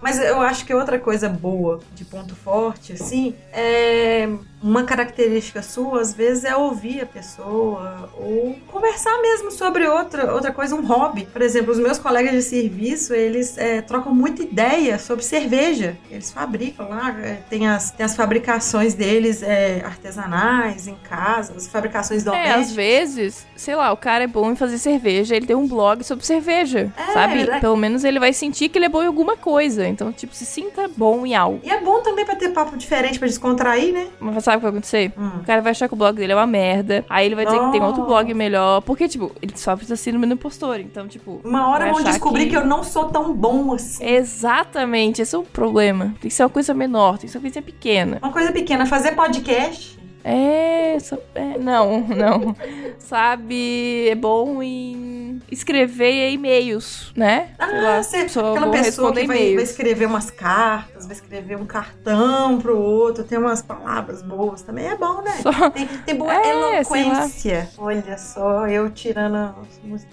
mas 0.00 0.18
eu 0.18 0.40
acho 0.40 0.64
que 0.64 0.72
outra 0.72 0.98
coisa 0.98 1.28
boa 1.28 1.80
de 1.94 2.02
ponto 2.02 2.34
forte, 2.34 2.94
assim, 2.94 3.34
é 3.52 4.26
uma 4.62 4.84
característica 4.84 5.62
sua, 5.62 6.00
às 6.00 6.12
vezes, 6.14 6.44
é 6.44 6.56
ouvir 6.56 7.00
a 7.00 7.06
pessoa 7.06 8.10
ou 8.16 8.56
conversar 8.66 9.20
mesmo 9.22 9.50
sobre 9.50 9.86
outra, 9.86 10.32
outra 10.34 10.52
coisa, 10.52 10.74
um 10.74 10.84
hobby. 10.84 11.26
Por 11.32 11.42
exemplo, 11.42 11.72
os 11.72 11.78
meus 11.78 11.98
colegas 11.98 12.32
de 12.32 12.42
serviço, 12.42 13.14
eles 13.14 13.56
é, 13.56 13.80
trocam 13.80 14.12
muita 14.14 14.42
ideia 14.42 14.98
sobre 14.98 15.24
cerveja. 15.24 15.96
Eles 16.10 16.32
fabricam 16.32 16.88
lá, 16.88 17.16
é, 17.20 17.38
tem, 17.48 17.68
as, 17.68 17.90
tem 17.90 18.04
as 18.04 18.16
fabricações 18.16 18.94
deles 18.94 19.42
é, 19.42 19.82
artesanais 19.84 20.86
em 20.88 20.94
casa, 20.96 21.54
as 21.56 21.68
fabricações 21.68 22.26
É, 22.26 22.30
às 22.30 22.34
domésticas. 22.36 22.72
vezes, 22.72 23.46
sei 23.56 23.76
lá, 23.76 23.92
o 23.92 23.96
cara 23.96 24.24
é 24.24 24.26
bom 24.26 24.50
em 24.50 24.56
fazer 24.56 24.78
cerveja, 24.78 25.36
ele 25.36 25.46
tem 25.46 25.56
um 25.56 25.68
blog 25.68 26.02
sobre 26.04 26.24
cerveja, 26.26 26.92
É, 26.96 27.12
sabe? 27.12 27.44
né? 27.44 27.60
Pelo 27.60 27.76
menos 27.76 28.04
ele 28.04 28.18
vai 28.18 28.32
sentir 28.32 28.68
que 28.68 28.78
ele 28.78 28.86
é 28.86 28.88
bom 28.88 29.02
em 29.02 29.06
alguma 29.06 29.36
coisa. 29.36 29.86
Então, 29.86 30.12
tipo, 30.12 30.34
se 30.34 30.44
sinta 30.44 30.88
bom 30.96 31.24
em 31.24 31.34
algo. 31.34 31.60
E 31.62 31.70
é 31.70 31.80
bom 31.80 32.00
também 32.02 32.24
pra 32.24 32.34
ter 32.34 32.48
papo 32.50 32.76
diferente, 32.76 33.18
pra 33.18 33.28
descontrair, 33.28 33.92
né? 33.92 34.08
Mas 34.18 34.47
sabe 34.48 34.56
o 34.56 34.60
que 34.60 34.62
vai 34.64 34.70
acontecer? 34.70 35.12
Hum. 35.16 35.40
O 35.40 35.44
cara 35.44 35.60
vai 35.60 35.72
achar 35.72 35.88
que 35.88 35.94
o 35.94 35.96
blog 35.96 36.16
dele 36.16 36.32
é 36.32 36.36
uma 36.36 36.46
merda. 36.46 37.04
Aí 37.08 37.26
ele 37.26 37.34
vai 37.34 37.44
dizer 37.44 37.58
que 37.58 37.72
tem 37.72 37.82
outro 37.82 38.04
blog 38.04 38.32
melhor. 38.34 38.80
Porque, 38.82 39.08
tipo, 39.08 39.32
ele 39.42 39.56
sofre 39.56 39.86
da 39.86 39.96
síndrome 39.96 40.26
do 40.26 40.34
impostor. 40.34 40.80
Então, 40.80 41.06
tipo. 41.06 41.40
Uma 41.44 41.68
hora 41.68 41.92
vão 41.92 42.02
descobrir 42.02 42.48
que... 42.48 42.56
eu 42.56 42.64
não 42.64 42.82
sou 42.82 43.06
tão 43.06 43.34
bom 43.34 43.74
assim. 43.74 44.04
Exatamente, 44.04 45.22
esse 45.22 45.34
é 45.34 45.38
o 45.38 45.42
problema. 45.42 46.14
Tem 46.20 46.28
que 46.28 46.30
ser 46.30 46.42
uma 46.44 46.48
coisa 46.48 46.72
menor, 46.72 47.18
tem 47.18 47.26
que 47.26 47.32
ser 47.32 47.38
uma 47.38 47.42
coisa 47.42 47.62
pequena. 47.62 48.18
Uma 48.22 48.32
coisa 48.32 48.52
pequena, 48.52 48.86
fazer 48.86 49.12
podcast. 49.12 49.97
É, 50.24 50.96
é, 51.34 51.58
não, 51.58 52.00
não. 52.08 52.56
Sabe, 52.98 54.08
é 54.08 54.14
bom 54.14 54.62
em 54.62 55.40
escrever 55.50 56.30
e-mails, 56.32 57.12
né? 57.16 57.50
Sei 57.58 57.80
lá, 57.80 57.96
Ah, 57.98 58.02
você, 58.02 58.28
só 58.28 58.40
aquela 58.50 58.66
vou 58.66 58.70
pessoa 58.74 59.12
que 59.14 59.26
vai, 59.26 59.54
vai 59.54 59.64
escrever 59.64 60.06
umas 60.06 60.30
cartas, 60.30 61.06
vai 61.06 61.14
escrever 61.14 61.56
um 61.56 61.64
cartão 61.64 62.58
pro 62.58 62.76
outro, 62.78 63.24
tem 63.24 63.38
umas 63.38 63.62
palavras 63.62 64.22
boas 64.22 64.62
também, 64.62 64.88
é 64.88 64.96
bom, 64.96 65.22
né? 65.22 65.32
Só- 65.42 65.70
Tem, 65.70 65.86
tem 65.86 66.14
boa 66.16 66.34
É, 66.44 66.78
eloquência. 66.80 67.68
Olha 67.78 68.18
só, 68.18 68.66
eu 68.66 68.90
tirando 68.90 69.54
umas, 69.84 70.06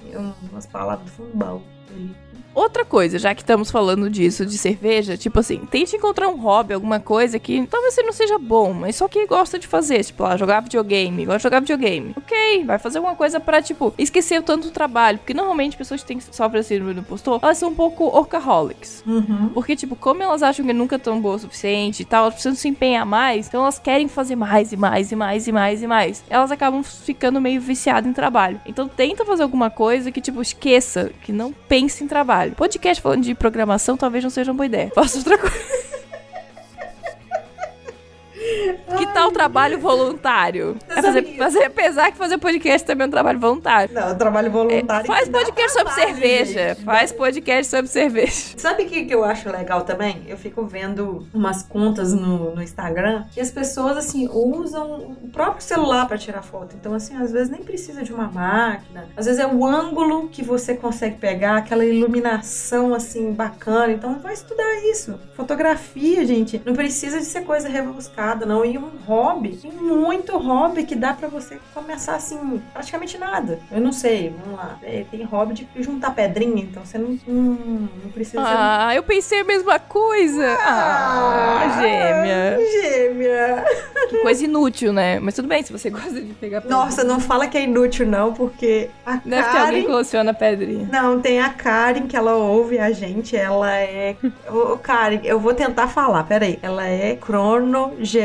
umas 0.51 0.65
palavras 0.65 1.05
do 1.05 1.11
fundo 1.11 1.31
do 1.31 1.37
baú. 1.37 1.61
Outra 2.55 2.85
coisa, 2.85 3.19
já 3.19 3.35
que 3.35 3.41
estamos 3.41 3.69
falando 3.69 4.09
disso, 4.09 4.45
de 4.45 4.57
cerveja, 4.57 5.17
tipo 5.17 5.39
assim, 5.41 5.57
tente 5.69 5.93
encontrar 5.93 6.29
um 6.29 6.39
hobby, 6.39 6.73
alguma 6.73 7.01
coisa 7.01 7.37
que 7.37 7.67
talvez 7.67 7.93
você 7.93 8.01
não 8.01 8.13
seja 8.13 8.39
bom, 8.39 8.71
mas 8.71 8.95
só 8.95 9.09
que 9.09 9.27
gosta 9.27 9.59
de 9.59 9.67
fazer, 9.67 10.01
tipo, 10.05 10.23
lá, 10.23 10.37
jogar 10.37 10.61
videogame, 10.61 11.25
gosta 11.25 11.37
de 11.39 11.43
jogar 11.43 11.59
videogame. 11.59 12.13
Ok, 12.17 12.63
vai 12.63 12.79
fazer 12.79 12.99
alguma 12.99 13.15
coisa 13.15 13.41
pra, 13.41 13.61
tipo, 13.61 13.93
esquecer 13.97 14.39
o 14.39 14.43
tanto 14.43 14.69
do 14.69 14.71
trabalho, 14.71 15.17
porque 15.17 15.33
normalmente 15.33 15.75
pessoas 15.75 16.01
que 16.01 16.07
têm 16.07 16.19
sofrem 16.21 16.63
síndrome 16.63 16.93
do 16.93 17.01
impostor, 17.01 17.39
elas 17.43 17.57
são 17.57 17.69
um 17.69 17.75
pouco 17.75 18.05
workaholics. 18.05 19.03
Uhum. 19.05 19.49
Porque, 19.53 19.75
tipo, 19.75 19.95
como 19.97 20.23
elas 20.23 20.41
acham 20.41 20.65
que 20.65 20.71
nunca 20.71 20.95
estão 20.95 21.19
boas 21.19 21.41
o 21.41 21.45
suficiente 21.45 22.03
e 22.03 22.05
tal, 22.05 22.23
elas 22.23 22.35
precisam 22.35 22.55
se 22.55 22.69
empenhar 22.69 23.05
mais, 23.05 23.47
então 23.47 23.63
elas 23.63 23.79
querem 23.79 24.07
fazer 24.07 24.37
mais 24.37 24.71
e 24.71 24.77
mais 24.77 25.11
e 25.11 25.15
mais 25.15 25.47
e 25.47 25.51
mais 25.51 25.81
e 25.83 25.87
mais. 25.87 26.23
Elas 26.29 26.51
acabam 26.51 26.81
ficando 26.83 27.41
meio 27.41 27.59
viciadas 27.59 28.09
em 28.09 28.13
trabalho. 28.13 28.61
Então 28.65 28.87
tenta 28.87 29.25
fazer 29.25 29.43
alguma 29.43 29.69
coisa 29.69 30.09
que, 30.09 30.21
tipo, 30.21 30.41
esqueça, 30.41 31.11
que 31.21 31.33
não 31.33 31.51
pense 31.51 32.01
em 32.01 32.07
trabalho. 32.07 32.44
Podcast 32.51 33.01
falando 33.01 33.23
de 33.23 33.34
programação 33.34 33.97
talvez 33.97 34.23
não 34.23 34.31
seja 34.31 34.51
uma 34.51 34.58
boa 34.58 34.65
ideia. 34.65 34.91
Faça 34.93 35.17
outra 35.17 35.38
coisa. 35.38 35.55
Que 38.97 39.05
tal 39.13 39.31
trabalho 39.31 39.79
voluntário? 39.79 40.77
É 40.89 41.01
fazer, 41.01 41.23
fazer, 41.38 41.63
apesar 41.65 42.12
que 42.12 42.17
fazer 42.17 42.38
podcast 42.38 42.86
também 42.86 43.05
é 43.05 43.08
um 43.08 43.12
trabalho 43.12 43.39
voluntário. 43.39 43.93
Não, 43.93 44.10
eu 44.10 44.17
trabalho 44.17 44.51
voluntário. 44.51 45.08
Faz 45.08 45.25
que 45.25 45.29
dá 45.29 45.39
podcast 45.39 45.71
sobre 45.73 45.93
trabalho, 45.93 46.15
cerveja. 46.15 46.69
gente. 46.69 46.84
Faz 46.84 47.12
podcast 47.12 47.69
sobre 47.69 47.88
cerveja. 47.88 48.31
Sabe 48.58 48.84
o 48.84 48.88
que, 48.88 49.05
que 49.05 49.13
eu 49.13 49.23
acho 49.23 49.49
legal 49.49 49.81
também? 49.81 50.23
Eu 50.27 50.38
fico 50.38 50.65
vendo 50.65 51.27
umas 51.34 51.63
contas 51.63 52.13
no, 52.13 52.55
no 52.55 52.62
Instagram 52.62 53.25
que 53.31 53.39
as 53.39 53.51
pessoas, 53.51 53.97
assim, 53.97 54.27
usam 54.31 55.15
o 55.23 55.29
próprio 55.31 55.63
celular 55.63 56.08
pra 56.08 56.17
tirar 56.17 56.41
foto. 56.41 56.75
Então, 56.79 56.93
assim, 56.93 57.15
às 57.15 57.31
vezes 57.31 57.49
nem 57.49 57.63
precisa 57.63 58.03
de 58.03 58.13
uma 58.13 58.27
máquina. 58.27 59.08
Às 59.15 59.25
vezes 59.25 59.39
é 59.39 59.47
o 59.47 59.65
ângulo 59.65 60.27
que 60.29 60.43
você 60.43 60.75
consegue 60.75 61.17
pegar, 61.17 61.58
aquela 61.58 61.86
iluminação, 61.86 62.93
assim, 62.93 63.31
bacana. 63.31 63.93
Então, 63.93 64.19
vai 64.19 64.34
estudar 64.34 64.75
isso. 64.91 65.19
Fotografia, 65.36 66.25
gente, 66.25 66.62
não 66.65 66.73
precisa 66.73 67.19
de 67.19 67.25
ser 67.25 67.41
coisa 67.41 67.69
rebuscada, 67.69 68.35
não. 68.43 68.65
E 68.65 68.76
um 68.78 68.89
hobby, 69.06 69.50
tem 69.58 69.71
muito 69.71 70.36
hobby 70.38 70.84
que 70.84 70.95
dá 70.95 71.13
pra 71.13 71.28
você 71.28 71.60
começar, 71.76 72.15
assim, 72.15 72.60
praticamente 72.74 73.19
nada. 73.19 73.60
Eu 73.71 73.80
não 73.80 73.91
sei, 73.91 74.34
vamos 74.43 74.58
lá. 74.58 74.80
É, 74.82 75.06
Tem 75.12 75.21
hobby 75.24 75.54
de 75.54 75.67
juntar 75.84 76.15
pedrinha, 76.15 76.63
então 76.63 76.84
você 76.84 76.98
não, 76.98 77.19
não, 77.28 77.43
não 78.04 78.12
precisa... 78.12 78.41
Ah, 78.43 78.95
eu 78.95 79.04
pensei 79.04 79.41
a 79.41 79.43
mesma 79.43 79.78
coisa. 79.78 80.58
Ah, 80.60 81.80
gêmea. 81.82 82.58
Gêmea. 82.82 83.65
Que 84.06 84.19
coisa 84.19 84.43
inútil, 84.45 84.93
né? 84.93 85.19
Mas 85.19 85.34
tudo 85.34 85.48
bem, 85.48 85.63
se 85.63 85.71
você 85.74 85.89
gosta 85.89 86.12
de 86.21 86.32
pegar 86.36 86.62
pedra. 86.62 86.78
Nossa, 86.78 87.04
não 87.04 87.19
fala 87.19 87.48
que 87.48 87.58
é 87.58 87.63
inútil, 87.63 88.06
não, 88.06 88.32
porque 88.34 88.88
a 89.04 89.15
Deve 89.15 89.30
ter 89.30 89.36
alguém 89.58 89.65
que 89.65 89.82
Karen. 89.82 89.84
coleciona 89.86 90.32
pedrinha. 90.34 90.88
Não, 90.91 91.19
tem 91.19 91.41
a 91.41 91.50
Karen 91.50 92.06
que 92.06 92.15
ela 92.15 92.36
ouve 92.36 92.78
a 92.78 92.91
gente. 92.91 93.36
Ela 93.36 93.74
é. 93.76 94.15
Ô, 94.48 94.78
Karen, 94.78 95.21
eu 95.24 95.39
vou 95.39 95.56
tentar 95.56 95.88
falar, 95.88 96.24
peraí. 96.26 96.60
Ela 96.62 96.86
é 96.88 97.15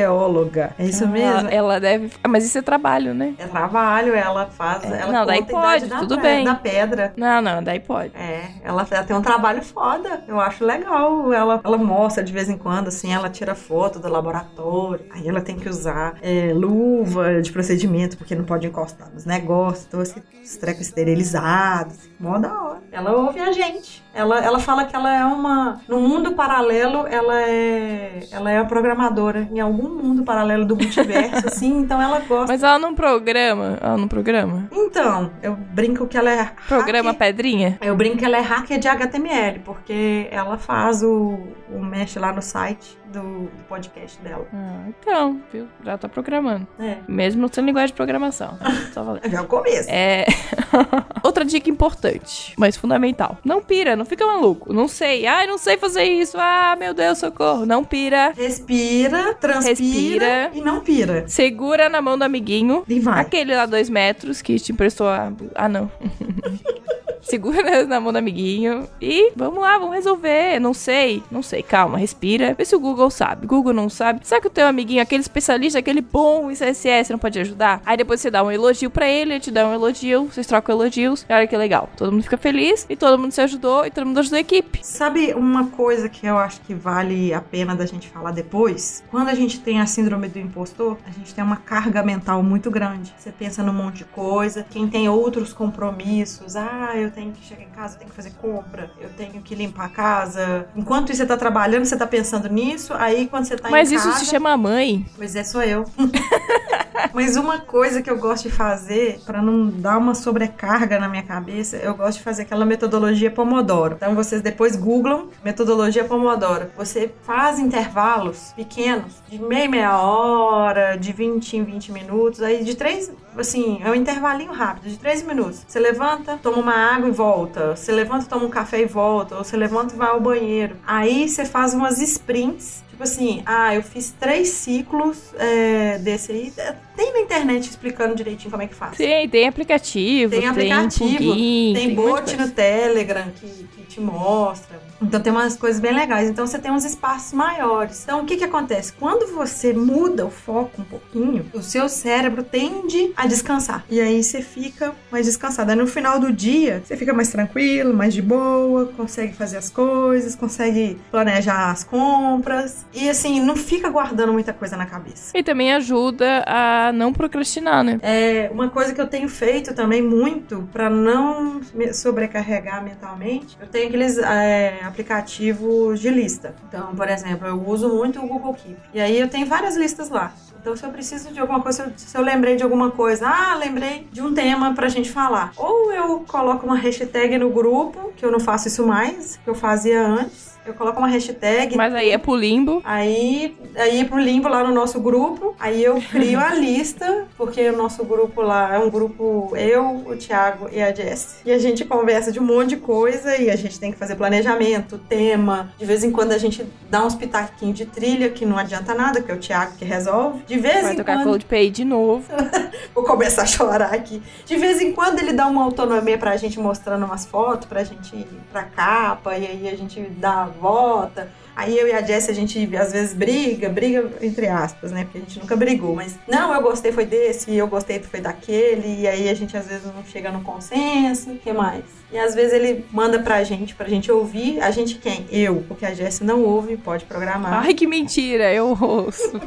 cronogeóloga. 0.01 0.75
É 0.79 0.85
isso 0.85 1.07
mesmo? 1.07 1.49
Ela, 1.49 1.79
deve. 1.79 2.11
Ah, 2.23 2.29
mas 2.29 2.45
isso 2.45 2.59
é 2.59 2.63
trabalho, 2.63 3.15
né? 3.15 3.35
É 3.39 3.47
trabalho, 3.47 4.15
ela 4.15 4.47
faz. 4.47 4.85
É, 4.85 5.01
ela 5.01 5.13
não, 5.13 5.27
daí 5.27 5.45
pode, 5.45 5.87
da 5.87 5.99
tudo 5.99 6.19
bem. 6.19 6.45
Da 6.45 6.55
pedra. 6.55 7.13
Não, 7.17 7.41
não, 7.43 7.63
daí 7.63 7.81
pode. 7.81 8.17
É, 8.17 8.51
ela, 8.63 8.87
ela 8.91 9.05
tem 9.05 9.17
um 9.17 9.23
trabalho 9.23 9.63
foda. 9.63 10.25
Eu 10.27 10.41
acho 10.41 10.65
legal. 10.65 11.33
Ela, 11.33 11.61
ela 11.63 11.79
mostra 11.79 12.23
de 12.23 12.33
vez 12.33 12.49
em 12.49 12.57
quando, 12.57 12.89
assim, 12.89 13.13
ela 13.13 13.29
tira 13.29 13.55
foto 13.55 13.99
do 13.99 14.09
laboratório. 14.09 15.05
Aí 15.11 15.29
ela 15.29 15.41
tem 15.41 15.57
que 15.57 15.69
usar 15.69 16.15
é, 16.23 16.53
luva 16.55 17.43
de 17.43 17.53
procedimento, 17.53 18.17
porque 18.17 18.35
não 18.35 18.45
pode 18.45 18.67
encostar 18.67 19.11
nos 19.13 19.25
negócios. 19.25 19.87
Então, 19.87 20.03
esse, 20.03 20.23
os 20.43 20.57
trecos 20.57 20.83
esterilizados. 20.83 22.09
Mó 22.19 22.39
da 22.39 22.63
hora. 22.63 22.83
Ela 22.93 23.13
ouve 23.13 23.41
a 23.41 23.53
gente. 23.53 24.03
Ela, 24.13 24.39
ela 24.45 24.59
fala 24.59 24.85
que 24.85 24.95
ela 24.95 25.15
é 25.17 25.25
uma. 25.25 25.81
No 25.89 26.01
mundo 26.01 26.33
paralelo, 26.33 27.07
ela 27.07 27.41
é. 27.43 28.21
Ela 28.33 28.51
é 28.51 28.59
a 28.59 28.65
programadora. 28.65 29.49
Em 29.53 29.61
algum 29.61 29.89
mundo 29.89 30.25
paralelo 30.25 30.65
do 30.67 30.75
multiverso, 30.77 31.47
assim. 31.49 31.79
Então 31.79 32.03
ela 32.03 32.19
gosta. 32.21 32.53
Mas 32.53 32.63
ela 32.63 32.79
não 32.79 32.95
programa. 32.95 33.79
Ela 33.81 33.97
não 33.97 34.09
programa. 34.09 34.69
Então, 34.73 35.31
eu 35.43 35.55
brinco 35.55 36.07
que 36.07 36.19
ela 36.19 36.31
é. 36.31 36.51
Programa 36.69 37.11
hacker- 37.13 37.19
pedrinha? 37.29 37.79
eu 37.81 37.95
brinco 37.97 38.19
que 38.19 38.25
ela 38.25 38.37
é 38.37 38.41
hacker 38.41 38.79
de 38.79 38.89
HTML, 38.89 39.61
porque 39.61 40.27
ela 40.31 40.59
faz 40.59 41.03
o, 41.03 41.39
o 41.73 41.79
mexe 41.81 42.19
lá 42.19 42.33
no 42.33 42.43
site 42.43 42.99
do, 43.11 43.21
do 43.45 43.65
podcast 43.69 44.21
dela. 44.21 44.47
Ah, 44.53 44.85
então, 44.89 45.41
viu? 45.53 45.67
Já 45.85 45.99
tá 45.99 46.09
programando. 46.09 46.67
É. 46.79 46.99
Mesmo 47.09 47.49
sem 47.53 47.65
linguagem 47.65 47.89
de 47.89 47.95
programação. 47.95 48.59
Só 48.95 49.03
valendo. 49.03 49.35
É 49.35 49.41
o 49.41 49.47
começo. 49.47 49.89
É. 49.91 50.27
Outra 51.23 51.45
dica 51.45 51.69
importante, 51.69 52.55
mas 52.57 52.77
fundamental. 52.77 53.39
Não 53.45 53.61
pira, 53.61 53.97
não 53.97 54.05
fica 54.05 54.27
maluco. 54.27 54.73
Não 54.73 54.89
sei. 54.89 55.27
Ai, 55.27 55.47
não 55.47 55.59
sei 55.59 55.77
fazer 55.77 56.05
isso. 56.05 56.37
Ah, 56.39 56.77
meu 56.79 56.95
Deus, 56.95 57.19
socorro. 57.19 57.67
Não 57.67 57.85
pira. 57.85 58.33
Respira, 58.37 59.35
transpira 59.35 59.69
Respira. 59.69 60.51
e 60.55 60.61
não 60.61 60.81
pira. 60.81 61.29
Segura 61.29 61.89
na 61.89 62.01
mão 62.01 62.17
do 62.17 62.25
amiguinho. 62.25 62.85
E 62.89 63.01
vai. 63.01 63.21
Aquele 63.21 63.55
lá, 63.55 63.67
dois 63.67 63.91
metros, 63.91 64.41
que 64.41 64.59
te 64.59 64.73
emprestou 64.73 65.09
a. 65.09 65.33
Ah, 65.55 65.69
não. 65.69 65.91
Segura 67.23 67.85
na 67.87 68.01
mão 68.01 68.13
do 68.13 68.19
amiguinho 68.19 68.89
e 69.01 69.33
vamos 69.37 69.61
lá, 69.61 69.79
vamos 69.79 69.95
resolver. 69.95 70.59
Não 70.59 70.75
sei, 70.75 71.23
não 71.31 71.43
sei, 71.43 71.63
calma, 71.63 71.99
respira. 71.99 72.55
Vê 72.55 72.65
se 72.65 72.75
o 72.75 72.81
Google 72.81 73.11
sabe. 73.11 73.47
Google 73.47 73.73
não 73.73 73.89
sabe. 73.89 74.21
Será 74.23 74.41
que 74.41 74.47
o 74.47 74.51
teu 74.51 74.67
amiguinho, 74.67 75.03
aquele 75.03 75.21
especialista, 75.21 75.79
aquele 75.79 76.01
bom 76.01 76.49
CSS, 76.49 77.11
não 77.11 77.19
pode 77.19 77.39
ajudar? 77.39 77.83
Aí 77.85 77.97
depois 77.97 78.21
você 78.21 78.31
dá 78.31 78.43
um 78.43 78.51
elogio 78.51 78.91
pra 78.91 79.09
ele, 79.09 79.35
ele 79.35 79.41
te 79.41 79.51
dá 79.51 79.67
um 79.67 79.75
elogio, 79.75 80.25
vocês 80.25 80.47
trocam 80.47 80.75
elogios. 80.75 81.25
E 81.29 81.33
olha 81.33 81.47
que 81.47 81.57
legal. 81.57 81.89
Todo 81.97 82.13
mundo 82.13 82.23
fica 82.23 82.37
feliz 82.37 82.87
e 82.89 82.97
todo 82.97 83.19
mundo 83.19 83.33
se 83.33 83.41
ajudou 83.41 83.87
e 83.87 83.91
todo 83.91 84.07
mundo 84.07 84.19
ajudou 84.19 84.37
a 84.37 84.41
equipe. 84.41 84.81
Sabe 84.83 85.35
uma 85.35 85.67
coisa 85.69 86.09
que 86.09 86.27
eu 86.27 86.39
acho 86.39 86.61
que 86.63 86.75
vale 86.75 87.33
a 87.35 87.41
pena 87.41 87.75
da 87.75 87.87
gente 87.87 88.09
falar 88.09 88.33
depois? 88.33 89.05
Quando 89.11 89.29
a 89.29 89.35
gente 89.35 89.61
tem 89.61 89.81
a 89.81 89.87
síndrome 89.87 90.29
do 90.29 90.39
impostor, 90.39 90.97
a 91.07 91.11
gente 91.11 91.35
tem 91.35 91.43
uma 91.45 91.57
carga 91.57 92.03
mental 92.03 92.43
muito 92.43 92.71
grande. 92.71 93.15
Você 93.19 93.31
pensa 93.31 93.63
num 93.63 93.73
monte 93.73 93.99
de 93.99 94.05
coisa. 94.05 94.65
Quem 94.69 94.89
tem 94.89 95.09
outros 95.09 95.53
compromissos, 95.53 96.57
ah, 96.57 96.93
eu 96.95 97.10
tenho 97.11 97.33
que 97.33 97.45
chegar 97.45 97.63
em 97.63 97.69
casa, 97.69 97.95
eu 97.95 97.99
tenho 97.99 98.11
que 98.11 98.17
fazer 98.17 98.31
compra, 98.41 98.91
eu 99.01 99.09
tenho 99.11 99.41
que 99.43 99.55
limpar 99.55 99.87
a 99.87 99.89
casa. 99.89 100.69
Enquanto 100.77 101.15
você 101.15 101.27
tá 101.27 101.37
trabalhando, 101.37 101.85
você 101.85 101.97
tá 101.97 102.07
pensando 102.07 102.49
nisso. 102.49 102.93
Aí 102.95 103.27
quando 103.27 103.45
você 103.45 103.57
tá 103.57 103.71
Mas 103.71 103.91
em 103.91 103.97
isso 103.97 104.09
casa, 104.09 104.19
se 104.21 104.27
chama 104.27 104.57
mãe. 104.57 105.07
Pois 105.17 105.35
é, 105.37 105.45
sou 105.45 105.63
eu. 105.63 105.85
Mas 107.13 107.37
uma 107.37 107.59
coisa 107.59 108.03
que 108.03 108.11
eu 108.11 108.19
gosto 108.19 108.49
de 108.49 108.55
fazer, 108.55 109.21
pra 109.25 109.41
não 109.41 109.69
dar 109.69 109.99
uma 109.99 110.15
sobrecarga 110.15 110.99
na 110.99 111.09
minha 111.09 111.23
cabeça, 111.23 111.77
eu 111.77 111.95
gosto 111.95 112.19
de 112.19 112.25
fazer 112.25 112.43
aquela 112.43 112.65
metodologia 112.65 113.31
Pomodoro. 113.31 113.95
Então 113.97 114.15
vocês 114.15 114.43
depois 114.43 114.77
googlam 114.77 115.29
metodologia 115.45 116.05
Pomodoro. 116.05 116.71
Você 116.77 117.11
faz 117.23 117.59
intervalos 117.59 118.53
pequenos, 118.55 119.15
de 119.29 119.39
meia 119.39 119.69
meia 119.69 119.99
hora, 119.99 120.97
de 120.97 121.13
20 121.13 121.57
em 121.57 121.65
20 121.65 121.93
minutos, 121.93 122.43
aí 122.43 122.63
de 122.65 122.75
três, 122.75 123.11
assim, 123.37 123.81
é 123.83 123.91
um 123.91 123.95
intervalinho 123.95 124.53
rápido, 124.53 124.89
de 124.89 124.99
3 124.99 125.23
minutos. 125.23 125.65
Você 125.67 125.79
levanta, 125.79 126.39
toma 126.43 126.59
uma 126.59 126.75
água 126.75 127.09
e 127.09 127.13
volta. 127.13 127.77
Você 127.77 127.93
levanta, 127.93 128.27
toma 128.27 128.47
um 128.47 128.51
café 128.51 128.81
e 128.81 128.87
volta. 128.87 129.37
Ou 129.37 129.45
você 129.45 129.57
levanta 129.57 129.95
e 129.95 129.99
vai 129.99 130.09
ao 130.09 130.21
banheiro. 130.21 130.77
Aí 130.87 131.29
você 131.29 131.45
faz 131.45 131.75
umas 131.75 132.01
sprints 132.01 132.83
Tipo 133.01 133.05
assim, 133.05 133.43
ah, 133.47 133.75
eu 133.75 133.83
fiz 133.83 134.15
três 134.21 134.49
ciclos 134.49 135.33
é, 135.39 135.97
desse 136.01 136.33
aí. 136.33 136.53
Tem 136.95 137.11
na 137.15 137.21
internet 137.21 137.71
explicando 137.71 138.15
direitinho 138.15 138.51
como 138.51 138.63
é 138.63 138.67
que 138.67 138.75
faz. 138.75 138.95
Tem, 138.95 139.27
tem 139.27 139.49
aplicativo, 139.49 140.31
Tem 140.31 140.47
aplicativo, 140.47 141.17
plugin, 141.17 141.73
Tem 141.75 141.93
um 141.93 141.95
monte 141.95 142.33
de 142.33 142.37
bot 142.37 142.37
no 142.37 142.51
Telegram 142.51 143.25
que, 143.41 143.47
que 143.89 143.90
te 143.91 144.01
mostra. 144.01 144.81
Então 145.03 145.21
tem 145.21 145.33
umas 145.33 145.57
coisas 145.57 145.81
bem 145.81 145.93
legais. 145.93 146.29
Então 146.29 146.47
você 146.47 146.59
tem 146.59 146.71
uns 146.71 146.85
espaços 146.85 147.33
maiores. 147.33 148.03
Então 148.05 148.23
o 148.23 148.25
que 148.25 148.37
que 148.37 148.45
acontece? 148.45 148.93
Quando 148.93 149.35
você 149.35 149.73
muda 149.73 150.25
o 150.25 150.31
foco 150.31 150.81
um 150.81 150.85
pouquinho, 150.85 151.47
o 151.53 151.63
seu 151.63 151.89
cérebro 151.89 152.43
tende 152.43 153.13
a 153.17 153.27
descansar. 153.27 153.85
E 153.91 154.01
aí 154.01 154.23
você 154.23 154.41
fica 154.41 154.95
mais 155.11 155.27
descansado. 155.27 155.71
Aí 155.71 155.77
no 155.77 155.87
final 155.87 156.21
do 156.21 156.33
dia, 156.33 156.83
você 156.85 156.97
fica 156.97 157.13
mais 157.13 157.31
tranquilo, 157.31 157.93
mais 157.93 158.15
de 158.15 158.23
boa, 158.23 158.87
consegue 158.97 159.33
fazer 159.33 159.57
as 159.57 159.69
coisas, 159.69 160.35
consegue 160.37 161.01
planejar 161.11 161.71
as 161.71 161.83
compras. 161.83 162.87
E 162.93 163.11
assim, 163.11 163.41
não 163.41 163.57
fica 163.57 163.89
guardando 163.89 164.33
muita 164.33 164.53
coisa 164.53 164.77
na 164.77 164.87
cabeça. 164.87 165.37
E 165.37 165.43
também 165.43 165.73
ajuda 165.73 166.45
a 166.47 166.93
não 166.93 167.13
procrastinar, 167.13 167.83
né? 167.83 167.99
É 168.03 168.51
uma 168.53 168.69
coisa 168.69 168.95
que 168.95 169.01
eu 169.01 169.07
tenho 169.07 169.29
feito 169.29 169.75
também 169.75 170.03
muito 170.03 170.69
pra 170.73 170.89
não 170.89 171.61
me 171.75 171.93
sobrecarregar 171.93 172.83
mentalmente. 172.85 173.57
Eu 173.61 173.67
tenho 173.67 173.90
aqueles 173.91 174.17
é, 174.19 174.81
aplicativos 174.85 176.01
de 176.01 176.09
lista. 176.09 176.55
Então, 176.69 176.95
por 176.95 177.09
exemplo, 177.09 177.47
eu 177.47 177.61
uso 177.69 177.89
muito 177.89 178.21
o 178.21 178.27
Google 178.27 178.55
Keep. 178.55 178.79
E 178.95 179.01
aí 179.01 179.19
eu 179.19 179.29
tenho 179.29 179.47
várias 179.47 179.77
listas 179.77 180.09
lá. 180.09 180.33
Então, 180.61 180.77
se 180.77 180.85
eu 180.85 180.91
preciso 180.91 181.33
de 181.33 181.41
alguma 181.41 181.61
coisa, 181.61 181.85
se 181.85 181.91
eu, 181.91 181.93
se 181.97 182.19
eu 182.19 182.23
lembrei 182.23 182.55
de 182.55 182.63
alguma 182.63 182.91
coisa, 182.91 183.27
ah, 183.27 183.55
lembrei 183.55 184.07
de 184.13 184.21
um 184.21 184.35
tema 184.35 184.75
pra 184.75 184.89
gente 184.89 185.11
falar. 185.11 185.53
Ou 185.57 185.91
eu 185.93 186.21
coloco 186.29 186.67
uma 186.67 186.77
hashtag 186.77 187.39
no 187.39 187.51
grupo, 187.51 188.13
que 188.17 188.25
eu 188.25 188.31
não 188.31 188.41
faço 188.41 188.69
isso 188.69 188.87
mais, 188.87 189.39
que 189.43 189.49
eu 189.49 189.55
fazia 189.55 190.07
antes. 190.07 190.51
Eu 190.65 190.75
coloco 190.75 190.99
uma 190.99 191.09
hashtag. 191.09 191.77
Mas 191.77 191.95
aí 191.95 192.11
é 192.11 192.19
pro 192.19 192.35
limbo. 192.35 192.83
Aí, 192.85 193.57
aí 193.77 194.05
pro 194.05 194.19
limbo 194.19 194.49
lá 194.49 194.63
no 194.63 194.73
nosso 194.73 195.01
grupo. 195.01 195.55
Aí 195.59 195.83
eu 195.83 196.01
crio 196.11 196.39
a 196.39 196.53
lista, 196.55 197.27
porque 197.37 197.69
o 197.69 197.77
nosso 197.77 198.05
grupo 198.05 198.43
lá 198.43 198.75
é 198.75 198.79
um 198.79 198.91
grupo 198.91 199.53
eu, 199.57 200.05
o 200.07 200.17
Thiago 200.17 200.69
e 200.71 200.81
a 200.81 200.95
Jess. 200.95 201.41
E 201.45 201.53
a 201.53 201.59
gente 201.59 201.85
conversa 201.85 202.31
de 202.31 202.39
um 202.39 202.45
monte 202.45 202.71
de 202.71 202.77
coisa 202.77 203.37
e 203.37 203.51
a 203.51 203.57
gente 203.57 203.81
tem 203.81 203.91
que 203.91 203.99
fazer 203.99 204.17
planejamento, 204.17 204.99
tema. 204.99 205.73
De 205.79 205.85
vez 205.85 206.05
em 206.05 206.11
quando 206.11 206.33
a 206.33 206.39
gente 206.39 206.65
dá 206.91 207.05
uns 207.05 207.15
pitaquinhos 207.15 207.77
de 207.77 207.87
trilha 207.87 208.29
que 208.29 208.45
não 208.45 208.59
adianta 208.59 208.95
nada, 208.95 209.23
que 209.23 209.31
é 209.31 209.35
o 209.35 209.39
Thiago 209.39 209.77
que 209.77 209.85
resolve. 209.85 210.43
De 210.47 210.59
vez 210.59 210.83
Vai 210.83 210.93
em 210.93 210.97
tocar 210.97 211.17
quando. 211.17 211.25
Coldplay 211.25 211.71
de 211.71 211.85
novo. 211.85 212.25
Vou 212.95 213.05
começar 213.05 213.43
a 213.43 213.47
chorar 213.47 213.95
aqui. 213.95 214.23
De 214.45 214.57
vez 214.57 214.81
em 214.81 214.93
quando 214.93 215.19
ele 215.19 215.33
dá 215.33 215.47
uma 215.47 215.65
autonomia 215.65 216.19
pra 216.19 216.37
gente 216.37 216.59
mostrando 216.61 217.05
umas 217.05 217.25
fotos, 217.25 217.67
pra 217.67 217.83
gente 217.83 218.15
ir 218.15 218.27
pra 218.53 218.65
capa, 218.65 219.37
e 219.39 219.47
aí 219.47 219.69
a 219.69 219.77
gente 219.77 220.01
dá 220.03 220.50
a 220.51 220.61
volta. 220.61 221.31
Aí 221.57 221.79
eu 221.79 221.87
e 221.87 221.93
a 221.93 222.01
Jessie, 222.01 222.31
a 222.31 222.35
gente 222.35 222.77
às 222.77 222.93
vezes 222.93 223.13
briga, 223.13 223.69
briga 223.69 224.11
entre 224.23 224.49
aspas, 224.49 224.93
né? 224.93 225.05
Porque 225.05 225.19
a 225.19 225.21
gente 225.21 225.39
nunca 225.41 225.55
brigou, 225.57 225.95
mas 225.95 226.19
não, 226.27 226.55
eu 226.55 226.63
gostei 226.63 226.91
foi 226.91 227.05
desse, 227.05 227.55
eu 227.55 227.67
gostei 227.67 228.01
foi 228.01 228.21
daquele, 228.21 229.01
e 229.01 229.07
aí 229.07 229.29
a 229.29 229.35
gente 229.35 229.57
às 229.57 229.67
vezes 229.67 229.85
não 229.85 230.05
chega 230.05 230.31
num 230.31 230.43
consenso, 230.43 231.33
o 231.33 231.39
que 231.39 231.53
mais? 231.53 231.85
E 232.11 232.19
às 232.19 232.35
vezes 232.35 232.55
ele 232.55 232.87
manda 232.91 233.19
pra 233.19 233.45
gente, 233.45 233.75
pra 233.75 233.89
gente 233.89 234.11
ouvir, 234.11 234.61
a 234.61 234.71
gente 234.71 234.95
quem? 234.95 235.27
Eu, 235.31 235.63
porque 235.69 235.85
a 235.85 235.93
Jessie 235.93 236.25
não 236.25 236.43
ouve, 236.45 236.77
pode 236.77 237.05
programar. 237.05 237.53
Ai, 237.53 237.75
que 237.75 237.87
mentira, 237.87 238.53
eu 238.55 238.77
ouço. 238.81 239.41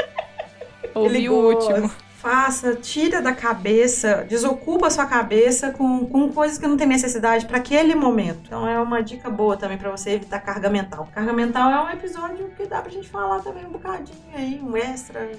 Ouvi 0.94 1.28
o 1.28 1.34
último. 1.34 1.90
Faça, 2.20 2.74
tira 2.74 3.22
da 3.22 3.32
cabeça, 3.32 4.26
desocupa 4.28 4.88
a 4.88 4.90
sua 4.90 5.06
cabeça 5.06 5.70
com, 5.70 6.04
com 6.04 6.28
coisas 6.30 6.58
que 6.58 6.66
não 6.66 6.76
tem 6.76 6.86
necessidade 6.86 7.46
para 7.46 7.56
aquele 7.56 7.94
momento. 7.94 8.40
Então 8.46 8.68
é 8.68 8.78
uma 8.78 9.02
dica 9.02 9.30
boa 9.30 9.56
também 9.56 9.78
para 9.78 9.90
você 9.90 10.10
evitar 10.10 10.38
carga 10.40 10.68
mental. 10.68 11.08
Carga 11.14 11.32
mental 11.32 11.70
é 11.70 11.82
um 11.82 11.90
episódio 11.90 12.50
que 12.56 12.66
dá 12.66 12.82
pra 12.82 12.90
gente 12.90 13.08
falar 13.08 13.38
também 13.40 13.64
um 13.64 13.70
bocadinho 13.70 14.18
aí, 14.34 14.60
um 14.62 14.76
extra, 14.76 15.30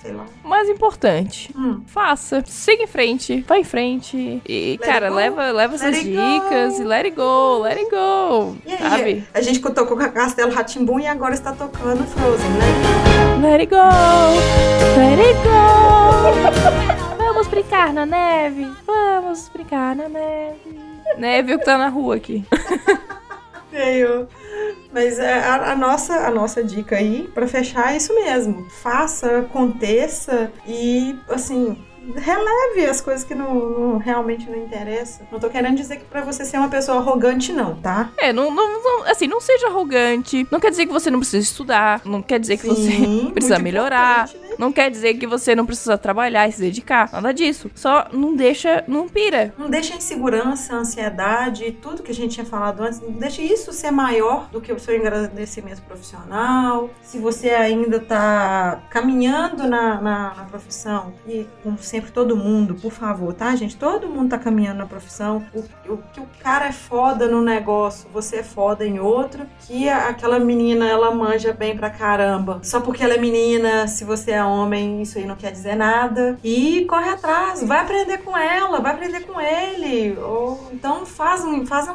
sei 0.00 0.12
lá. 0.12 0.24
Mais 0.42 0.66
importante, 0.70 1.54
Hum. 1.54 1.82
faça. 1.86 2.42
Siga 2.46 2.84
em 2.84 2.86
frente, 2.86 3.44
vai 3.46 3.60
em 3.60 3.64
frente. 3.64 4.40
E, 4.48 4.78
Let 4.80 4.88
cara, 4.90 5.10
leva, 5.10 5.50
leva 5.50 5.74
Let 5.74 5.82
essas 5.82 6.02
dicas 6.02 6.76
go. 6.76 6.80
e 6.80 6.84
let 6.86 7.04
it 7.04 7.14
go, 7.16 7.58
let 7.58 7.76
it 7.76 7.90
go. 7.90 8.56
E 8.64 8.72
aí, 8.72 8.78
sabe? 8.78 9.24
a 9.34 9.42
gente 9.42 9.60
tocou 9.60 9.94
com 9.94 10.10
Castelo 10.10 10.52
Ratimbum 10.54 10.98
e 11.00 11.06
agora 11.06 11.34
está 11.34 11.52
tocando 11.52 12.02
Frozen, 12.04 12.48
né? 12.52 13.09
Let 13.40 13.60
it 13.60 13.70
go, 13.70 13.88
let 14.96 15.18
it 15.18 15.38
go. 15.42 17.16
Vamos 17.16 17.48
brincar 17.48 17.92
na 17.92 18.04
neve, 18.04 18.70
vamos 18.86 19.48
brincar 19.48 19.96
na 19.96 20.08
neve. 20.10 20.78
Neve 21.16 21.52
é 21.52 21.56
o 21.56 21.58
que 21.58 21.64
tá 21.64 21.78
na 21.78 21.88
rua 21.88 22.16
aqui. 22.16 22.44
Veio. 23.72 24.28
Mas 24.92 25.18
é, 25.18 25.38
a, 25.38 25.72
a 25.72 25.76
nossa, 25.76 26.26
a 26.26 26.30
nossa 26.30 26.62
dica 26.62 26.96
aí, 26.96 27.30
pra 27.32 27.46
fechar, 27.46 27.94
é 27.94 27.96
isso 27.96 28.14
mesmo. 28.14 28.68
Faça, 28.82 29.38
aconteça 29.38 30.52
e, 30.66 31.16
assim, 31.28 31.78
releve 32.16 32.86
as 32.86 33.00
coisas 33.00 33.24
que 33.24 33.34
não, 33.34 33.54
não- 33.54 33.98
realmente 33.98 34.48
não 34.48 34.56
interessam. 34.58 35.26
Não 35.30 35.38
tô 35.40 35.48
querendo 35.50 35.76
dizer 35.76 35.96
que 35.96 36.04
pra 36.04 36.22
você 36.22 36.44
ser 36.44 36.56
uma 36.58 36.68
pessoa 36.68 36.98
arrogante, 36.98 37.52
não, 37.52 37.74
tá? 37.76 38.10
É, 38.18 38.32
não, 38.32 38.50
não, 38.50 38.82
não- 38.82 39.04
assim, 39.10 39.26
não 39.26 39.40
seja 39.40 39.68
arrogante. 39.68 40.46
Não 40.50 40.60
quer 40.60 40.70
dizer 40.70 40.86
que 40.86 40.92
você 40.92 41.10
não 41.10 41.18
precisa 41.20 41.42
estudar. 41.42 42.00
Não 42.04 42.22
quer 42.22 42.38
dizer 42.40 42.56
que 42.56 42.62
Sim, 42.74 43.24
você 43.26 43.30
precisa 43.32 43.58
melhorar. 43.58 44.28
né? 44.28 44.49
Não 44.60 44.70
quer 44.70 44.90
dizer 44.90 45.14
que 45.14 45.26
você 45.26 45.54
não 45.54 45.64
precisa 45.64 45.96
trabalhar 45.96 46.46
e 46.46 46.52
se 46.52 46.60
dedicar. 46.60 47.10
Nada 47.12 47.32
disso. 47.32 47.70
Só 47.74 48.06
não 48.12 48.36
deixa, 48.36 48.84
não 48.86 49.08
pira. 49.08 49.54
Não 49.56 49.70
deixa 49.70 49.94
a 49.94 49.96
insegurança, 49.96 50.74
a 50.74 50.78
ansiedade, 50.80 51.72
tudo 51.80 52.02
que 52.02 52.12
a 52.12 52.14
gente 52.14 52.34
tinha 52.34 52.44
falado 52.44 52.82
antes, 52.82 53.00
não 53.00 53.10
deixa 53.12 53.40
isso 53.40 53.72
ser 53.72 53.90
maior 53.90 54.48
do 54.50 54.60
que 54.60 54.70
o 54.70 54.78
seu 54.78 54.94
agradecimento 54.96 55.80
profissional. 55.82 56.90
Se 57.02 57.18
você 57.18 57.50
ainda 57.50 57.98
tá 58.00 58.80
caminhando 58.90 59.66
na, 59.66 60.00
na, 60.00 60.34
na 60.34 60.44
profissão, 60.44 61.12
e 61.26 61.46
como 61.62 61.78
sempre 61.78 62.10
todo 62.12 62.36
mundo, 62.36 62.74
por 62.74 62.92
favor, 62.92 63.32
tá, 63.32 63.56
gente? 63.56 63.76
Todo 63.76 64.08
mundo 64.08 64.28
tá 64.30 64.38
caminhando 64.38 64.78
na 64.78 64.86
profissão. 64.86 65.42
O, 65.54 65.60
o 65.94 65.98
que 66.12 66.20
o 66.20 66.26
cara 66.42 66.66
é 66.66 66.72
foda 66.72 67.26
no 67.26 67.40
negócio, 67.40 68.08
você 68.12 68.36
é 68.36 68.42
foda 68.42 68.86
em 68.86 68.98
outro. 69.00 69.46
Que 69.66 69.88
a- 69.88 70.08
aquela 70.08 70.38
menina, 70.38 70.86
ela 70.86 71.10
manja 71.14 71.52
bem 71.52 71.76
pra 71.76 71.88
caramba. 71.88 72.60
Só 72.62 72.80
porque 72.80 73.02
ela 73.02 73.14
é 73.14 73.18
menina, 73.18 73.88
se 73.88 74.04
você 74.04 74.32
é 74.32 74.44
homem, 74.50 75.02
isso 75.02 75.18
aí 75.18 75.24
não 75.24 75.36
quer 75.36 75.52
dizer 75.52 75.76
nada. 75.76 76.38
E 76.42 76.84
corre 76.88 77.10
atrás, 77.10 77.62
vai 77.62 77.80
aprender 77.80 78.18
com 78.18 78.36
ela, 78.36 78.80
vai 78.80 78.92
aprender 78.92 79.20
com 79.20 79.40
ele. 79.40 80.16
Ou 80.18 80.70
então 80.72 81.06
faz 81.06 81.44
um, 81.44 81.66
faz 81.66 81.88
um, 81.88 81.94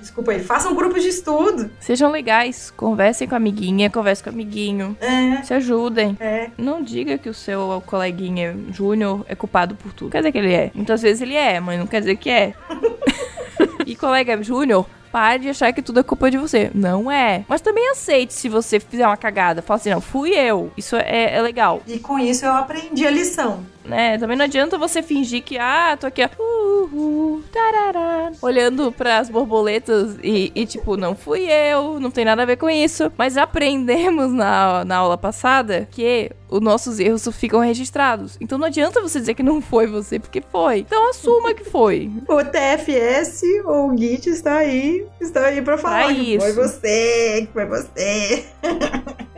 desculpa 0.00 0.32
aí, 0.32 0.40
faça 0.42 0.68
um 0.68 0.74
grupo 0.74 0.98
de 0.98 1.08
estudo. 1.08 1.70
Sejam 1.80 2.10
legais. 2.10 2.70
Conversem 2.76 3.26
com 3.28 3.34
a 3.34 3.38
amiguinha, 3.38 3.90
conversem 3.90 4.24
com 4.24 4.30
o 4.30 4.32
amiguinho. 4.32 4.96
É, 5.00 5.42
Se 5.42 5.54
ajudem. 5.54 6.16
é. 6.20 6.50
Não 6.56 6.82
diga 6.82 7.18
que 7.18 7.28
o 7.28 7.34
seu 7.34 7.82
coleguinha 7.86 8.56
júnior 8.70 9.24
é 9.28 9.34
culpado 9.34 9.74
por 9.74 9.92
tudo. 9.92 10.10
Quer 10.10 10.18
dizer 10.18 10.32
que 10.32 10.38
ele 10.38 10.52
é. 10.52 10.70
Muitas 10.74 11.02
vezes 11.02 11.20
ele 11.22 11.34
é, 11.34 11.60
mas 11.60 11.78
não 11.78 11.86
quer 11.86 12.00
dizer 12.00 12.16
que 12.16 12.30
é. 12.30 12.54
e 13.86 13.96
colega 13.96 14.40
júnior, 14.42 14.86
pare 15.18 15.42
de 15.42 15.48
achar 15.48 15.72
que 15.72 15.82
tudo 15.82 15.98
é 15.98 16.02
culpa 16.04 16.30
de 16.30 16.38
você. 16.38 16.70
Não 16.72 17.10
é. 17.10 17.44
Mas 17.48 17.60
também 17.60 17.90
aceite 17.90 18.32
se 18.32 18.48
você 18.48 18.78
fizer 18.78 19.04
uma 19.04 19.16
cagada. 19.16 19.60
Fala 19.60 19.78
assim, 19.80 19.90
não, 19.90 20.00
fui 20.00 20.30
eu. 20.30 20.70
Isso 20.76 20.94
é, 20.94 21.34
é 21.34 21.42
legal. 21.42 21.82
E 21.88 21.98
com 21.98 22.16
isso 22.20 22.44
eu 22.44 22.52
aprendi 22.52 23.04
a 23.04 23.10
lição. 23.10 23.66
né? 23.84 24.16
Também 24.18 24.36
não 24.36 24.44
adianta 24.44 24.78
você 24.78 25.02
fingir 25.02 25.42
que, 25.42 25.58
ah, 25.58 25.96
tô 25.98 26.06
aqui, 26.06 26.22
ó, 26.22 26.28
uhul, 26.40 27.42
tarará, 27.52 28.30
olhando 28.40 28.92
pras 28.92 29.28
borboletas 29.28 30.16
e, 30.22 30.52
e, 30.54 30.66
tipo, 30.66 30.96
não 30.96 31.14
fui 31.16 31.50
eu, 31.50 31.98
não 31.98 32.10
tem 32.10 32.24
nada 32.24 32.42
a 32.42 32.46
ver 32.46 32.56
com 32.56 32.68
isso. 32.70 33.10
Mas 33.16 33.36
aprendemos 33.36 34.30
na, 34.32 34.84
na 34.84 34.98
aula 34.98 35.16
passada 35.18 35.88
que 35.90 36.30
os 36.50 36.60
nossos 36.60 36.98
erros 37.00 37.26
ficam 37.32 37.60
registrados. 37.60 38.36
Então 38.40 38.56
não 38.58 38.66
adianta 38.66 39.00
você 39.02 39.18
dizer 39.20 39.34
que 39.34 39.42
não 39.42 39.60
foi 39.60 39.86
você, 39.86 40.18
porque 40.18 40.42
foi. 40.52 40.78
Então 40.80 41.10
assuma 41.10 41.52
que 41.54 41.64
foi. 41.64 42.10
O 42.28 42.42
TFS 42.44 43.42
ou 43.64 43.90
o 43.90 43.96
GIT 43.96 44.28
está 44.30 44.58
aí, 44.58 45.06
está 45.20 45.46
aí 45.46 45.62
pra 45.62 45.78
falar 45.78 46.06
Pra 46.06 46.14
que 46.14 46.38
foi 46.38 46.50
isso. 46.50 46.56
você, 46.62 47.46
que 47.46 47.52
foi 47.52 47.66
você. 47.66 48.44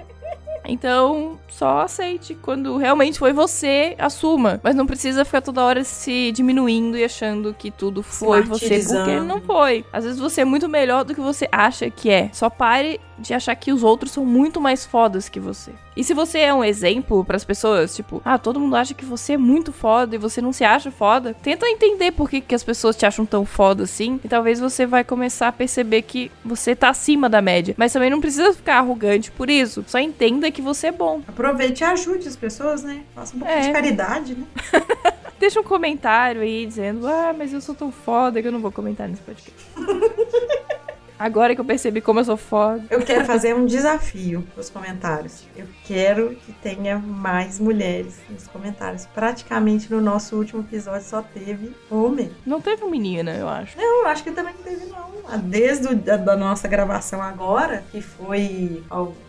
Então, 0.70 1.36
só 1.48 1.80
aceite. 1.80 2.32
Quando 2.40 2.76
realmente 2.76 3.18
foi 3.18 3.32
você, 3.32 3.96
assuma. 3.98 4.60
Mas 4.62 4.76
não 4.76 4.86
precisa 4.86 5.24
ficar 5.24 5.40
toda 5.40 5.64
hora 5.64 5.82
se 5.82 6.30
diminuindo 6.30 6.96
e 6.96 7.02
achando 7.02 7.52
que 7.52 7.72
tudo 7.72 8.04
foi 8.04 8.42
você, 8.42 8.78
porque 8.86 9.18
não 9.18 9.40
foi. 9.40 9.84
Às 9.92 10.04
vezes 10.04 10.20
você 10.20 10.42
é 10.42 10.44
muito 10.44 10.68
melhor 10.68 11.04
do 11.04 11.12
que 11.12 11.20
você 11.20 11.48
acha 11.50 11.90
que 11.90 12.08
é. 12.08 12.30
Só 12.32 12.48
pare 12.48 13.00
de 13.20 13.34
achar 13.34 13.54
que 13.54 13.72
os 13.72 13.82
outros 13.82 14.12
são 14.12 14.24
muito 14.24 14.60
mais 14.60 14.84
fodas 14.86 15.28
que 15.28 15.38
você. 15.38 15.72
E 15.96 16.02
se 16.02 16.14
você 16.14 16.38
é 16.38 16.54
um 16.54 16.64
exemplo 16.64 17.24
pras 17.24 17.44
pessoas, 17.44 17.94
tipo, 17.94 18.22
ah, 18.24 18.38
todo 18.38 18.58
mundo 18.58 18.74
acha 18.76 18.94
que 18.94 19.04
você 19.04 19.34
é 19.34 19.36
muito 19.36 19.72
foda 19.72 20.14
e 20.14 20.18
você 20.18 20.40
não 20.40 20.52
se 20.52 20.64
acha 20.64 20.90
foda, 20.90 21.34
tenta 21.42 21.66
entender 21.68 22.12
por 22.12 22.30
que, 22.30 22.40
que 22.40 22.54
as 22.54 22.62
pessoas 22.64 22.96
te 22.96 23.04
acham 23.04 23.26
tão 23.26 23.44
foda 23.44 23.84
assim. 23.84 24.18
E 24.24 24.28
talvez 24.28 24.58
você 24.58 24.86
vai 24.86 25.04
começar 25.04 25.48
a 25.48 25.52
perceber 25.52 26.02
que 26.02 26.30
você 26.44 26.74
tá 26.74 26.88
acima 26.88 27.28
da 27.28 27.42
média. 27.42 27.74
Mas 27.76 27.92
também 27.92 28.08
não 28.08 28.20
precisa 28.20 28.52
ficar 28.54 28.78
arrogante 28.78 29.30
por 29.30 29.50
isso. 29.50 29.84
Só 29.86 29.98
entenda 29.98 30.50
que 30.50 30.62
você 30.62 30.86
é 30.86 30.92
bom. 30.92 31.20
Aproveite 31.28 31.82
e 31.82 31.84
ajude 31.84 32.26
as 32.26 32.36
pessoas, 32.36 32.82
né? 32.82 33.02
Faça 33.14 33.36
um 33.36 33.40
pouquinho 33.40 33.58
É. 33.60 33.66
de 33.66 33.72
caridade, 33.72 34.34
né? 34.34 34.46
Deixa 35.38 35.58
um 35.60 35.64
comentário 35.64 36.42
aí 36.42 36.66
dizendo, 36.66 37.06
ah, 37.08 37.34
mas 37.36 37.52
eu 37.52 37.60
sou 37.60 37.74
tão 37.74 37.90
foda 37.90 38.40
que 38.40 38.48
eu 38.48 38.52
não 38.52 38.60
vou 38.60 38.70
comentar 38.70 39.08
nesse 39.08 39.22
podcast. 39.22 39.58
Agora 41.20 41.54
que 41.54 41.60
eu 41.60 41.64
percebi 41.66 42.00
como 42.00 42.18
eu 42.18 42.24
sou 42.24 42.36
foda. 42.38 42.82
Eu 42.88 43.02
quero 43.02 43.26
fazer 43.26 43.54
um 43.54 43.66
desafio 43.66 44.42
nos 44.56 44.70
comentários. 44.70 45.44
Eu 45.54 45.66
quero 45.84 46.34
que 46.46 46.50
tenha 46.50 46.98
mais 46.98 47.60
mulheres 47.60 48.16
nos 48.30 48.46
comentários. 48.46 49.04
Praticamente 49.04 49.92
no 49.92 50.00
nosso 50.00 50.34
último 50.34 50.62
episódio 50.62 51.06
só 51.06 51.20
teve 51.20 51.76
homem. 51.90 52.30
Não 52.46 52.58
teve 52.58 52.86
menina, 52.86 53.36
eu 53.36 53.46
acho. 53.46 53.76
Não, 53.76 54.00
eu 54.00 54.06
acho 54.06 54.24
que 54.24 54.30
também 54.30 54.54
não 54.54 54.62
teve, 54.62 54.86
não. 54.86 55.10
Ah, 55.28 55.36
Desde 55.36 55.88
o, 55.88 55.94
da, 55.94 56.16
da 56.16 56.34
nossa 56.38 56.66
gravação 56.66 57.20
agora, 57.20 57.84
que 57.92 58.00
foi 58.00 58.82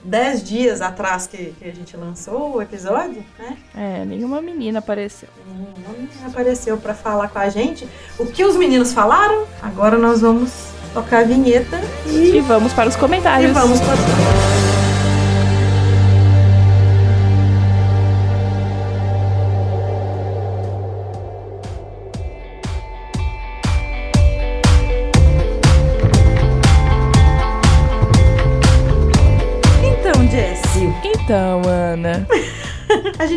10 0.05 0.43
dias 0.45 0.81
atrás 0.81 1.27
que, 1.27 1.53
que 1.59 1.65
a 1.65 1.73
gente 1.73 1.97
lançou 1.97 2.55
o 2.55 2.61
episódio, 2.61 3.21
né? 3.37 3.57
É, 3.75 4.05
nenhuma 4.05 4.41
menina 4.41 4.79
apareceu. 4.79 5.27
Nenhuma 5.45 5.91
menina 5.91 6.27
apareceu 6.27 6.77
pra 6.77 6.93
falar 6.93 7.27
com 7.27 7.39
a 7.39 7.49
gente. 7.49 7.85
O 8.17 8.25
que 8.27 8.45
os 8.45 8.55
meninos 8.55 8.93
falaram? 8.93 9.45
Agora 9.61 9.97
nós 9.97 10.21
vamos 10.21 10.71
tocar 10.93 11.21
a 11.21 11.23
vinheta 11.23 11.79
E 12.05 12.37
e, 12.37 12.39
vamos 12.41 12.73
para 12.73 12.89
os 12.89 12.95
e 12.95 12.99
comentários. 12.99 13.51
vamos 13.51 13.79
para 13.79 14.50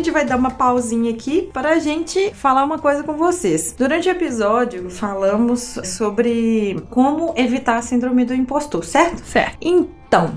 gente 0.05 0.13
vai 0.13 0.23
dar 0.23 0.37
uma 0.37 0.51
pausinha 0.51 1.11
aqui 1.11 1.49
para 1.51 1.71
a 1.71 1.79
gente 1.79 2.31
falar 2.35 2.63
uma 2.63 2.77
coisa 2.77 3.01
com 3.01 3.13
vocês. 3.13 3.73
Durante 3.75 4.07
o 4.07 4.11
episódio, 4.11 4.87
falamos 4.91 5.79
sobre 5.83 6.79
como 6.91 7.33
evitar 7.35 7.77
a 7.77 7.81
síndrome 7.81 8.23
do 8.23 8.33
impostor, 8.35 8.85
certo? 8.85 9.25
Certo. 9.25 9.57
Então, 9.59 9.89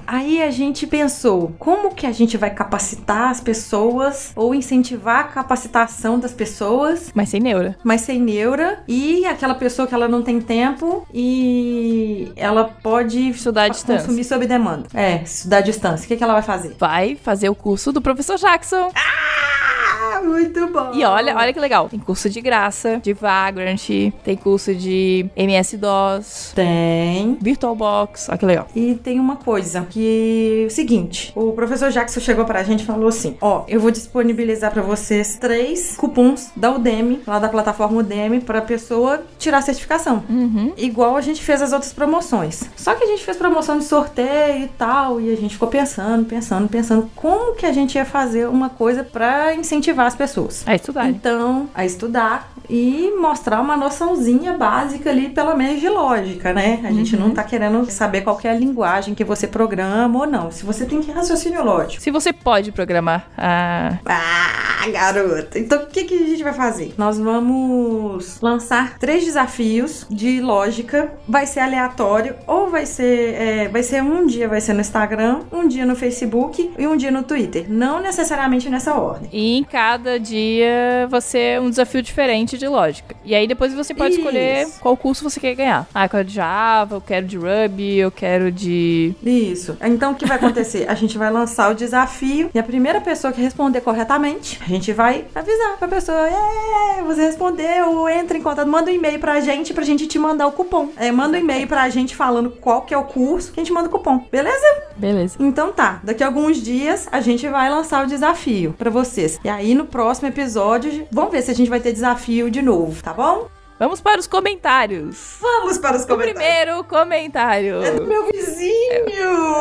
aí 0.06 0.42
a 0.42 0.50
gente 0.50 0.86
pensou, 0.86 1.52
como 1.58 1.94
que 1.94 2.06
a 2.06 2.12
gente 2.12 2.36
vai 2.36 2.50
capacitar 2.50 3.30
as 3.30 3.40
pessoas 3.40 4.32
ou 4.34 4.54
incentivar 4.54 5.20
a 5.20 5.24
capacitação 5.24 6.18
das 6.18 6.32
pessoas, 6.32 7.10
Mas 7.14 7.28
sem 7.28 7.40
neura. 7.40 7.76
mas 7.84 8.00
sem 8.00 8.20
neura, 8.20 8.82
e 8.88 9.24
aquela 9.26 9.54
pessoa 9.54 9.86
que 9.86 9.94
ela 9.94 10.08
não 10.08 10.22
tem 10.22 10.40
tempo 10.40 11.06
e 11.12 12.32
ela 12.36 12.64
pode 12.82 13.28
Estudar 13.30 13.64
à 13.64 13.68
distância. 13.68 14.04
consumir 14.06 14.24
sob 14.24 14.46
demanda. 14.46 14.86
É, 14.94 15.22
estudar 15.22 15.58
à 15.58 15.60
distância. 15.60 16.04
O 16.04 16.08
que, 16.08 16.16
que 16.16 16.24
ela 16.24 16.32
vai 16.34 16.42
fazer? 16.42 16.74
Vai 16.78 17.16
fazer 17.16 17.48
o 17.48 17.54
curso 17.54 17.92
do 17.92 18.00
professor 18.00 18.36
Jackson. 18.36 18.90
Ah, 18.94 20.20
muito 20.22 20.66
bom! 20.68 20.92
E 20.94 21.04
olha, 21.04 21.36
olha 21.36 21.52
que 21.52 21.60
legal. 21.60 21.88
Tem 21.88 21.98
curso 21.98 22.28
de 22.30 22.40
graça, 22.40 22.98
de 23.02 23.12
Vagrant, 23.12 23.88
tem 24.24 24.36
curso 24.36 24.74
de 24.74 25.26
MS-DOS, 25.36 26.52
Tem. 26.54 27.36
VirtualBox. 27.40 28.28
Olha 28.28 28.38
que 28.38 28.46
legal. 28.46 28.66
E 28.74 28.94
tem 28.94 29.18
uma 29.20 29.36
coisa 29.36 29.57
que 29.90 30.64
o 30.66 30.70
seguinte, 30.70 31.32
o 31.34 31.52
professor 31.52 31.90
Jackson 31.90 32.20
chegou 32.20 32.44
pra 32.44 32.62
gente 32.62 32.82
e 32.82 32.86
falou 32.86 33.08
assim: 33.08 33.36
"Ó, 33.40 33.64
eu 33.68 33.80
vou 33.80 33.90
disponibilizar 33.90 34.70
pra 34.72 34.82
vocês 34.82 35.36
três 35.36 35.96
cupons 35.96 36.50
da 36.56 36.72
Udemy, 36.72 37.20
lá 37.26 37.38
da 37.38 37.48
plataforma 37.48 38.00
Udemy, 38.00 38.40
pra 38.40 38.60
pessoa 38.60 39.22
tirar 39.38 39.58
a 39.58 39.62
certificação. 39.62 40.24
Uhum. 40.28 40.72
Igual 40.76 41.16
a 41.16 41.20
gente 41.20 41.42
fez 41.42 41.62
as 41.62 41.72
outras 41.72 41.92
promoções. 41.92 42.64
Só 42.76 42.94
que 42.94 43.04
a 43.04 43.06
gente 43.06 43.24
fez 43.24 43.36
promoção 43.36 43.78
de 43.78 43.84
sorteio 43.84 44.64
e 44.64 44.68
tal, 44.68 45.20
e 45.20 45.32
a 45.32 45.36
gente 45.36 45.54
ficou 45.54 45.68
pensando, 45.68 46.24
pensando, 46.24 46.68
pensando 46.68 47.10
como 47.14 47.54
que 47.54 47.66
a 47.66 47.72
gente 47.72 47.96
ia 47.96 48.04
fazer 48.04 48.48
uma 48.48 48.68
coisa 48.68 49.02
pra 49.02 49.54
incentivar 49.54 50.06
as 50.06 50.14
pessoas. 50.14 50.62
A 50.66 50.74
estudar. 50.74 51.08
Então, 51.08 51.68
a 51.74 51.84
estudar 51.84 52.52
e 52.68 53.12
mostrar 53.18 53.60
uma 53.60 53.76
noçãozinha 53.76 54.52
básica 54.52 55.10
ali, 55.10 55.30
pelo 55.30 55.56
menos 55.56 55.80
de 55.80 55.88
lógica, 55.88 56.52
né? 56.52 56.80
A 56.84 56.92
gente 56.92 57.16
não 57.16 57.30
tá 57.30 57.42
querendo 57.42 57.90
saber 57.90 58.20
qual 58.20 58.36
que 58.36 58.46
é 58.46 58.50
a 58.50 58.54
linguagem 58.54 59.14
que 59.14 59.24
você 59.24 59.46
programa 59.48 60.18
ou 60.20 60.26
não. 60.26 60.50
Se 60.50 60.64
você 60.64 60.84
tem 60.84 61.00
que 61.00 61.10
raciocínio 61.10 61.64
lógico. 61.64 62.02
Se 62.02 62.10
você 62.10 62.32
pode 62.32 62.72
programar. 62.72 63.26
Ah, 63.36 63.98
Ah, 64.06 64.88
garota. 64.90 65.58
Então, 65.58 65.82
o 65.82 65.86
que, 65.86 66.04
que 66.04 66.14
a 66.14 66.26
gente 66.26 66.42
vai 66.42 66.52
fazer? 66.52 66.94
Nós 66.96 67.18
vamos 67.18 68.40
lançar 68.40 68.98
três 68.98 69.24
desafios 69.24 70.06
de 70.10 70.40
lógica. 70.40 71.12
Vai 71.28 71.46
ser 71.46 71.60
aleatório 71.60 72.34
ou 72.46 72.70
vai 72.70 72.86
ser, 72.86 73.34
é, 73.34 73.68
vai 73.68 73.82
ser 73.82 74.02
um 74.02 74.26
dia 74.26 74.48
vai 74.48 74.60
ser 74.60 74.72
no 74.72 74.80
Instagram, 74.80 75.40
um 75.52 75.66
dia 75.66 75.84
no 75.84 75.94
Facebook 75.96 76.70
e 76.78 76.86
um 76.86 76.96
dia 76.96 77.10
no 77.10 77.22
Twitter. 77.22 77.66
Não 77.68 78.00
necessariamente 78.00 78.68
nessa 78.70 78.94
ordem. 78.94 79.28
e 79.32 79.56
em 79.58 79.64
cada 79.64 80.18
dia 80.18 81.06
você 81.10 81.58
um 81.58 81.68
desafio 81.68 82.02
diferente 82.02 82.56
de 82.56 82.66
lógica. 82.68 83.14
E 83.24 83.34
aí 83.34 83.46
depois 83.46 83.74
você 83.74 83.92
pode 83.94 84.12
Isso. 84.12 84.20
escolher 84.20 84.68
qual 84.80 84.96
curso 84.96 85.28
você 85.28 85.40
quer 85.40 85.54
ganhar. 85.54 85.86
Ah, 85.94 86.04
eu 86.04 86.08
quero 86.08 86.24
de 86.24 86.34
Java, 86.34 86.94
eu 86.96 87.00
quero 87.00 87.26
de 87.26 87.36
Ruby, 87.36 87.96
eu 87.98 88.10
quero 88.10 88.50
de. 88.52 89.14
Isso. 89.24 89.37
Então 89.80 90.12
o 90.12 90.14
que 90.14 90.26
vai 90.26 90.36
acontecer? 90.36 90.86
A 90.88 90.94
gente 90.94 91.16
vai 91.16 91.30
lançar 91.30 91.70
o 91.70 91.74
desafio 91.74 92.50
e 92.54 92.58
a 92.58 92.62
primeira 92.62 93.00
pessoa 93.00 93.32
que 93.32 93.40
responder 93.40 93.80
corretamente, 93.80 94.58
a 94.62 94.68
gente 94.68 94.92
vai 94.92 95.26
avisar 95.34 95.76
pra 95.78 95.88
pessoa: 95.88 96.28
é, 96.28 97.02
você 97.02 97.22
respondeu, 97.22 98.08
entra 98.08 98.36
em 98.36 98.42
contato, 98.42 98.66
manda 98.68 98.90
um 98.90 98.94
e-mail 98.94 99.18
pra 99.18 99.40
gente 99.40 99.72
pra 99.72 99.84
gente 99.84 100.06
te 100.06 100.18
mandar 100.18 100.46
o 100.46 100.52
cupom. 100.52 100.90
É, 100.96 101.10
manda 101.10 101.36
um 101.36 101.40
e-mail 101.40 101.66
pra 101.66 101.88
gente 101.88 102.14
falando 102.16 102.50
qual 102.50 102.82
que 102.82 102.94
é 102.94 102.98
o 102.98 103.04
curso 103.04 103.52
que 103.52 103.60
a 103.60 103.64
gente 103.64 103.72
manda 103.72 103.88
o 103.88 103.90
cupom, 103.90 104.24
beleza? 104.30 104.66
Beleza. 104.96 105.36
Então 105.38 105.72
tá, 105.72 106.00
daqui 106.02 106.22
a 106.22 106.26
alguns 106.26 106.58
dias 106.62 107.08
a 107.10 107.20
gente 107.20 107.46
vai 107.48 107.70
lançar 107.70 108.04
o 108.04 108.08
desafio 108.08 108.74
pra 108.76 108.90
vocês. 108.90 109.38
E 109.44 109.48
aí 109.48 109.74
no 109.74 109.84
próximo 109.86 110.28
episódio, 110.28 111.06
vamos 111.10 111.30
ver 111.30 111.42
se 111.42 111.50
a 111.50 111.54
gente 111.54 111.70
vai 111.70 111.80
ter 111.80 111.92
desafio 111.92 112.50
de 112.50 112.62
novo, 112.62 113.02
tá 113.02 113.12
bom? 113.12 113.48
Vamos 113.78 114.00
para 114.00 114.18
os 114.20 114.26
comentários. 114.26 115.36
Vamos 115.40 115.78
para 115.78 115.96
os 115.96 116.04
O 116.04 116.16
primeiro 116.16 116.82
comentário. 116.84 117.82
É 117.82 117.92
do 117.92 118.06
meu 118.06 118.26
vizinho! 118.26 119.04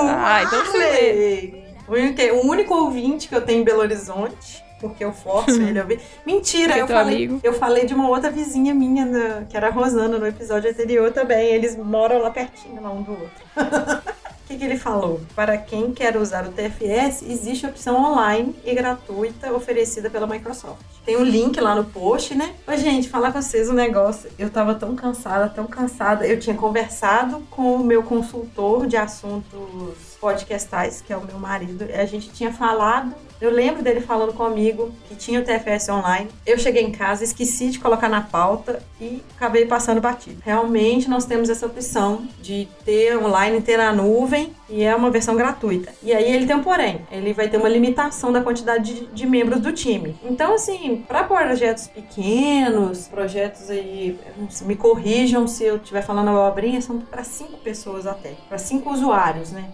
Ah, 0.10 0.42
então 0.44 0.66
você 0.66 0.78
Arley. 0.78 2.32
O 2.34 2.48
único, 2.48 2.74
ouvinte 2.74 3.28
que 3.28 3.36
eu 3.36 3.42
tenho 3.42 3.62
em 3.62 3.64
Belo 3.64 3.80
Horizonte, 3.80 4.64
porque 4.82 5.06
eu 5.06 5.14
forço 5.14 5.62
ele 5.62 5.80
a 5.80 5.84
ouvir. 5.84 6.02
Mentira, 6.26 6.74
é 6.78 6.82
eu 6.82 6.88
falei, 6.88 7.16
amigo. 7.16 7.40
eu 7.44 7.54
falei 7.54 7.86
de 7.86 7.94
uma 7.94 8.10
outra 8.10 8.30
vizinha 8.30 8.74
minha, 8.74 9.06
na- 9.06 9.46
que 9.48 9.56
era 9.56 9.68
a 9.68 9.72
Rosana, 9.72 10.18
no 10.18 10.28
episódio 10.28 10.70
anterior 10.70 11.12
também. 11.12 11.48
Eles 11.54 11.76
moram 11.78 12.18
lá 12.20 12.30
pertinho, 12.32 12.82
lá 12.82 12.90
um 12.92 13.04
do 13.04 13.12
outro. 13.12 13.46
O 14.48 14.50
que, 14.50 14.60
que 14.60 14.64
ele 14.64 14.78
falou? 14.78 15.20
Para 15.36 15.58
quem 15.58 15.92
quer 15.92 16.16
usar 16.16 16.48
o 16.48 16.54
TFS, 16.54 17.22
existe 17.22 17.66
a 17.66 17.70
opção 17.70 18.02
online 18.02 18.56
e 18.64 18.74
gratuita 18.74 19.52
oferecida 19.52 20.10
pela 20.10 20.26
Microsoft. 20.26 20.80
Tem 21.06 21.18
um 21.18 21.24
link 21.26 21.60
lá 21.60 21.76
no 21.76 21.84
post, 21.84 22.34
né? 22.34 22.56
Ô, 22.66 22.74
gente, 22.78 23.10
falar 23.10 23.34
com 23.34 23.42
vocês 23.42 23.70
um 23.70 23.74
negócio. 23.74 24.30
Eu 24.40 24.50
tava 24.50 24.74
tão 24.74 24.96
cansada, 24.96 25.50
tão 25.50 25.68
cansada. 25.68 26.26
Eu 26.26 26.40
tinha 26.40 26.56
conversado 26.56 27.46
com 27.52 27.76
o 27.76 27.84
meu 27.84 28.04
consultor 28.04 28.88
de 28.88 28.96
assuntos 28.96 30.16
podcastais, 30.22 31.02
que 31.02 31.12
é 31.12 31.18
o 31.18 31.26
meu 31.26 31.38
marido. 31.38 31.84
A 31.94 32.06
gente 32.06 32.30
tinha 32.30 32.54
falado. 32.54 33.14
Eu 33.40 33.52
lembro 33.52 33.84
dele 33.84 34.02
falando 34.02 34.34
comigo 34.34 34.92
que 35.08 35.16
tinha 35.16 35.40
o 35.40 35.44
TFS 35.44 35.90
online. 35.90 36.30
Eu 36.46 36.58
cheguei 36.58 36.84
em 36.84 36.92
casa, 36.92 37.24
esqueci 37.24 37.70
de 37.70 37.80
colocar 37.80 38.10
na 38.10 38.22
pauta 38.22 38.82
e 39.00 39.22
acabei 39.36 39.66
passando 39.66 40.02
batido. 40.02 40.42
Realmente 40.44 41.10
nós 41.10 41.26
temos 41.26 41.50
essa 41.50 41.66
opção 41.66 42.28
de 42.42 42.68
ter 42.84 43.16
online, 43.18 43.62
ter 43.62 43.78
na 43.78 43.94
nuvem 43.94 44.54
e 44.68 44.84
é 44.84 44.96
uma 44.96 45.12
versão 45.12 45.36
gratuita. 45.36 45.94
E 46.02 46.14
aí 46.14 46.34
ele 46.34 46.48
tem 46.48 46.56
um 46.56 46.64
porém, 46.64 47.02
ele 47.12 47.32
vai 47.32 47.48
ter 47.48 47.58
uma 47.58 47.70
limitação 47.70 48.32
da 48.32 48.42
quantidade 48.42 48.94
de, 48.94 49.06
de 49.08 49.28
membros 49.28 49.60
do 49.60 49.72
time. 49.72 50.16
Então, 50.24 50.56
assim, 50.56 51.04
para 51.08 51.24
projetos 51.24 51.88
pequenos, 51.88 53.08
projetos 53.08 53.70
aí, 53.70 54.20
me 54.64 54.76
corrijam 54.76 55.48
se 55.48 55.64
eu 55.64 55.78
estiver 55.78 56.02
falando 56.02 56.30
abobrinha, 56.30 56.82
são 56.82 57.00
para 57.00 57.24
cinco 57.24 57.58
pessoas 57.58 58.08
até, 58.08 58.34
para 58.50 58.58
cinco 58.58 58.92
usuários, 58.92 59.52
né? 59.52 59.70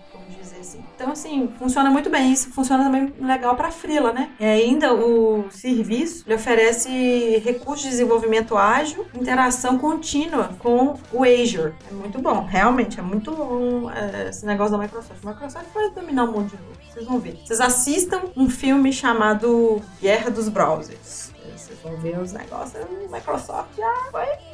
Então, 0.95 1.11
assim, 1.11 1.51
funciona 1.57 1.89
muito 1.89 2.09
bem. 2.09 2.31
Isso 2.31 2.49
funciona 2.51 2.83
também 2.83 3.13
legal 3.19 3.55
para 3.55 3.71
freela, 3.71 4.11
né? 4.13 4.31
E 4.39 4.45
ainda 4.45 4.93
o 4.93 5.49
serviço 5.51 6.23
ele 6.25 6.35
oferece 6.35 7.41
recursos 7.43 7.83
de 7.83 7.89
desenvolvimento 7.89 8.57
ágil, 8.57 9.05
interação 9.13 9.77
contínua 9.77 10.49
com 10.59 10.95
o 11.11 11.23
Azure. 11.23 11.73
É 11.89 11.93
muito 11.93 12.21
bom, 12.21 12.45
realmente, 12.45 12.99
é 12.99 13.03
muito 13.03 13.31
bom 13.31 13.89
é, 13.91 14.29
esse 14.29 14.45
negócio 14.45 14.77
da 14.77 14.83
Microsoft. 14.83 15.23
A 15.23 15.29
Microsoft 15.29 15.67
vai 15.73 15.89
dominar 15.91 16.25
o 16.25 16.31
mundo 16.31 16.49
de 16.49 16.57
novo. 16.57 16.73
Vocês 16.91 17.05
vão 17.05 17.19
ver. 17.19 17.39
Vocês 17.43 17.59
assistam 17.59 18.21
um 18.35 18.49
filme 18.49 18.93
chamado 18.93 19.81
Guerra 19.99 20.29
dos 20.29 20.47
Browsers. 20.47 21.31
Vocês 21.55 21.79
vão 21.83 21.95
ver 21.97 22.19
os 22.19 22.31
negócios. 22.31 22.83
Microsoft 23.11 23.75
já 23.77 23.93
foi 24.11 24.52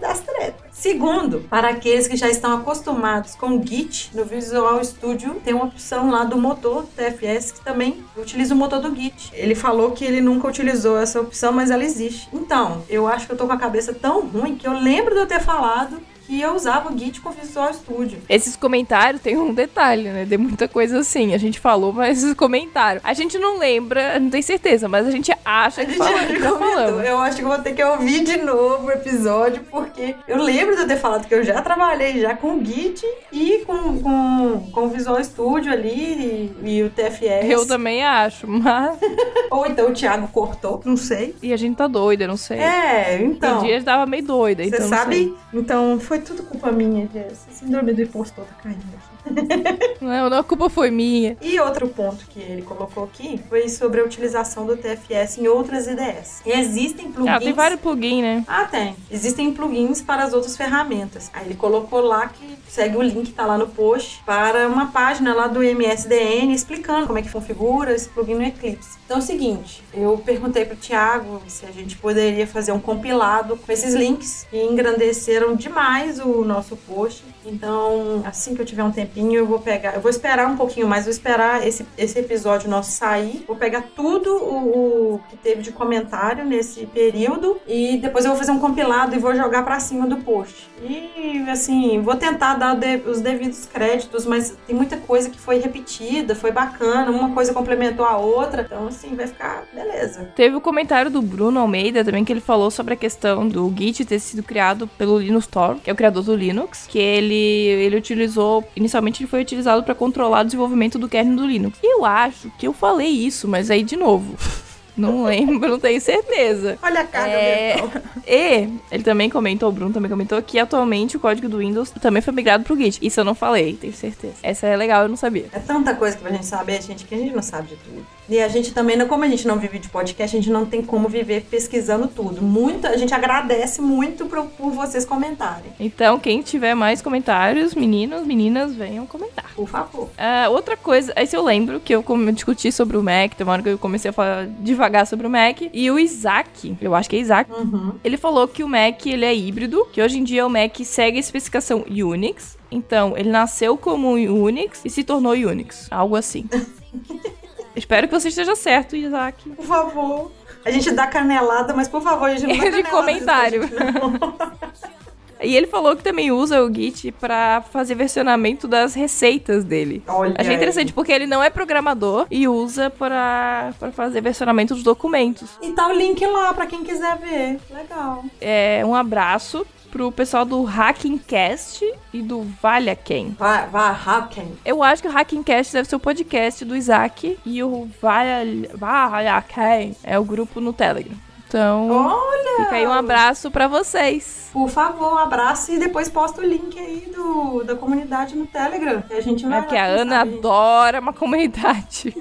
das 0.00 0.20
tretas. 0.20 0.66
Segundo, 0.72 1.40
para 1.48 1.70
aqueles 1.70 2.06
que 2.06 2.16
já 2.16 2.28
estão 2.28 2.54
acostumados 2.54 3.34
com 3.34 3.62
Git, 3.62 4.10
no 4.14 4.24
Visual 4.24 4.82
Studio 4.84 5.40
tem 5.44 5.54
uma 5.54 5.64
opção 5.64 6.10
lá 6.10 6.24
do 6.24 6.36
motor 6.36 6.84
TFS 6.96 7.52
que 7.52 7.64
também 7.64 8.04
utiliza 8.16 8.54
o 8.54 8.56
motor 8.56 8.80
do 8.80 8.94
Git. 8.94 9.30
Ele 9.32 9.54
falou 9.54 9.92
que 9.92 10.04
ele 10.04 10.20
nunca 10.20 10.48
utilizou 10.48 10.98
essa 10.98 11.20
opção, 11.20 11.52
mas 11.52 11.70
ela 11.70 11.84
existe. 11.84 12.28
Então, 12.32 12.84
eu 12.88 13.06
acho 13.06 13.26
que 13.26 13.32
eu 13.32 13.36
tô 13.36 13.46
com 13.46 13.52
a 13.52 13.58
cabeça 13.58 13.94
tão 13.94 14.26
ruim 14.26 14.56
que 14.56 14.66
eu 14.66 14.72
lembro 14.72 15.14
de 15.14 15.20
eu 15.20 15.26
ter 15.26 15.40
falado 15.40 16.00
que 16.26 16.40
eu 16.40 16.54
usava 16.54 16.92
o 16.92 16.98
Git 16.98 17.20
com 17.20 17.30
Visual 17.30 17.72
Studio. 17.72 18.18
Esses 18.28 18.56
comentários 18.56 19.22
tem 19.22 19.36
um 19.36 19.54
detalhe, 19.54 20.08
né? 20.08 20.26
Tem 20.28 20.36
muita 20.38 20.66
coisa 20.66 20.98
assim. 20.98 21.34
A 21.34 21.38
gente 21.38 21.60
falou, 21.60 21.92
mas 21.92 22.18
esses 22.18 22.34
comentários. 22.34 23.02
A 23.04 23.12
gente 23.14 23.38
não 23.38 23.58
lembra, 23.58 24.18
não 24.18 24.28
tem 24.28 24.42
certeza, 24.42 24.88
mas 24.88 25.06
a 25.06 25.10
gente 25.10 25.32
acha 25.44 25.84
que, 25.84 25.94
fala, 25.94 26.24
que 26.26 26.38
tá 26.40 26.50
falando. 26.58 27.00
Eu 27.02 27.18
acho 27.18 27.36
que 27.36 27.42
eu 27.42 27.48
vou 27.48 27.58
ter 27.58 27.74
que 27.74 27.82
ouvir 27.84 28.24
de 28.24 28.38
novo 28.38 28.86
o 28.86 28.90
episódio, 28.90 29.62
porque 29.70 30.16
eu 30.26 30.42
lembro 30.42 30.74
de 30.74 30.82
eu 30.82 30.88
ter 30.88 30.96
falado 30.96 31.26
que 31.26 31.34
eu 31.34 31.44
já 31.44 31.62
trabalhei 31.62 32.20
já 32.20 32.34
com 32.34 32.62
Git 32.64 33.04
e 33.32 33.62
com, 33.66 34.00
com, 34.02 34.70
com 34.72 34.80
o 34.86 34.88
Visual 34.88 35.22
Studio 35.22 35.72
ali 35.72 36.52
e, 36.62 36.70
e 36.70 36.82
o 36.82 36.90
TFS. 36.90 37.48
Eu 37.48 37.66
também 37.66 38.04
acho, 38.04 38.48
mas. 38.48 38.96
Ou 39.50 39.66
então 39.66 39.90
o 39.90 39.92
Thiago 39.92 40.28
cortou, 40.28 40.80
não 40.84 40.96
sei. 40.96 41.36
E 41.42 41.52
a 41.52 41.56
gente 41.56 41.76
tá 41.76 41.86
doida, 41.86 42.26
não 42.26 42.36
sei. 42.36 42.58
É, 42.58 43.16
Tem 43.18 43.26
então. 43.26 43.62
dias 43.62 43.84
tava 43.84 44.06
meio 44.06 44.24
doida, 44.24 44.62
Você 44.62 44.68
então. 44.68 44.80
não 44.80 44.88
sabe? 44.88 45.34
Então 45.52 46.00
foi 46.00 46.15
tudo 46.20 46.42
culpa 46.42 46.70
minha, 46.70 47.08
Jess. 47.12 47.46
Síndrome 47.50 47.92
do 47.92 48.02
impostor 48.02 48.44
tá 48.44 48.54
caindo 48.62 48.78
aqui. 48.80 49.16
Não, 50.00 50.30
não, 50.30 50.38
a 50.38 50.44
culpa 50.44 50.68
foi 50.68 50.90
minha. 50.90 51.36
E 51.40 51.58
outro 51.58 51.88
ponto 51.88 52.26
que 52.26 52.38
ele 52.38 52.62
colocou 52.62 53.04
aqui 53.04 53.40
foi 53.48 53.68
sobre 53.68 54.00
a 54.00 54.04
utilização 54.04 54.64
do 54.66 54.76
TFS 54.76 55.38
em 55.38 55.48
outras 55.48 55.86
IDEs. 55.86 56.42
E 56.46 56.50
existem 56.52 57.10
plugins. 57.10 57.34
Ah, 57.34 57.40
tem 57.40 57.52
vários 57.52 57.80
plugins, 57.80 58.22
né? 58.22 58.44
Ah, 58.46 58.64
tem. 58.64 58.94
Existem 59.10 59.52
plugins 59.52 60.00
para 60.02 60.22
as 60.22 60.32
outras 60.32 60.56
ferramentas. 60.56 61.30
Aí 61.32 61.46
ele 61.46 61.54
colocou 61.54 62.00
lá 62.00 62.28
que 62.28 62.56
segue 62.68 62.96
o 62.96 63.02
link, 63.02 63.32
tá 63.32 63.46
lá 63.46 63.58
no 63.58 63.66
post, 63.68 64.22
para 64.24 64.68
uma 64.68 64.86
página 64.88 65.34
lá 65.34 65.46
do 65.48 65.60
MSDN 65.60 66.52
explicando 66.52 67.06
como 67.06 67.18
é 67.18 67.22
que 67.22 67.30
configura 67.30 67.92
esse 67.94 68.08
plugin 68.08 68.34
no 68.34 68.44
Eclipse. 68.44 68.98
Então 69.06 69.18
é 69.18 69.20
o 69.20 69.22
seguinte, 69.22 69.84
eu 69.94 70.18
perguntei 70.18 70.64
pro 70.64 70.76
Thiago 70.76 71.40
se 71.46 71.64
a 71.64 71.70
gente 71.70 71.96
poderia 71.96 72.44
fazer 72.44 72.72
um 72.72 72.80
compilado 72.80 73.56
com 73.56 73.70
esses 73.70 73.94
links 73.94 74.44
que 74.50 74.60
engrandeceram 74.60 75.54
demais 75.54 76.18
o 76.18 76.44
nosso 76.44 76.76
post. 76.76 77.24
Então, 77.44 78.22
assim 78.26 78.56
que 78.56 78.60
eu 78.60 78.66
tiver 78.66 78.82
um 78.82 78.90
tempinho 78.90 79.38
eu 79.38 79.46
vou 79.46 79.60
pegar. 79.60 79.94
Eu 79.94 80.00
vou 80.00 80.10
esperar 80.10 80.48
um 80.48 80.56
pouquinho 80.56 80.88
mais, 80.88 81.04
vou 81.04 81.12
esperar 81.12 81.64
esse, 81.64 81.86
esse 81.96 82.18
episódio 82.18 82.68
nosso 82.68 82.90
sair. 82.90 83.44
Vou 83.46 83.54
pegar 83.54 83.84
tudo 83.94 84.34
o, 84.36 85.14
o 85.14 85.20
que 85.30 85.36
teve 85.36 85.62
de 85.62 85.70
comentário 85.70 86.44
nesse 86.44 86.84
período 86.86 87.60
e 87.64 87.98
depois 87.98 88.24
eu 88.24 88.32
vou 88.32 88.38
fazer 88.38 88.50
um 88.50 88.58
compilado 88.58 89.14
e 89.14 89.20
vou 89.20 89.36
jogar 89.36 89.62
pra 89.62 89.78
cima 89.78 90.08
do 90.08 90.16
post. 90.16 90.68
E 90.82 91.48
assim, 91.48 92.02
vou 92.02 92.16
tentar 92.16 92.54
dar 92.54 92.74
o 92.74 93.10
os 93.10 93.20
devidos 93.20 93.66
créditos, 93.66 94.26
mas 94.26 94.56
tem 94.66 94.74
muita 94.74 94.96
coisa 94.96 95.30
que 95.30 95.38
foi 95.38 95.58
repetida, 95.58 96.34
foi 96.34 96.50
bacana, 96.50 97.10
uma 97.10 97.32
coisa 97.32 97.54
complementou 97.54 98.04
a 98.04 98.16
outra. 98.16 98.62
Então, 98.62 98.90
assim, 98.96 99.14
vai 99.14 99.26
ficar 99.26 99.64
beleza. 99.72 100.24
Teve 100.34 100.56
o 100.56 100.60
comentário 100.60 101.10
do 101.10 101.22
Bruno 101.22 101.60
Almeida 101.60 102.04
também, 102.04 102.24
que 102.24 102.32
ele 102.32 102.40
falou 102.40 102.70
sobre 102.70 102.94
a 102.94 102.96
questão 102.96 103.46
do 103.46 103.72
Git 103.76 104.04
ter 104.04 104.18
sido 104.18 104.42
criado 104.42 104.86
pelo 104.86 105.18
Linus 105.18 105.46
Torvalds, 105.46 105.84
que 105.84 105.90
é 105.90 105.92
o 105.92 105.96
criador 105.96 106.22
do 106.22 106.34
Linux, 106.34 106.86
que 106.88 106.98
ele, 106.98 107.34
ele 107.34 107.96
utilizou, 107.96 108.64
inicialmente 108.74 109.22
ele 109.22 109.30
foi 109.30 109.42
utilizado 109.42 109.82
para 109.82 109.94
controlar 109.94 110.40
o 110.40 110.44
desenvolvimento 110.44 110.98
do 110.98 111.08
kernel 111.08 111.36
do 111.36 111.46
Linux. 111.46 111.78
Eu 111.82 112.04
acho 112.04 112.50
que 112.58 112.66
eu 112.66 112.72
falei 112.72 113.08
isso, 113.08 113.46
mas 113.46 113.70
aí 113.70 113.82
de 113.82 113.96
novo. 113.96 114.36
Não 114.96 115.24
lembro, 115.26 115.68
não 115.68 115.78
tenho 115.78 116.00
certeza. 116.00 116.78
Olha 116.82 117.00
a 117.00 117.04
cara 117.04 117.30
É, 117.30 117.76
mental. 117.76 118.02
E 118.26 118.68
ele 118.90 119.02
também 119.02 119.30
comentou, 119.30 119.68
o 119.68 119.72
Bruno 119.72 119.92
também 119.92 120.10
comentou, 120.10 120.40
que 120.42 120.58
atualmente 120.58 121.16
o 121.16 121.20
código 121.20 121.48
do 121.48 121.58
Windows 121.58 121.90
também 121.90 122.22
foi 122.22 122.32
migrado 122.32 122.64
pro 122.64 122.76
Git. 122.76 122.98
Isso 123.00 123.20
eu 123.20 123.24
não 123.24 123.34
falei, 123.34 123.74
tenho 123.74 123.92
certeza. 123.92 124.34
Essa 124.42 124.66
é 124.66 124.76
legal, 124.76 125.02
eu 125.02 125.08
não 125.08 125.16
sabia. 125.16 125.46
É 125.52 125.58
tanta 125.58 125.94
coisa 125.94 126.16
pra 126.16 126.30
gente 126.30 126.46
saber, 126.46 126.82
gente, 126.82 127.04
que 127.04 127.14
a 127.14 127.18
gente 127.18 127.34
não 127.34 127.42
sabe 127.42 127.68
de 127.68 127.76
tudo. 127.76 128.06
E 128.28 128.40
a 128.40 128.48
gente 128.48 128.74
também, 128.74 128.98
como 129.06 129.22
a 129.22 129.28
gente 129.28 129.46
não 129.46 129.58
vive 129.58 129.78
de 129.78 129.88
podcast, 129.88 130.36
a 130.36 130.40
gente 130.40 130.50
não 130.50 130.66
tem 130.66 130.82
como 130.82 131.08
viver 131.08 131.42
pesquisando 131.48 132.08
tudo. 132.08 132.42
Muito, 132.42 132.86
a 132.86 132.96
gente 132.96 133.14
agradece 133.14 133.80
muito 133.80 134.26
por, 134.26 134.44
por 134.46 134.70
vocês 134.72 135.04
comentarem. 135.04 135.72
Então, 135.78 136.18
quem 136.18 136.42
tiver 136.42 136.74
mais 136.74 137.00
comentários, 137.00 137.74
meninos, 137.74 138.26
meninas, 138.26 138.74
venham 138.74 139.06
comentar. 139.06 139.52
Por 139.54 139.68
favor. 139.68 140.08
Ah, 140.18 140.48
outra 140.50 140.76
coisa, 140.76 141.12
esse 141.16 141.36
eu 141.36 141.44
lembro 141.44 141.78
que 141.78 141.94
eu 141.94 142.04
discuti 142.32 142.72
sobre 142.72 142.96
o 142.96 143.02
Mac, 143.02 143.34
tem 143.34 143.46
uma 143.46 143.52
hora 143.52 143.62
que 143.62 143.68
eu 143.68 143.78
comecei 143.78 144.10
a 144.10 144.12
falar 144.12 144.46
devagar 144.60 144.85
sobre 145.06 145.26
o 145.26 145.30
Mac, 145.30 145.60
e 145.72 145.90
o 145.90 145.98
Isaac, 145.98 146.76
eu 146.80 146.94
acho 146.94 147.08
que 147.10 147.16
é 147.16 147.18
Isaac, 147.20 147.50
Uhum. 147.52 147.94
ele 148.04 148.16
falou 148.16 148.46
que 148.46 148.62
o 148.62 148.68
Mac 148.68 149.04
ele 149.06 149.24
é 149.24 149.34
híbrido, 149.34 149.86
que 149.92 150.00
hoje 150.02 150.18
em 150.18 150.24
dia 150.24 150.46
o 150.46 150.50
Mac 150.50 150.76
segue 150.84 151.16
a 151.16 151.20
especificação 151.20 151.84
Unix, 151.88 152.56
então 152.70 153.16
ele 153.16 153.28
nasceu 153.30 153.76
como 153.76 154.12
Unix 154.12 154.82
e 154.84 154.90
se 154.90 155.02
tornou 155.04 155.32
Unix, 155.32 155.86
algo 155.90 156.16
assim. 156.16 156.48
Espero 157.76 158.08
que 158.08 158.14
você 158.14 158.28
esteja 158.28 158.56
certo, 158.56 158.96
Isaac. 158.96 159.50
Por 159.50 159.64
favor. 159.66 160.32
A 160.64 160.70
gente 160.70 160.90
dá 160.92 161.06
canelada, 161.06 161.74
mas 161.74 161.86
por 161.88 162.00
favor, 162.02 162.30
a 162.30 162.34
gente 162.34 162.46
não 162.48 162.56
dá 162.56 162.64
De 162.76 162.82
canelada 162.82 162.90
comentário. 162.90 163.60
E 165.46 165.56
ele 165.56 165.66
falou 165.66 165.94
que 165.96 166.02
também 166.02 166.30
usa 166.32 166.62
o 166.62 166.72
Git 166.74 167.12
pra 167.12 167.62
fazer 167.72 167.94
versionamento 167.94 168.66
das 168.68 168.94
receitas 168.94 169.64
dele. 169.64 170.02
Olha 170.08 170.34
Achei 170.36 170.50
aí. 170.50 170.56
interessante 170.56 170.92
porque 170.92 171.12
ele 171.12 171.26
não 171.26 171.42
é 171.42 171.48
programador 171.50 172.26
e 172.30 172.46
usa 172.48 172.90
pra 172.90 173.72
fazer 173.92 174.20
versionamento 174.20 174.74
dos 174.74 174.82
documentos. 174.82 175.58
E 175.62 175.72
tá 175.72 175.88
o 175.88 175.92
link 175.92 176.24
lá 176.26 176.52
pra 176.52 176.66
quem 176.66 176.82
quiser 176.82 177.16
ver. 177.18 177.58
Legal. 177.72 178.24
É, 178.40 178.82
um 178.84 178.94
abraço 178.94 179.66
pro 179.90 180.10
pessoal 180.12 180.44
do 180.44 180.62
Hackingcast 180.64 181.84
e 182.12 182.20
do 182.20 182.42
Valhaken. 182.60 183.36
Vai, 183.38 183.66
vai, 183.68 183.94
Hacken. 184.06 184.52
Eu 184.64 184.82
acho 184.82 185.00
que 185.00 185.08
o 185.08 185.10
Hackingcast 185.12 185.72
deve 185.72 185.88
ser 185.88 185.96
o 185.96 186.00
podcast 186.00 186.64
do 186.64 186.76
Isaac 186.76 187.38
e 187.46 187.62
o 187.62 187.88
Valha- 188.02 188.68
Valhaken 188.74 189.96
é 190.02 190.18
o 190.18 190.24
grupo 190.24 190.60
no 190.60 190.72
Telegram. 190.72 191.16
Então, 191.48 191.88
Olha! 191.90 192.64
fica 192.64 192.74
aí 192.76 192.86
um 192.86 192.92
abraço 192.92 193.50
pra 193.50 193.68
vocês. 193.68 194.48
Por 194.52 194.68
favor, 194.68 195.12
um 195.14 195.18
abraço 195.18 195.70
e 195.72 195.78
depois 195.78 196.08
posta 196.08 196.40
o 196.40 196.44
link 196.44 196.78
aí 196.78 197.10
do, 197.14 197.62
da 197.62 197.76
comunidade 197.76 198.34
no 198.34 198.46
Telegram. 198.46 199.02
Que 199.02 199.14
a 199.14 199.20
gente 199.20 199.46
vai 199.46 199.58
É 199.58 199.62
porque 199.62 199.76
a 199.76 199.84
Ana 199.84 200.16
sabe, 200.20 200.38
adora 200.38 201.00
uma 201.00 201.12
comunidade. 201.12 202.14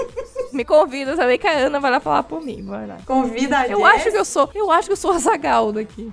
Me 0.52 0.64
convida 0.64 1.16
também 1.16 1.38
que 1.38 1.46
a 1.46 1.52
Ana 1.52 1.78
vai 1.78 1.90
lá 1.90 2.00
falar 2.00 2.22
por 2.22 2.40
mim. 2.40 2.64
Vai 2.64 2.86
lá. 2.86 2.96
Convida 3.06 3.58
a 3.58 3.68
Eu 3.68 3.80
Jess. 3.80 3.90
acho 3.94 4.10
que 4.10 4.16
eu 4.16 4.24
sou, 4.24 4.50
eu 4.54 4.70
acho 4.70 4.88
que 4.88 4.92
eu 4.92 4.96
sou 4.96 5.12
a 5.12 5.18
Zagal 5.18 5.72
daqui. 5.72 6.12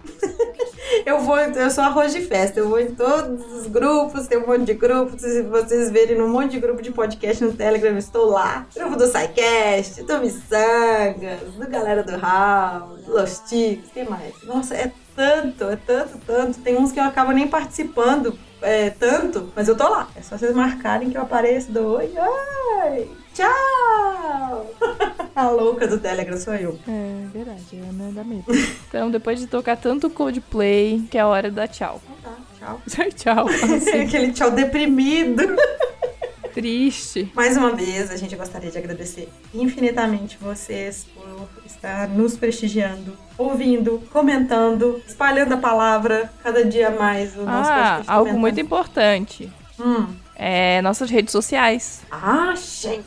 Eu 1.06 1.20
vou, 1.20 1.38
eu 1.38 1.70
sou 1.70 1.84
arroz 1.84 2.14
de 2.14 2.22
festa, 2.22 2.60
eu 2.60 2.70
vou 2.70 2.80
em 2.80 2.94
todos 2.94 3.46
os 3.54 3.68
grupos, 3.68 4.28
tem 4.28 4.38
um 4.38 4.48
monte 4.48 4.66
de 4.66 4.74
grupos, 4.74 5.22
se 5.22 5.42
vocês 5.44 5.92
verem 5.92 6.22
um 6.22 6.30
monte 6.30 6.52
de 6.52 6.60
grupo 6.60 6.82
de 6.82 6.92
podcast 6.92 7.44
no 7.44 7.54
Telegram, 7.54 7.92
eu 7.92 7.98
estou 7.98 8.26
lá. 8.26 8.66
Grupo 8.76 8.96
do 8.96 9.06
SciCast, 9.06 10.04
do 10.04 10.20
Missangas, 10.20 11.54
do 11.58 11.68
Galera 11.70 12.04
do 12.04 12.18
Hall, 12.18 12.98
do 12.98 13.14
Los 13.14 13.40
Tics, 13.48 13.92
quem 13.94 14.06
mais? 14.06 14.34
Nossa, 14.44 14.76
é 14.76 14.92
tanto, 15.16 15.66
é 15.66 15.76
tanto, 15.76 16.20
tanto. 16.26 16.60
Tem 16.60 16.78
uns 16.78 16.92
que 16.92 17.00
eu 17.00 17.04
acabo 17.04 17.32
nem 17.32 17.48
participando 17.48 18.38
é, 18.62 18.90
tanto, 18.90 19.52
mas 19.56 19.68
eu 19.68 19.76
tô 19.76 19.88
lá. 19.88 20.08
É 20.16 20.22
só 20.22 20.38
vocês 20.38 20.54
marcarem 20.54 21.10
que 21.10 21.18
eu 21.18 21.22
apareço, 21.22 21.72
dou 21.72 21.98
oi, 21.98 22.14
oi, 22.16 23.10
tchau. 23.38 24.74
A 25.36 25.50
louca 25.52 25.88
do 25.88 26.00
Telegram 26.00 26.38
sou 26.38 26.56
eu. 26.56 26.80
É 26.88 27.28
verdade, 27.32 27.80
a 27.80 27.90
Ana 27.90 28.12
dá 28.12 28.24
medo. 28.24 28.44
Então, 28.90 29.12
depois 29.12 29.40
de 29.40 29.46
tocar 29.46 29.78
tanto 29.78 30.10
Coldplay, 30.10 31.04
que 31.12 31.18
é 31.18 31.22
a 31.22 31.28
hora 31.28 31.52
dar 31.52 31.68
tchau. 31.68 32.02
Tá, 32.24 32.34
tchau. 32.58 32.82
tchau. 33.16 33.48
Assim, 33.48 34.02
Aquele 34.02 34.32
tchau 34.34 34.50
deprimido. 34.50 35.44
triste. 36.56 37.32
Mais 37.36 37.56
uma 37.56 37.76
vez, 37.76 38.10
a 38.10 38.16
gente 38.18 38.36
gostaria 38.36 38.72
de 38.72 38.80
agradecer 38.80 39.30
infinitamente 39.54 40.40
vocês 40.42 41.06
por 41.14 41.48
estar 41.68 42.08
nos 42.10 42.36
prestigiando, 42.36 43.16
ouvindo, 43.38 44.02
comentando, 44.12 45.00
espalhando 45.08 45.54
a 45.54 45.58
palavra 45.58 46.34
cada 46.44 46.66
dia 46.66 46.90
mais. 46.90 47.36
O 47.38 47.44
nosso 47.44 47.70
Ah, 47.70 47.98
algo 48.08 48.26
comentando. 48.26 48.40
muito 48.40 48.60
importante. 48.60 49.54
Hum. 49.80 50.08
É 50.36 50.82
nossas 50.82 51.12
redes 51.12 51.32
sociais. 51.32 52.02
Ah, 52.12 52.56
gente, 52.56 53.06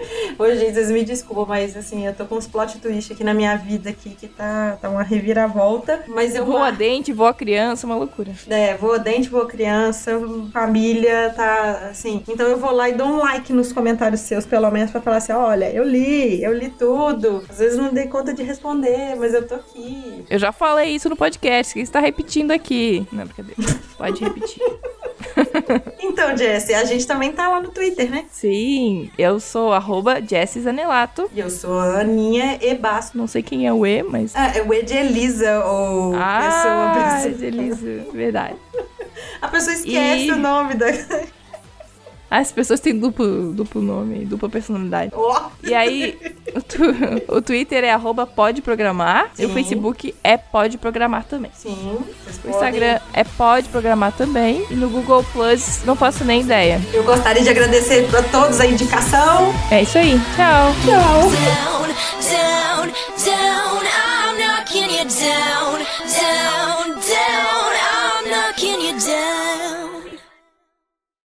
Ô, 0.38 0.46
gente, 0.54 0.74
vocês 0.74 0.90
me 0.90 1.04
desculpam, 1.04 1.46
mas 1.46 1.76
assim, 1.76 2.06
eu 2.06 2.14
tô 2.14 2.24
com 2.24 2.36
uns 2.36 2.46
plot 2.46 2.78
twist 2.78 3.12
aqui 3.12 3.22
na 3.24 3.34
minha 3.34 3.56
vida 3.56 3.90
aqui 3.90 4.10
que 4.10 4.28
tá, 4.28 4.78
tá 4.80 4.88
uma 4.88 5.02
reviravolta. 5.02 6.04
Mas 6.08 6.34
eu 6.34 6.44
vou. 6.44 6.54
Voa 6.58 6.70
dente, 6.70 7.12
voa 7.12 7.34
criança, 7.34 7.86
uma 7.86 7.96
loucura. 7.96 8.32
É, 8.48 8.74
vou 8.76 8.98
dente, 8.98 9.28
vou 9.28 9.46
criança, 9.46 10.12
família, 10.52 11.32
tá 11.36 11.88
assim. 11.90 12.22
Então 12.28 12.46
eu 12.46 12.56
vou 12.56 12.72
lá 12.72 12.88
e 12.88 12.94
dou 12.94 13.06
um 13.06 13.16
like 13.18 13.52
nos 13.52 13.72
comentários 13.72 14.20
seus, 14.20 14.46
pelo 14.46 14.70
menos, 14.70 14.90
pra 14.90 15.00
falar 15.00 15.16
assim: 15.18 15.32
olha, 15.32 15.70
eu 15.70 15.84
li, 15.84 16.42
eu 16.42 16.52
li 16.52 16.70
tudo. 16.70 17.44
Às 17.48 17.58
vezes 17.58 17.78
não 17.78 17.92
dei 17.92 18.06
conta 18.06 18.32
de 18.32 18.42
responder, 18.42 19.16
mas 19.16 19.34
eu 19.34 19.46
tô 19.46 19.54
aqui. 19.56 20.24
Eu 20.30 20.38
já 20.38 20.52
falei 20.52 20.94
isso 20.94 21.08
no 21.08 21.16
podcast, 21.16 21.74
que 21.74 21.84
você 21.84 21.92
tá 21.92 22.00
repetindo 22.34 22.50
aqui. 22.50 23.06
Não, 23.12 23.24
brincadeira. 23.24 23.80
Pode 23.96 24.22
repetir. 24.24 24.62
Então, 26.00 26.36
Jessie, 26.36 26.74
a 26.74 26.84
gente 26.84 27.06
também 27.06 27.32
tá 27.32 27.48
lá 27.48 27.60
no 27.60 27.70
Twitter, 27.70 28.08
né? 28.10 28.24
Sim, 28.30 29.10
eu 29.18 29.40
sou 29.40 29.72
arroba 29.72 30.20
Zanelato. 30.60 31.28
E 31.34 31.40
eu 31.40 31.48
sou 31.50 31.78
a 31.78 32.00
Aninha 32.00 32.58
Ebasso. 32.60 33.16
Não 33.16 33.26
sei 33.26 33.42
quem 33.42 33.66
é 33.66 33.72
o 33.72 33.86
E, 33.86 34.02
mas. 34.02 34.32
Ah, 34.36 34.52
é 34.54 34.62
o 34.62 34.72
E 34.72 34.82
de 34.82 34.94
Elisa, 34.94 35.64
ou 35.64 36.14
Ah, 36.14 36.92
pessoa, 37.22 37.30
pessoa. 37.32 37.46
Elisa, 37.48 38.06
verdade. 38.12 38.56
A 39.40 39.48
pessoa 39.48 39.74
esquece 39.74 40.26
E- 40.26 40.32
o 40.32 40.36
nome 40.36 40.74
da. 40.74 40.86
As 42.40 42.50
pessoas 42.50 42.80
têm 42.80 42.98
duplo, 42.98 43.52
duplo 43.52 43.80
nome, 43.80 44.24
dupla 44.24 44.48
personalidade. 44.48 45.12
Ó, 45.14 45.40
E 45.62 45.72
aí, 45.72 46.18
o, 46.54 46.60
tu- 46.60 47.34
o 47.36 47.40
Twitter 47.40 47.84
é 47.84 47.92
arroba 47.92 48.26
pode 48.26 48.60
programar. 48.60 49.30
E 49.38 49.46
o. 49.46 49.50
Facebook 49.50 50.14
é 50.24 50.36
pode 50.36 50.76
programar 50.78 51.24
também. 51.24 51.50
Sim, 51.54 51.70
O 51.72 52.04
podem- 52.42 52.50
Instagram 52.50 52.98
é 53.12 53.22
pode 53.24 53.68
programar 53.68 54.12
também. 54.12 54.66
E 54.70 54.74
no 54.74 54.88
Google 54.88 55.24
Plus, 55.32 55.82
não 55.84 55.94
faço 55.94 56.24
nem 56.24 56.40
ideia. 56.40 56.80
Eu 56.92 57.04
gostaria 57.04 57.42
de 57.42 57.48
agradecer 57.48 58.06
a 58.16 58.22
todos 58.24 58.60
a 58.60 58.66
indicação. 58.66 59.54
É 59.70 59.82
isso 59.82 59.96
aí. 59.98 60.18
Tchau. 60.36 60.74
Tchau. 60.84 61.30
down, 61.30 61.88
down, 62.20 62.92
down. 63.24 63.84
I'm 63.84 64.38
knocking 64.38 64.90
you 64.90 65.04
down, 65.04 65.78
down. 66.18 66.83